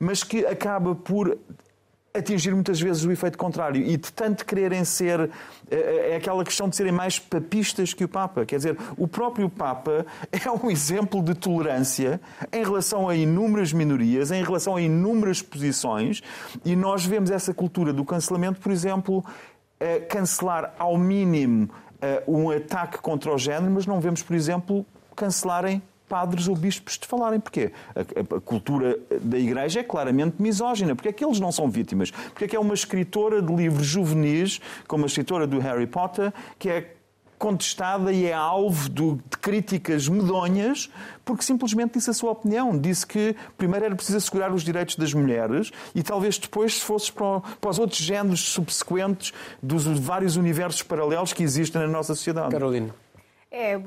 mas 0.00 0.24
que 0.24 0.46
acaba 0.46 0.94
por 0.94 1.36
atingir 2.18 2.54
muitas 2.54 2.80
vezes 2.80 3.04
o 3.04 3.10
efeito 3.10 3.38
contrário 3.38 3.80
e 3.80 3.96
de 3.96 4.12
tanto 4.12 4.44
quererem 4.44 4.84
ser 4.84 5.30
é, 5.70 6.12
é 6.12 6.16
aquela 6.16 6.44
questão 6.44 6.68
de 6.68 6.76
serem 6.76 6.92
mais 6.92 7.18
papistas 7.18 7.92
que 7.94 8.04
o 8.04 8.08
Papa. 8.08 8.44
Quer 8.44 8.56
dizer, 8.56 8.76
o 8.96 9.06
próprio 9.06 9.48
Papa 9.48 10.06
é 10.32 10.50
um 10.50 10.70
exemplo 10.70 11.22
de 11.22 11.34
tolerância 11.34 12.20
em 12.52 12.62
relação 12.62 13.08
a 13.08 13.14
inúmeras 13.14 13.72
minorias, 13.72 14.30
em 14.30 14.42
relação 14.42 14.76
a 14.76 14.80
inúmeras 14.80 15.42
posições, 15.42 16.22
e 16.64 16.74
nós 16.74 17.04
vemos 17.04 17.30
essa 17.30 17.52
cultura 17.54 17.92
do 17.92 18.04
cancelamento, 18.04 18.60
por 18.60 18.72
exemplo, 18.72 19.24
cancelar 20.08 20.74
ao 20.78 20.98
mínimo 20.98 21.70
um 22.26 22.50
ataque 22.50 22.98
contra 22.98 23.32
o 23.32 23.38
género, 23.38 23.70
mas 23.70 23.86
não 23.86 24.00
vemos, 24.00 24.22
por 24.22 24.34
exemplo, 24.34 24.84
cancelarem 25.14 25.82
padres 26.08 26.48
ou 26.48 26.56
bispos 26.56 26.98
de 26.98 27.06
falarem. 27.06 27.38
Porquê? 27.38 27.72
A, 27.94 28.36
a, 28.36 28.40
cultura 28.40 28.98
da 29.20 29.38
Igreja 29.38 29.80
é 29.80 29.82
claramente 29.82 30.40
misógina. 30.40 30.94
Porque 30.94 31.08
é 31.08 31.12
que 31.12 31.24
eles 31.24 31.38
não 31.38 31.52
são 31.52 31.70
vítimas? 31.70 32.10
Porque 32.10 32.44
é 32.44 32.48
que 32.48 32.56
é 32.56 32.60
uma 32.60 32.74
escritora 32.74 33.42
de 33.42 33.54
livros 33.54 33.86
juvenis, 33.86 34.60
como 34.86 35.04
a 35.04 35.06
escritora 35.06 35.46
do 35.46 35.58
Harry 35.58 35.86
Potter, 35.86 36.32
que 36.58 36.68
é 36.68 36.94
contestada 37.38 38.12
e 38.12 38.26
é 38.26 38.32
alvo 38.32 38.88
de 38.88 39.16
críticas 39.40 40.08
medonhas 40.08 40.90
porque 41.24 41.44
simplesmente 41.44 41.92
disse 41.94 42.10
a 42.10 42.12
sua 42.12 42.32
opinião. 42.32 42.76
Disse 42.76 43.06
que 43.06 43.36
primeiro 43.56 43.86
era 43.86 43.94
preciso 43.94 44.18
assegurar 44.18 44.52
os 44.52 44.62
direitos 44.62 44.96
das 44.96 45.14
mulheres 45.14 45.70
e 45.94 46.02
talvez 46.02 46.36
depois, 46.38 46.74
se 46.74 46.84
fosse 46.84 47.12
para, 47.12 47.42
os 47.68 47.78
outros 47.78 48.00
géneros 48.00 48.40
subsequentes 48.40 49.32
dos 49.62 49.84
vários 49.84 50.36
universos 50.36 50.82
paralelos 50.82 51.32
que 51.32 51.42
existem 51.42 51.80
na 51.80 51.88
nossa 51.88 52.14
sociedade. 52.14 52.50
Carolina. 52.50 52.94
É, 53.50 53.78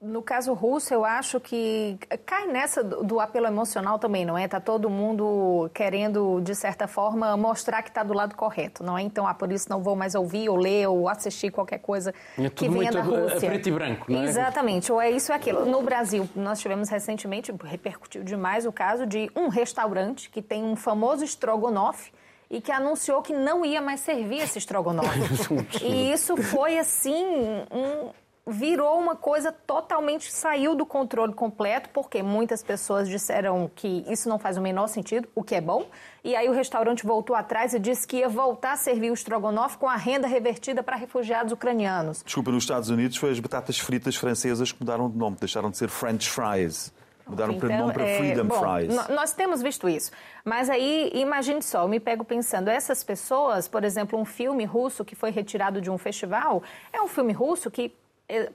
no 0.00 0.22
caso 0.22 0.52
russo, 0.52 0.94
eu 0.94 1.04
acho 1.04 1.40
que 1.40 1.98
cai 2.24 2.46
nessa 2.46 2.84
do, 2.84 3.18
apelo 3.18 3.46
emocional 3.46 3.98
também, 3.98 4.24
não 4.24 4.38
é? 4.38 4.46
Tá 4.46 4.60
todo 4.60 4.88
mundo 4.88 5.68
querendo, 5.74 6.40
de 6.40 6.54
certa 6.54 6.86
forma, 6.86 7.36
mostrar 7.36 7.82
que 7.82 7.88
está 7.88 8.04
do 8.04 8.14
lado 8.14 8.36
correto, 8.36 8.84
não 8.84 8.96
é? 8.96 9.02
Então, 9.02 9.26
ah, 9.26 9.34
por 9.34 9.50
isso 9.50 9.68
não 9.68 9.82
vou 9.82 9.96
mais 9.96 10.14
ouvir 10.14 10.48
ou 10.48 10.56
ler 10.56 10.86
ou 10.86 11.08
assistir 11.08 11.50
qualquer 11.50 11.78
coisa 11.78 12.14
é 12.38 12.48
que 12.48 12.68
venha 12.68 12.92
da 12.92 13.02
Rússia. 13.02 13.48
preto 13.50 13.68
e 13.68 13.72
branco, 13.72 14.12
não 14.12 14.22
é? 14.22 14.24
Exatamente, 14.26 14.92
ou 14.92 15.00
é 15.00 15.10
isso 15.10 15.32
ou 15.32 15.34
é 15.34 15.36
aquilo. 15.36 15.66
No 15.66 15.82
Brasil, 15.82 16.28
nós 16.36 16.60
tivemos 16.60 16.88
recentemente, 16.88 17.52
repercutiu 17.64 18.22
demais 18.22 18.66
o 18.66 18.72
caso 18.72 19.04
de 19.04 19.28
um 19.34 19.48
restaurante 19.48 20.30
que 20.30 20.40
tem 20.40 20.62
um 20.62 20.76
famoso 20.76 21.24
estrogonofe, 21.24 22.12
e 22.50 22.62
que 22.62 22.72
anunciou 22.72 23.20
que 23.20 23.34
não 23.34 23.62
ia 23.62 23.82
mais 23.82 24.00
servir 24.00 24.38
esse 24.38 24.56
estrogonofe. 24.56 25.20
e 25.84 26.10
isso 26.10 26.34
foi, 26.34 26.78
assim, 26.78 27.26
um, 27.70 28.08
virou 28.48 28.98
uma 28.98 29.14
coisa 29.14 29.52
totalmente 29.52 30.32
saiu 30.32 30.74
do 30.74 30.86
controle 30.86 31.34
completo, 31.34 31.90
porque 31.90 32.22
muitas 32.22 32.62
pessoas 32.62 33.08
disseram 33.08 33.70
que 33.74 34.04
isso 34.08 34.28
não 34.28 34.38
faz 34.38 34.56
o 34.56 34.60
menor 34.60 34.86
sentido, 34.86 35.28
o 35.34 35.42
que 35.42 35.54
é 35.54 35.60
bom. 35.60 35.86
E 36.24 36.34
aí 36.34 36.48
o 36.48 36.52
restaurante 36.52 37.06
voltou 37.06 37.36
atrás 37.36 37.74
e 37.74 37.78
disse 37.78 38.06
que 38.06 38.18
ia 38.18 38.28
voltar 38.28 38.72
a 38.72 38.76
servir 38.76 39.10
o 39.10 39.14
estrogonofe 39.14 39.76
com 39.76 39.88
a 39.88 39.96
renda 39.96 40.26
revertida 40.26 40.82
para 40.82 40.96
refugiados 40.96 41.52
ucranianos. 41.52 42.22
Desculpa, 42.24 42.50
nos 42.50 42.64
Estados 42.64 42.88
Unidos 42.88 43.16
foi 43.16 43.30
as 43.30 43.38
batatas 43.38 43.78
fritas 43.78 44.16
francesas 44.16 44.72
que 44.72 44.80
mudaram 44.80 45.10
de 45.10 45.16
nome, 45.16 45.36
deixaram 45.38 45.70
de 45.70 45.76
ser 45.76 45.88
French 45.88 46.28
fries. 46.28 46.92
Mudaram 47.28 47.52
então, 47.52 47.68
o 47.68 47.78
nome 47.78 47.92
para 47.92 48.08
é, 48.08 48.16
Freedom 48.16 48.46
bom, 48.46 48.58
Fries. 48.58 49.08
Nós 49.10 49.34
temos 49.34 49.60
visto 49.60 49.86
isso. 49.86 50.10
Mas 50.44 50.70
aí, 50.70 51.10
imagine 51.12 51.60
só, 51.62 51.82
eu 51.82 51.88
me 51.88 52.00
pego 52.00 52.24
pensando, 52.24 52.68
essas 52.68 53.04
pessoas, 53.04 53.68
por 53.68 53.84
exemplo, 53.84 54.18
um 54.18 54.24
filme 54.24 54.64
russo 54.64 55.04
que 55.04 55.14
foi 55.14 55.30
retirado 55.30 55.78
de 55.78 55.90
um 55.90 55.98
festival, 55.98 56.62
é 56.90 57.02
um 57.02 57.08
filme 57.08 57.34
russo 57.34 57.70
que 57.70 57.92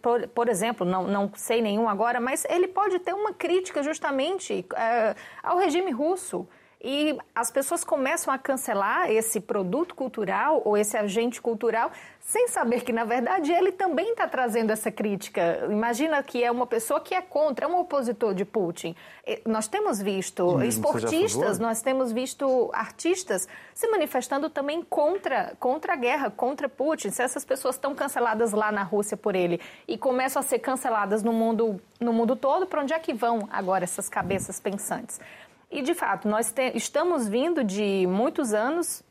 por, 0.02 0.28
por, 0.30 0.50
exemplo, 0.50 0.86
não, 0.86 1.08
não 1.08 1.32
sei 1.36 1.62
nenhum 1.62 1.90
agora, 1.90 2.20
mas 2.20 2.46
ele 2.46 2.68
pode 2.68 3.00
ter 3.00 3.14
uma 3.14 3.34
crítica 3.34 3.82
justamente 3.82 4.66
uh, 4.72 5.16
ao 5.42 5.58
regime 5.58 5.92
russo. 5.92 6.48
E 6.86 7.18
as 7.34 7.50
pessoas 7.50 7.84
começam 7.84 8.34
a 8.34 8.38
cancelar 8.38 9.10
esse 9.10 9.40
produto 9.40 9.96
cultural 9.96 10.62
ou 10.66 10.78
esse 10.78 10.98
agente 10.98 11.42
cultural 11.42 11.92
sem 12.26 12.48
saber 12.48 12.86
que, 12.86 12.94
na 12.94 13.04
verdade, 13.04 13.52
ele 13.52 13.74
também 13.74 14.12
está 14.12 14.26
trazendo 14.26 14.72
essa 14.72 14.90
crítica. 14.90 15.68
Imagina 15.70 16.24
que 16.24 16.42
é 16.42 16.50
uma 16.50 16.66
pessoa 16.66 17.02
que 17.02 17.14
é 17.14 17.22
contra, 17.22 17.66
é 17.66 17.68
um 17.68 17.78
opositor 17.78 18.34
de 18.34 18.46
Putin. 18.46 18.96
Nós 19.46 19.68
temos 19.68 20.02
visto 20.02 20.64
esportistas, 20.64 21.60
nós 21.60 21.82
temos 21.82 22.14
visto 22.14 22.72
artistas 22.74 23.46
se 23.74 23.88
manifestando 23.90 24.50
também 24.50 24.82
contra, 24.82 25.54
contra 25.60 25.94
a 25.94 25.96
guerra, 25.98 26.32
contra 26.32 26.70
Putin. 26.70 27.10
Se 27.10 27.22
essas 27.22 27.44
pessoas 27.44 27.76
estão 27.76 27.94
canceladas 27.94 28.54
lá 28.54 28.72
na 28.72 28.84
Rússia 28.84 29.18
por 29.18 29.36
ele 29.36 29.60
e 29.86 29.98
começam 29.98 30.40
a 30.40 30.44
ser 30.44 30.60
canceladas 30.60 31.24
no 31.24 31.34
mundo, 31.34 31.80
no 32.00 32.14
mundo 32.14 32.38
todo, 32.38 32.66
para 32.66 32.82
onde 32.82 32.94
é 32.94 33.00
que 33.00 33.14
vão 33.14 33.50
agora 33.52 33.84
essas 33.84 34.08
cabeças 34.08 34.62
pensantes? 34.62 35.20
E, 35.70 35.82
de 35.82 35.94
fato, 35.94 36.30
nós 36.30 36.54
te, 36.54 36.72
estamos 36.74 37.28
vindo 37.28 37.66
de 37.66 38.08
muitos 38.08 38.54
anos 38.54 39.04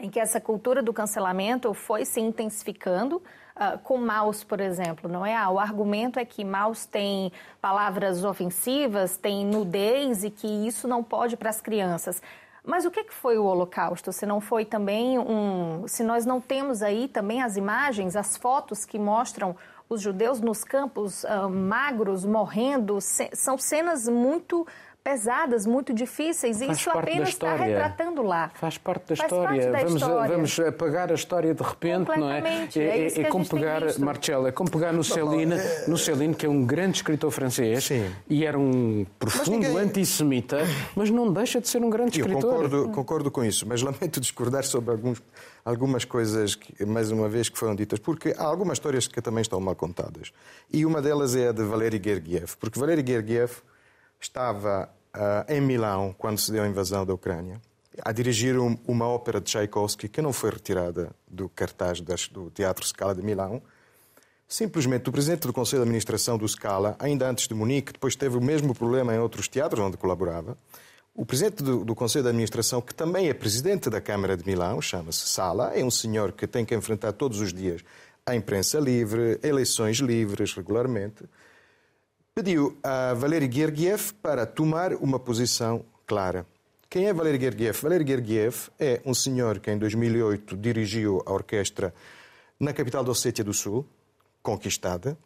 em 0.00 0.10
que 0.10 0.18
essa 0.18 0.40
cultura 0.40 0.82
do 0.82 0.92
cancelamento 0.92 1.72
foi 1.72 2.04
se 2.04 2.20
intensificando. 2.20 3.22
Uh, 3.54 3.78
com 3.84 3.98
Maus, 3.98 4.42
por 4.42 4.60
exemplo, 4.60 5.08
não 5.08 5.24
é? 5.24 5.36
Ah, 5.36 5.48
o 5.48 5.60
argumento 5.60 6.18
é 6.18 6.24
que 6.24 6.44
Maus 6.44 6.86
tem 6.86 7.30
palavras 7.60 8.24
ofensivas, 8.24 9.16
tem 9.16 9.46
nudez 9.46 10.24
e 10.24 10.30
que 10.30 10.48
isso 10.66 10.88
não 10.88 11.04
pode 11.04 11.36
para 11.36 11.50
as 11.50 11.60
crianças. 11.60 12.20
Mas 12.64 12.84
o 12.84 12.90
que 12.90 13.04
foi 13.10 13.38
o 13.38 13.44
Holocausto? 13.44 14.10
Se 14.10 14.26
não 14.26 14.40
foi 14.40 14.64
também 14.64 15.18
um. 15.18 15.86
Se 15.86 16.02
nós 16.02 16.24
não 16.24 16.40
temos 16.40 16.82
aí 16.82 17.06
também 17.06 17.42
as 17.42 17.56
imagens, 17.56 18.16
as 18.16 18.36
fotos 18.36 18.84
que 18.84 18.98
mostram 18.98 19.54
os 19.88 20.00
judeus 20.00 20.40
nos 20.40 20.64
campos 20.64 21.24
uh, 21.24 21.48
magros 21.48 22.24
morrendo, 22.24 22.98
são 23.00 23.58
cenas 23.58 24.08
muito 24.08 24.66
pesadas, 25.04 25.66
muito 25.66 25.92
difíceis, 25.92 26.62
e 26.62 26.70
isso 26.70 26.88
apenas 26.88 27.28
está 27.28 27.54
retratando 27.54 28.22
lá. 28.22 28.50
Faz 28.54 28.78
parte 28.78 29.10
da 29.10 29.16
Faz 29.16 29.30
história. 29.30 29.60
Parte 29.60 29.70
da 29.70 29.78
vamos, 29.84 30.02
história. 30.02 30.34
vamos 30.34 30.60
apagar 30.60 31.12
a 31.12 31.14
história 31.14 31.54
de 31.54 31.62
repente, 31.62 32.08
não 32.18 32.30
é? 32.30 32.40
É, 32.74 32.78
é, 32.78 33.08
é, 33.08 33.20
é 33.20 33.24
como 33.24 33.46
pegar, 33.46 33.82
Marcelo, 33.98 34.46
é 34.46 34.52
como 34.52 34.70
pegar 34.70 34.94
no 34.94 35.04
Céline, 35.04 35.56
no 35.86 35.98
Céline, 35.98 36.34
que 36.34 36.46
é 36.46 36.48
um 36.48 36.64
grande 36.64 36.96
escritor 36.96 37.30
francês 37.30 37.84
Sim. 37.84 38.10
e 38.30 38.46
era 38.46 38.58
um 38.58 39.04
profundo 39.18 39.58
ninguém... 39.58 39.76
antissemita, 39.76 40.60
mas 40.96 41.10
não 41.10 41.30
deixa 41.30 41.60
de 41.60 41.68
ser 41.68 41.82
um 41.82 41.90
grande 41.90 42.18
escritor. 42.18 42.42
Eu 42.42 42.70
concordo, 42.70 42.88
concordo 42.88 43.30
com 43.30 43.44
isso, 43.44 43.68
mas 43.68 43.82
lamento 43.82 44.18
discordar 44.18 44.64
sobre 44.64 44.90
alguns, 44.90 45.22
algumas 45.62 46.06
coisas, 46.06 46.54
que, 46.54 46.82
mais 46.86 47.10
uma 47.10 47.28
vez, 47.28 47.50
que 47.50 47.58
foram 47.58 47.74
ditas, 47.74 47.98
porque 47.98 48.34
há 48.38 48.44
algumas 48.44 48.78
histórias 48.78 49.06
que 49.06 49.20
também 49.20 49.42
estão 49.42 49.60
mal 49.60 49.76
contadas. 49.76 50.32
E 50.72 50.86
uma 50.86 51.02
delas 51.02 51.36
é 51.36 51.48
a 51.48 51.52
de 51.52 51.62
Valery 51.62 52.00
Gergiev, 52.02 52.56
porque 52.58 52.80
Valery 52.80 53.04
Gergiev 53.06 53.62
estava 54.24 54.88
uh, 55.14 55.52
em 55.52 55.60
Milão, 55.60 56.14
quando 56.16 56.38
se 56.38 56.50
deu 56.50 56.62
a 56.62 56.68
invasão 56.68 57.04
da 57.04 57.14
Ucrânia, 57.14 57.60
a 58.02 58.12
dirigir 58.12 58.58
um, 58.58 58.76
uma 58.86 59.06
ópera 59.06 59.40
de 59.40 59.46
Tchaikovsky 59.46 60.08
que 60.08 60.20
não 60.20 60.32
foi 60.32 60.50
retirada 60.50 61.10
do 61.28 61.48
cartaz 61.48 62.00
das, 62.00 62.28
do 62.28 62.50
Teatro 62.50 62.84
Scala 62.86 63.14
de 63.14 63.22
Milão. 63.22 63.62
Simplesmente 64.48 65.08
o 65.08 65.12
presidente 65.12 65.46
do 65.46 65.52
Conselho 65.52 65.82
de 65.82 65.88
Administração 65.88 66.36
do 66.36 66.48
Scala, 66.48 66.96
ainda 66.98 67.28
antes 67.28 67.46
de 67.46 67.54
Munique, 67.54 67.92
depois 67.92 68.16
teve 68.16 68.36
o 68.36 68.40
mesmo 68.40 68.74
problema 68.74 69.14
em 69.14 69.18
outros 69.18 69.46
teatros 69.46 69.84
onde 69.84 69.96
colaborava. 69.96 70.56
O 71.14 71.24
presidente 71.24 71.62
do, 71.62 71.84
do 71.84 71.94
Conselho 71.94 72.24
de 72.24 72.30
Administração, 72.30 72.80
que 72.80 72.94
também 72.94 73.28
é 73.28 73.34
presidente 73.34 73.88
da 73.88 74.00
Câmara 74.00 74.36
de 74.36 74.44
Milão, 74.44 74.82
chama-se 74.82 75.28
Sala, 75.28 75.72
é 75.74 75.84
um 75.84 75.90
senhor 75.90 76.32
que 76.32 76.46
tem 76.46 76.64
que 76.64 76.74
enfrentar 76.74 77.12
todos 77.12 77.40
os 77.40 77.52
dias 77.52 77.82
a 78.26 78.34
imprensa 78.34 78.80
livre, 78.80 79.38
eleições 79.42 79.98
livres 79.98 80.54
regularmente 80.54 81.24
pediu 82.34 82.76
a 82.82 83.14
Valery 83.14 83.48
Gergiev 83.48 84.12
para 84.20 84.44
tomar 84.44 84.92
uma 84.94 85.20
posição 85.20 85.84
clara. 86.04 86.44
Quem 86.90 87.06
é 87.06 87.12
Valery 87.12 87.40
Gergiev? 87.40 87.80
Valery 87.80 88.04
Gergiev 88.04 88.70
é 88.76 89.00
um 89.06 89.14
senhor 89.14 89.60
que 89.60 89.70
em 89.70 89.78
2008 89.78 90.56
dirigiu 90.56 91.22
a 91.24 91.32
orquestra 91.32 91.94
na 92.58 92.72
capital 92.72 93.04
da 93.04 93.12
Ossétia 93.12 93.44
do 93.44 93.54
Sul, 93.54 93.86
conquistada, 94.42 95.16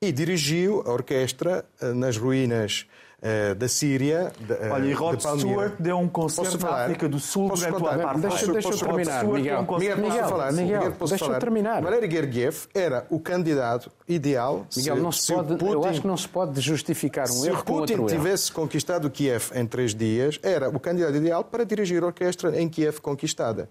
e 0.00 0.10
dirigiu 0.10 0.80
a 0.86 0.92
orquestra 0.92 1.62
eh, 1.78 1.92
nas 1.92 2.16
ruínas 2.16 2.86
uh, 3.20 3.54
da 3.54 3.68
Síria. 3.68 4.32
De, 4.38 4.52
uh, 4.52 4.72
Olha, 4.72 4.86
e 4.86 4.92
Rod 4.92 5.20
Stewart 5.20 5.74
deu 5.78 5.98
um 5.98 6.08
concerto 6.08 6.58
na 6.58 6.84
África 6.84 7.08
do 7.08 7.18
Sul 7.18 7.48
posso 7.48 7.64
durante 7.64 7.80
contar? 7.82 7.98
o 7.98 8.00
apartheid. 8.00 8.28
Deixa, 8.28 8.52
deixa 8.52 8.68
eu 8.68 8.78
terminar, 8.78 9.24
Miguel. 9.24 9.60
Um 9.60 9.78
Miguel, 9.78 9.96
posso 9.96 10.28
falar? 10.28 10.52
Miguel, 10.52 10.78
Miguel, 10.78 10.92
posso 10.92 11.10
deixa 11.10 11.24
falar? 11.24 11.36
eu 11.36 11.40
terminar. 11.40 11.82
Valery 11.82 12.10
Gergiev 12.10 12.66
era 12.74 13.06
o 13.10 13.20
candidato 13.20 13.90
ideal. 14.08 14.66
Miguel, 14.76 14.96
se, 14.96 15.02
não 15.02 15.12
se 15.12 15.22
se 15.22 15.34
pode, 15.34 15.56
Putin, 15.56 15.72
eu 15.72 15.84
acho 15.84 16.00
que 16.00 16.06
não 16.06 16.16
se 16.16 16.28
pode 16.28 16.60
justificar 16.60 17.26
um 17.28 17.32
se 17.32 17.48
erro 17.48 17.64
com 17.64 17.78
Putin 17.78 17.92
outro 17.94 17.94
erro. 17.94 18.06
tivesse 18.08 18.52
conquistado 18.52 19.10
Kiev 19.10 19.50
em 19.54 19.66
três 19.66 19.94
dias, 19.94 20.38
era 20.42 20.68
o 20.68 20.80
candidato 20.80 21.16
ideal 21.16 21.44
para 21.44 21.64
dirigir 21.64 22.02
a 22.02 22.06
orquestra 22.06 22.60
em 22.60 22.68
Kiev 22.68 23.00
conquistada. 23.00 23.68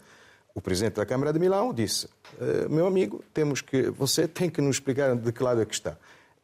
O 0.55 0.61
presidente 0.61 0.95
da 0.95 1.05
Câmara 1.05 1.31
de 1.31 1.39
Milão 1.39 1.73
disse: 1.73 2.09
eh, 2.41 2.67
Meu 2.69 2.87
amigo, 2.87 3.23
temos 3.33 3.61
que, 3.61 3.89
você 3.91 4.27
tem 4.27 4.49
que 4.49 4.59
nos 4.61 4.77
explicar 4.77 5.15
de 5.15 5.31
que 5.31 5.43
lado 5.43 5.61
é 5.61 5.65
que 5.65 5.73
está 5.73 5.95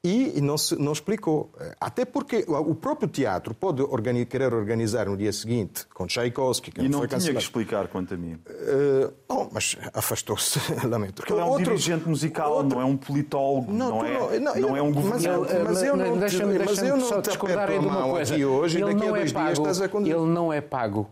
e 0.08 0.42
não, 0.42 0.58
se, 0.58 0.76
não 0.80 0.92
explicou. 0.92 1.52
Até 1.80 2.06
porque 2.06 2.46
o 2.48 2.76
próprio 2.76 3.08
teatro 3.10 3.54
pode 3.54 3.82
organi 3.82 4.26
querer 4.26 4.54
organizar 4.54 5.08
no 5.08 5.18
dia 5.18 5.32
seguinte 5.34 5.86
com 5.94 6.06
Tchaikovsky, 6.06 6.72
que 6.72 6.82
e 6.82 6.90
não, 6.90 7.00
foi 7.00 7.08
tinha 7.08 7.18
cancelado. 7.18 7.38
que 7.40 7.44
explicar, 7.44 7.88
quanto 7.88 8.14
a 8.14 8.18
mim. 8.18 8.34
Uh, 8.34 9.12
bom, 9.28 9.50
mas 9.52 9.76
afastou-se, 9.94 10.60
lamento. 10.88 11.16
Porque 11.16 11.34
ele 11.34 11.42
é 11.42 11.44
um 11.44 11.48
Outro- 11.50 11.66
dirigente 11.66 12.08
musical, 12.08 12.52
outro- 12.54 12.76
não 12.78 12.82
é 12.82 12.86
um 12.86 12.96
politólogo, 12.98 13.72
não, 13.74 14.00
tu 14.00 14.06
é, 14.06 14.40
não- 14.40 14.56
não, 14.56 14.78
é 14.78 14.82
um 14.82 14.92
mas 14.94 15.24
eu- 15.26 15.40
governante. 15.40 15.64
mas 15.64 15.84
eu 15.84 15.98
não 15.98 16.14
te- 16.14 16.20
deixa-me 16.20 16.58
mas 16.60 16.68
deixa 16.68 16.86
eu 16.86 16.98
não 16.98 17.22
te 17.22 17.30
aperto 17.32 17.66
de 17.72 17.76
a 17.76 17.80
uma 17.80 17.92
mão 17.92 18.10
coisa. 18.12 18.34
aqui 18.34 18.46
hoje 18.46 18.78
e 18.78 18.82
ele 18.82 18.94
daqui 18.94 19.04
a 19.06 19.08
não 19.10 19.16
é 19.16 19.20
dois 19.20 19.32
dias 19.32 19.44
pago, 19.44 19.52
estás 19.54 19.82
a 19.82 19.90
conduzir. 19.90 20.16
Ele 20.16 20.26
não 20.28 20.54
é 20.54 20.62
pago 20.62 21.10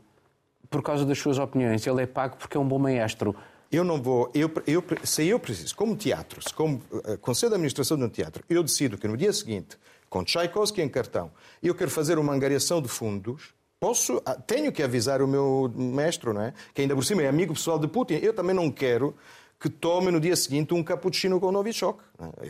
por 0.69 0.81
causa 0.81 1.05
das 1.05 1.17
suas 1.19 1.37
opiniões. 1.39 1.85
Ele 1.85 2.01
é 2.01 2.05
pago 2.05 2.35
porque 2.37 2.57
é 2.57 2.59
um 2.59 2.67
bom 2.67 2.79
maestro. 2.79 3.35
Eu 3.73 3.83
não 3.83 3.99
vou. 3.99 4.29
Eu, 4.35 4.51
eu, 4.67 4.83
se 5.03 5.25
eu 5.25 5.39
preciso, 5.39 5.75
como 5.75 5.95
teatro, 5.95 6.39
se 6.47 6.53
como 6.53 6.79
uh, 6.91 7.17
Conselho 7.17 7.49
de 7.49 7.55
Administração 7.55 7.97
de 7.97 8.03
um 8.03 8.09
teatro, 8.09 8.43
eu 8.47 8.61
decido 8.61 8.99
que 8.99 9.07
no 9.07 9.17
dia 9.17 9.33
seguinte, 9.33 9.79
com 10.07 10.23
Tchaikovsky 10.23 10.79
em 10.79 10.87
cartão, 10.87 11.31
eu 11.61 11.73
quero 11.73 11.89
fazer 11.89 12.19
uma 12.19 12.31
angariação 12.31 12.79
de 12.79 12.87
fundos. 12.87 13.51
Posso, 13.79 14.21
ah, 14.27 14.35
tenho 14.35 14.71
que 14.71 14.83
avisar 14.83 15.23
o 15.23 15.27
meu 15.27 15.73
mestre, 15.75 16.31
não 16.31 16.41
é? 16.41 16.53
Que 16.71 16.83
ainda 16.83 16.93
por 16.93 17.03
cima 17.03 17.23
é 17.23 17.27
amigo 17.27 17.55
pessoal 17.55 17.79
de 17.79 17.87
Putin. 17.87 18.19
Eu 18.21 18.31
também 18.31 18.55
não 18.55 18.69
quero 18.69 19.15
que 19.59 19.69
tome 19.69 20.11
no 20.11 20.19
dia 20.19 20.35
seguinte 20.35 20.73
um 20.73 20.83
cappuccino 20.83 21.39
com 21.39 21.51
Novichok. 21.51 21.99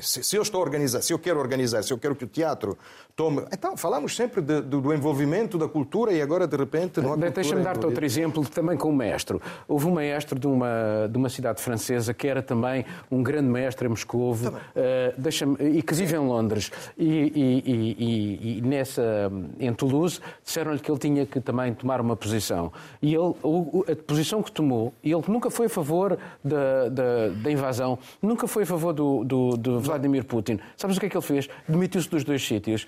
Se, 0.01 0.35
eu 0.35 0.41
estou 0.41 0.59
a 0.61 0.63
organizar, 0.63 1.01
se 1.01 1.13
eu 1.13 1.19
quero 1.19 1.39
organizar, 1.39 1.83
se 1.83 1.91
eu 1.93 1.97
quero 1.97 2.15
que 2.15 2.23
o 2.23 2.27
teatro 2.27 2.77
tome. 3.15 3.43
Então, 3.51 3.77
falamos 3.77 4.15
sempre 4.15 4.41
de- 4.41 4.61
do, 4.61 4.81
do 4.81 4.93
envolvimento 4.93 5.57
da 5.57 5.67
cultura 5.67 6.11
e 6.11 6.21
agora, 6.21 6.47
de 6.47 6.57
repente, 6.57 6.99
não 7.01 7.13
há 7.13 7.17
Deixa-me 7.17 7.61
dar-te 7.63 7.85
outro 7.85 8.05
exemplo 8.05 8.45
também 8.49 8.77
com 8.77 8.89
um 8.89 8.95
maestro. 8.95 9.41
Houve 9.67 9.87
um 9.87 9.91
maestro 9.93 10.39
de 10.39 10.47
uma, 10.47 11.07
de 11.09 11.17
uma 11.17 11.29
cidade 11.29 11.61
francesa 11.61 12.13
que 12.13 12.27
era 12.27 12.41
também 12.41 12.85
um 13.11 13.21
grande 13.21 13.47
mestre 13.49 13.85
em 13.85 13.89
Moscovo 13.89 14.53
eh, 14.75 15.13
deixa-me- 15.17 15.57
e 15.59 15.81
que 15.81 15.93
vive 15.93 16.15
em 16.15 16.19
Londres. 16.19 16.71
E, 16.97 17.05
e- 17.05 17.63
e- 17.65 18.57
e- 18.57 18.61
nessa, 18.61 19.31
em 19.59 19.73
Toulouse 19.73 20.19
disseram-lhe 20.43 20.79
que 20.79 20.89
ele 20.91 20.99
tinha 20.99 21.25
que 21.25 21.39
também 21.39 21.73
tomar 21.73 22.01
uma 22.01 22.15
posição. 22.15 22.71
E 23.01 23.09
ele, 23.13 23.17
o- 23.17 23.35
o- 23.43 23.85
a 23.91 23.95
posição 23.95 24.41
que 24.41 24.51
tomou, 24.51 24.93
ele 25.03 25.21
nunca 25.27 25.49
foi 25.49 25.67
a 25.67 25.69
favor 25.69 26.17
da, 26.43 26.89
da- 26.89 27.29
da 27.29 27.51
invasão, 27.51 27.97
nunca 28.21 28.47
foi 28.47 28.63
a 28.63 28.65
favor 28.65 28.93
do, 28.93 29.23
do- 29.23 29.57
de 29.63 29.77
Vladimir 29.79 30.25
Putin. 30.25 30.59
Sabes 30.77 30.97
o 30.97 30.99
que 30.99 31.05
é 31.05 31.09
que 31.09 31.17
ele 31.17 31.25
fez? 31.25 31.47
Demitiu-se 31.67 32.09
dos 32.09 32.23
dois 32.23 32.45
sítios. 32.45 32.85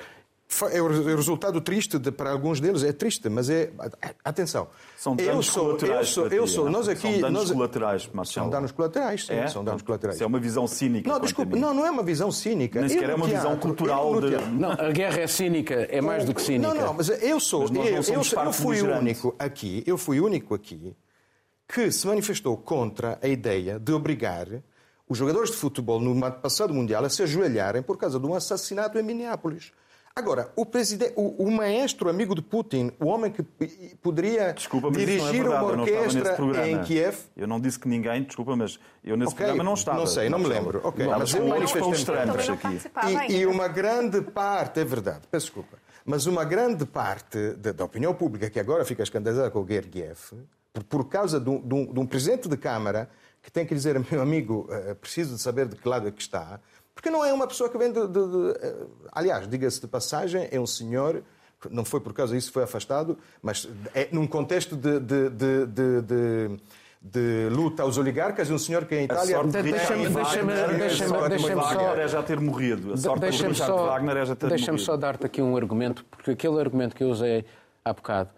É 0.72 0.80
o 0.80 0.86
é 1.10 1.14
o 1.14 1.16
resultado 1.16 1.60
triste 1.60 1.98
de- 1.98 2.12
para 2.12 2.30
alguns 2.30 2.60
deles, 2.60 2.84
é 2.84 2.94
triste, 2.94 3.28
mas 3.30 3.50
é. 3.50 3.72
Atenção. 4.24 4.68
São 4.96 5.14
eu 5.18 5.26
danos 5.26 5.48
sou, 5.48 5.64
eu 5.72 5.76
colaterais. 5.78 6.10
sou, 6.10 6.26
para 6.28 6.36
eu 6.36 6.46
ti, 6.46 6.52
sou, 6.52 6.66
não? 6.66 6.72
nós 6.74 6.88
aqui. 6.88 7.02
São 7.02 7.20
danos 7.22 7.40
nós- 7.42 7.52
colaterais, 7.52 8.10
Marcelo. 8.14 8.44
São 8.46 8.50
danos 8.52 8.72
colaterais, 8.72 9.26
sim, 9.26 9.34
É? 9.34 9.48
são 9.48 9.64
danos 9.64 9.82
colaterais. 9.82 10.18
Isso 10.18 10.24
é 10.24 10.28
uma 10.28 10.40
visão 10.40 10.68
cínica. 10.68 11.10
Não, 11.12 11.20
desculpe, 11.20 11.58
não, 11.58 11.74
não 11.74 11.84
é 11.84 11.90
uma 11.90 12.04
visão 12.04 12.32
cínica. 12.32 12.80
Nem 12.80 12.90
Eu 12.92 12.94
sequer 12.94 13.10
é 13.10 13.16
uma 13.16 13.26
visão 13.26 13.42
teatro, 13.42 13.60
cultural 13.60 14.14
eu 14.16 14.22
no 14.22 14.30
de- 14.30 14.46
Não, 14.52 14.72
a 14.72 14.92
guerra 14.92 15.20
é 15.22 15.28
cínica, 15.28 15.74
é 15.74 16.00
mais 16.00 16.26
do 16.26 16.34
que 16.36 16.42
cínica. 16.44 16.72
Não, 16.76 16.80
não, 16.80 16.94
mas 16.94 17.10
eu 17.10 17.40
sou. 17.40 17.62
Mas 17.62 18.08
eu, 18.08 18.14
eu, 18.14 18.24
sou- 18.24 18.44
eu 18.44 18.54
fui 18.54 18.82
o 18.84 18.96
único 19.00 19.36
aqui, 19.40 19.84
eu 19.88 19.98
fui 19.98 20.20
o 20.20 20.26
único 20.26 20.54
aqui 20.54 20.96
que 21.68 21.92
se 21.92 22.06
manifestou 22.06 22.56
contra 22.56 23.18
a 23.20 23.28
ideia 23.28 23.80
de 23.80 23.92
obrigar 23.92 24.48
os 25.08 25.18
jogadores 25.18 25.52
de 25.52 25.58
futebol 25.58 26.00
no 26.00 26.32
passado 26.32 26.74
mundial 26.74 27.04
a 27.06 27.10
se 27.10 27.22
ajoelharem 27.24 27.82
por 27.82 27.98
causa 27.98 28.20
de 28.20 28.26
um 28.26 28.34
assassinato 28.34 28.98
em 28.98 29.04
Minneapolis. 29.04 29.72
Agora, 30.18 30.50
o, 30.56 30.66
presidente, 30.66 31.12
o, 31.18 31.44
o 31.44 31.52
maestro 31.52 32.10
amigo 32.10 32.34
de 32.34 32.42
Putin, 32.42 32.90
o 33.02 33.08
homem 33.08 33.30
que 33.30 33.44
poderia 34.02 34.54
Desculpa, 34.54 34.88
mas 34.90 34.96
não 34.98 35.04
é 35.04 35.06
dirigir 35.06 35.44
verdade. 35.44 35.64
uma 35.66 35.76
não 35.76 35.84
orquestra 35.84 36.70
em 36.70 36.82
Kiev, 36.84 37.18
Eu 37.36 37.48
não 37.48 37.60
disse 37.60 37.78
que 37.78 37.88
ninguém, 37.90 38.24
desculpa, 38.24 38.56
mas 38.56 38.80
eu 39.04 39.18
nesse 39.18 39.34
Ok, 39.34 39.46
programa 39.46 39.64
não 39.64 39.74
estava. 39.74 39.98
não 40.00 40.08
sei, 40.08 40.30
não 40.30 40.40
me 40.40 40.46
Marcelo. 40.46 40.66
lembro. 40.66 40.88
Ok, 40.88 41.04
Não, 41.06 41.12
mas 41.12 41.20
mas 41.20 41.34
eu 41.34 41.46
não 41.46 41.56
aqui. 42.54 43.34
E, 43.34 43.38
e 43.40 43.46
uma 43.46 43.68
grande 43.68 44.22
parte, 44.22 44.80
é 44.80 44.86
verdade, 44.86 45.22
peço 45.30 45.48
desculpa, 45.48 45.78
mas 46.06 46.26
uma 46.28 46.46
grande 46.46 46.86
parte 46.86 47.52
da, 47.58 47.74
da 47.74 47.84
opinião 47.84 48.14
pública 48.14 48.50
que 48.50 48.60
agora 48.60 48.86
fica 48.86 49.04
escandalizada 49.04 49.52
com 49.52 49.60
o 49.64 49.68
Gergiev, 49.68 50.18
por, 50.72 50.84
por 50.86 51.10
causa 51.10 51.42
de 51.42 51.50
um, 51.50 51.60
de 51.62 51.74
um- 51.74 51.94
de 51.94 52.00
um 52.00 52.06
presidente 52.06 52.48
de 52.48 52.56
Câmara 52.56 53.10
que 53.46 53.52
tem 53.52 53.66
que 53.66 53.74
dizer, 53.76 53.98
meu 54.12 54.22
amigo, 54.22 54.68
eh, 54.72 54.96
preciso 54.96 55.36
de 55.36 55.42
saber 55.42 55.68
de 55.68 55.76
que 55.76 55.88
lado 55.88 56.08
é 56.08 56.12
que 56.12 56.22
está, 56.22 56.60
porque 56.96 57.10
não 57.12 57.24
é 57.24 57.32
uma 57.32 57.46
pessoa 57.48 57.70
que 57.70 57.78
vem 57.78 57.92
de. 57.94 58.08
de- 58.08 58.28
de- 58.28 58.58
eh, 58.60 58.76
aliás, 59.12 59.48
diga-se 59.48 59.80
de 59.80 59.88
passagem, 59.88 60.48
é 60.52 60.60
um 60.60 60.66
senhor. 60.68 61.22
Não 61.72 61.84
foi 61.86 62.00
por 62.00 62.14
causa 62.14 62.34
disso 62.36 62.48
que 62.48 62.54
foi 62.54 62.64
afastado, 62.64 63.18
mas 63.42 63.68
é 63.94 64.08
num 64.12 64.28
contexto 64.28 64.76
de, 64.76 65.00
de- 65.00 65.30
de- 65.30 65.66
de- 65.68 66.02
de- 66.02 66.60
de 67.02 67.50
luta 67.52 67.84
aos 67.84 67.98
oligarcas, 68.00 68.50
um 68.50 68.58
senhor 68.58 68.86
que 68.86 68.96
em 68.96 69.00
A 69.02 69.04
Itália. 69.04 69.44
Deixa-me- 69.44 70.10
só- 70.10 71.16
Wagner 71.56 72.00
é 72.00 72.08
já 72.08 72.24
ter 72.24 72.40
morrido. 72.40 72.94
A 72.94 72.98
sorte 72.98 73.16
de 73.22 73.30
Deixa-me 73.30 73.56
só, 73.56 73.86
Wagner 73.88 74.18
é 74.18 74.26
já 74.26 74.36
ter 74.36 74.50
deixa-me 74.50 74.72
morrido. 74.72 74.86
só 74.86 74.98
dar-te 74.98 75.26
aqui 75.26 75.42
um 75.42 75.56
argumento, 75.56 76.04
porque 76.06 76.32
aquele 76.32 76.60
argumento 76.60 76.96
que 76.96 77.04
eu 77.04 77.10
usei 77.10 77.46
há 77.84 77.94
bocado 77.94 78.30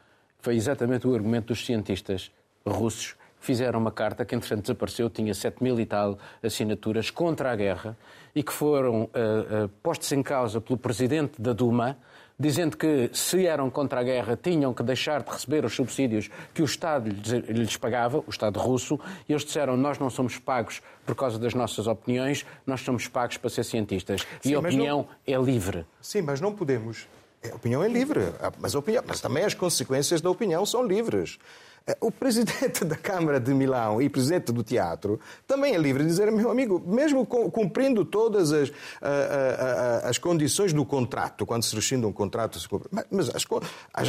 foi 0.42 0.56
exatamente 0.56 1.08
o 1.08 1.14
argumento 1.16 1.48
dos 1.48 1.66
cientistas 1.66 2.32
russos 2.66 3.16
fizeram 3.40 3.80
uma 3.80 3.92
carta 3.92 4.26
que, 4.26 4.36
entretanto, 4.36 4.62
desapareceu, 4.64 5.10
tinha 5.10 5.34
7 5.34 5.64
mil 5.64 5.80
e 5.80 5.86
tal 5.86 6.18
assinaturas 6.44 7.10
contra 7.10 7.52
a 7.52 7.56
guerra 7.56 7.98
e 8.36 8.44
que 8.44 8.52
foram 8.52 9.10
ah, 9.14 9.66
ah, 9.66 9.70
postos 9.82 10.12
em 10.12 10.22
causa 10.24 10.60
pelo 10.62 10.78
presidente 10.78 11.42
da 11.42 11.54
Duma, 11.54 11.98
dizendo 12.40 12.78
que 12.78 13.10
se 13.14 13.48
eram 13.48 13.68
contra 13.70 14.00
a 14.00 14.04
guerra 14.04 14.38
tinham 14.42 14.72
que 14.74 14.84
deixar 14.84 15.24
de 15.24 15.32
receber 15.32 15.66
os 15.66 15.74
subsídios 15.76 16.30
que 16.54 16.62
o 16.62 16.66
Estado 16.66 17.10
lhes, 17.10 17.76
pagava, 17.78 18.20
o 18.20 18.30
Estado 18.30 18.60
russo, 18.60 19.00
e 19.28 19.34
eles 19.34 19.44
disseram 19.44 19.76
nós 19.76 19.98
não 19.98 20.10
somos 20.10 20.38
pagos 20.38 20.82
por 21.06 21.16
causa 21.16 21.40
das 21.40 21.54
nossas 21.56 21.88
opiniões, 21.88 22.46
nós 22.66 22.82
somos 22.82 23.08
pagos 23.08 23.38
para 23.38 23.50
ser 23.50 23.64
cientistas. 23.64 24.22
Sim, 24.42 24.52
e 24.52 24.56
a 24.56 24.62
mas 24.62 24.76
não- 24.76 24.82
opinião 25.02 25.08
é 25.26 25.36
livre. 25.38 25.86
Sim, 26.00 26.22
mas 26.22 26.40
não 26.40 26.54
podemos. 26.54 27.08
A 27.52 27.56
opinião 27.56 27.84
é 27.84 27.88
livre, 27.88 28.22
mas, 28.60 28.76
opinião, 28.76 29.04
mas 29.08 29.22
também 29.22 29.44
as 29.44 29.54
consequências 29.54 30.22
da 30.22 30.30
opinião 30.30 30.66
são 30.66 30.84
livres. 30.86 31.40
Eh, 31.88 31.98
O 32.02 32.12
presidente 32.12 32.84
da 32.86 32.96
Câmara 32.96 33.40
de 33.40 33.54
Milão 33.54 34.02
e 34.02 34.10
presidente 34.10 34.52
do 34.52 34.62
teatro 34.64 35.20
também 35.48 35.74
é 35.74 35.78
livre 35.78 36.04
de 36.04 36.10
dizer, 36.10 36.32
meu 36.32 36.52
amigo, 36.52 36.82
mesmo 36.86 37.26
cumprindo 37.26 38.04
todas 38.04 38.52
as, 38.52 38.70
ah, 39.02 40.02
ah, 40.04 40.10
as 40.10 40.18
condições 40.18 40.74
do 40.74 40.84
contrato, 40.86 41.46
quando 41.46 41.64
se 41.64 41.74
rescinde 41.76 42.06
um 42.06 42.12
contrato, 42.12 42.60
se 42.60 42.68
cumpre- 42.68 42.90
mas- 43.10 43.30
as, 43.34 43.46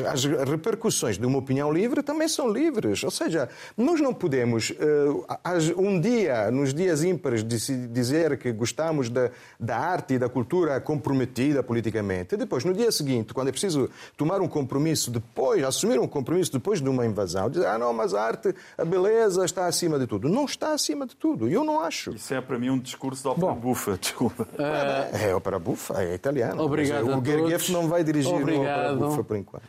as- 0.03 0.25
repercussões 0.49 1.19
de 1.19 1.25
uma 1.27 1.39
opinião 1.39 1.73
livre 1.73 2.03
também 2.03 2.27
são 2.29 2.49
livres. 2.53 3.03
Ou 3.05 3.11
seja, 3.11 3.49
nós 3.77 4.01
não 4.01 4.13
podemos, 4.13 4.73
eh, 4.79 5.73
um 5.77 6.01
dia, 6.01 6.51
nos 6.51 6.75
dias 6.75 7.03
ímpares, 7.05 7.45
dizer 7.45 8.39
que 8.39 8.51
gostamos 8.53 9.09
da, 9.09 9.31
da 9.59 9.77
arte 9.79 10.15
e 10.15 10.19
da 10.19 10.29
cultura 10.29 10.81
comprometida 10.81 11.63
politicamente, 11.63 12.35
e 12.35 12.39
depois, 12.39 12.65
no 12.65 12.75
dia 12.75 12.91
seguinte, 12.91 13.33
quando 13.33 13.49
é 13.49 13.53
preciso 13.53 13.89
tomar 14.17 14.41
um 14.41 14.49
compromisso 14.49 15.11
depois, 15.11 15.63
assumir 15.65 15.99
um 16.01 16.09
compromisso 16.09 16.53
depois 16.53 16.81
de 16.81 16.89
uma 16.89 17.07
invasão, 17.07 17.49
dizer, 17.49 17.68
ah, 17.75 17.79
não, 17.79 17.93
mas 17.93 18.15
a 18.15 18.23
arte, 18.23 18.55
a 18.77 18.85
beleza 18.85 19.45
está 19.45 19.67
acima 19.67 19.99
de 19.99 20.07
tudo. 20.07 20.29
Não 20.29 20.45
está 20.45 20.73
acima 20.73 21.07
de 21.07 21.15
tudo. 21.15 21.49
Eu 21.49 21.65
não 21.65 21.81
acho. 21.81 22.11
Isso 22.11 22.33
é 22.35 22.41
para 22.41 22.59
mim 22.59 22.71
um 22.71 22.79
discurso 22.79 23.23
de 23.23 23.29
ópera 23.29 23.53
bufa, 23.53 23.99
desculpa. 24.01 24.47
É 25.13 25.35
ópera 25.35 25.59
bufa, 25.59 26.03
é 26.03 26.15
italiano. 26.15 26.63
Obrigado 26.63 27.07
O 27.07 27.25
Gergiev 27.25 27.71
não 27.73 27.89
vai 27.89 28.03
dirigir 28.05 28.33
uma 28.33 28.43
ópera 28.43 28.57
Obrigado. 28.57 28.99
bufa 28.99 29.25
por 29.25 29.37
enquanto. 29.37 29.69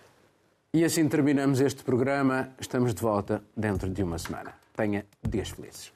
E 0.74 0.84
assim 0.86 1.08
terminamos 1.08 1.60
este 1.62 1.84
programa. 1.84 2.50
Estamos 2.60 2.94
de 2.94 3.02
volta 3.02 3.42
dentro 3.56 3.90
de 3.90 4.04
uma 4.04 4.18
semana. 4.18 4.54
Tenha 4.76 5.06
dias 5.28 5.50
felizes. 5.50 5.92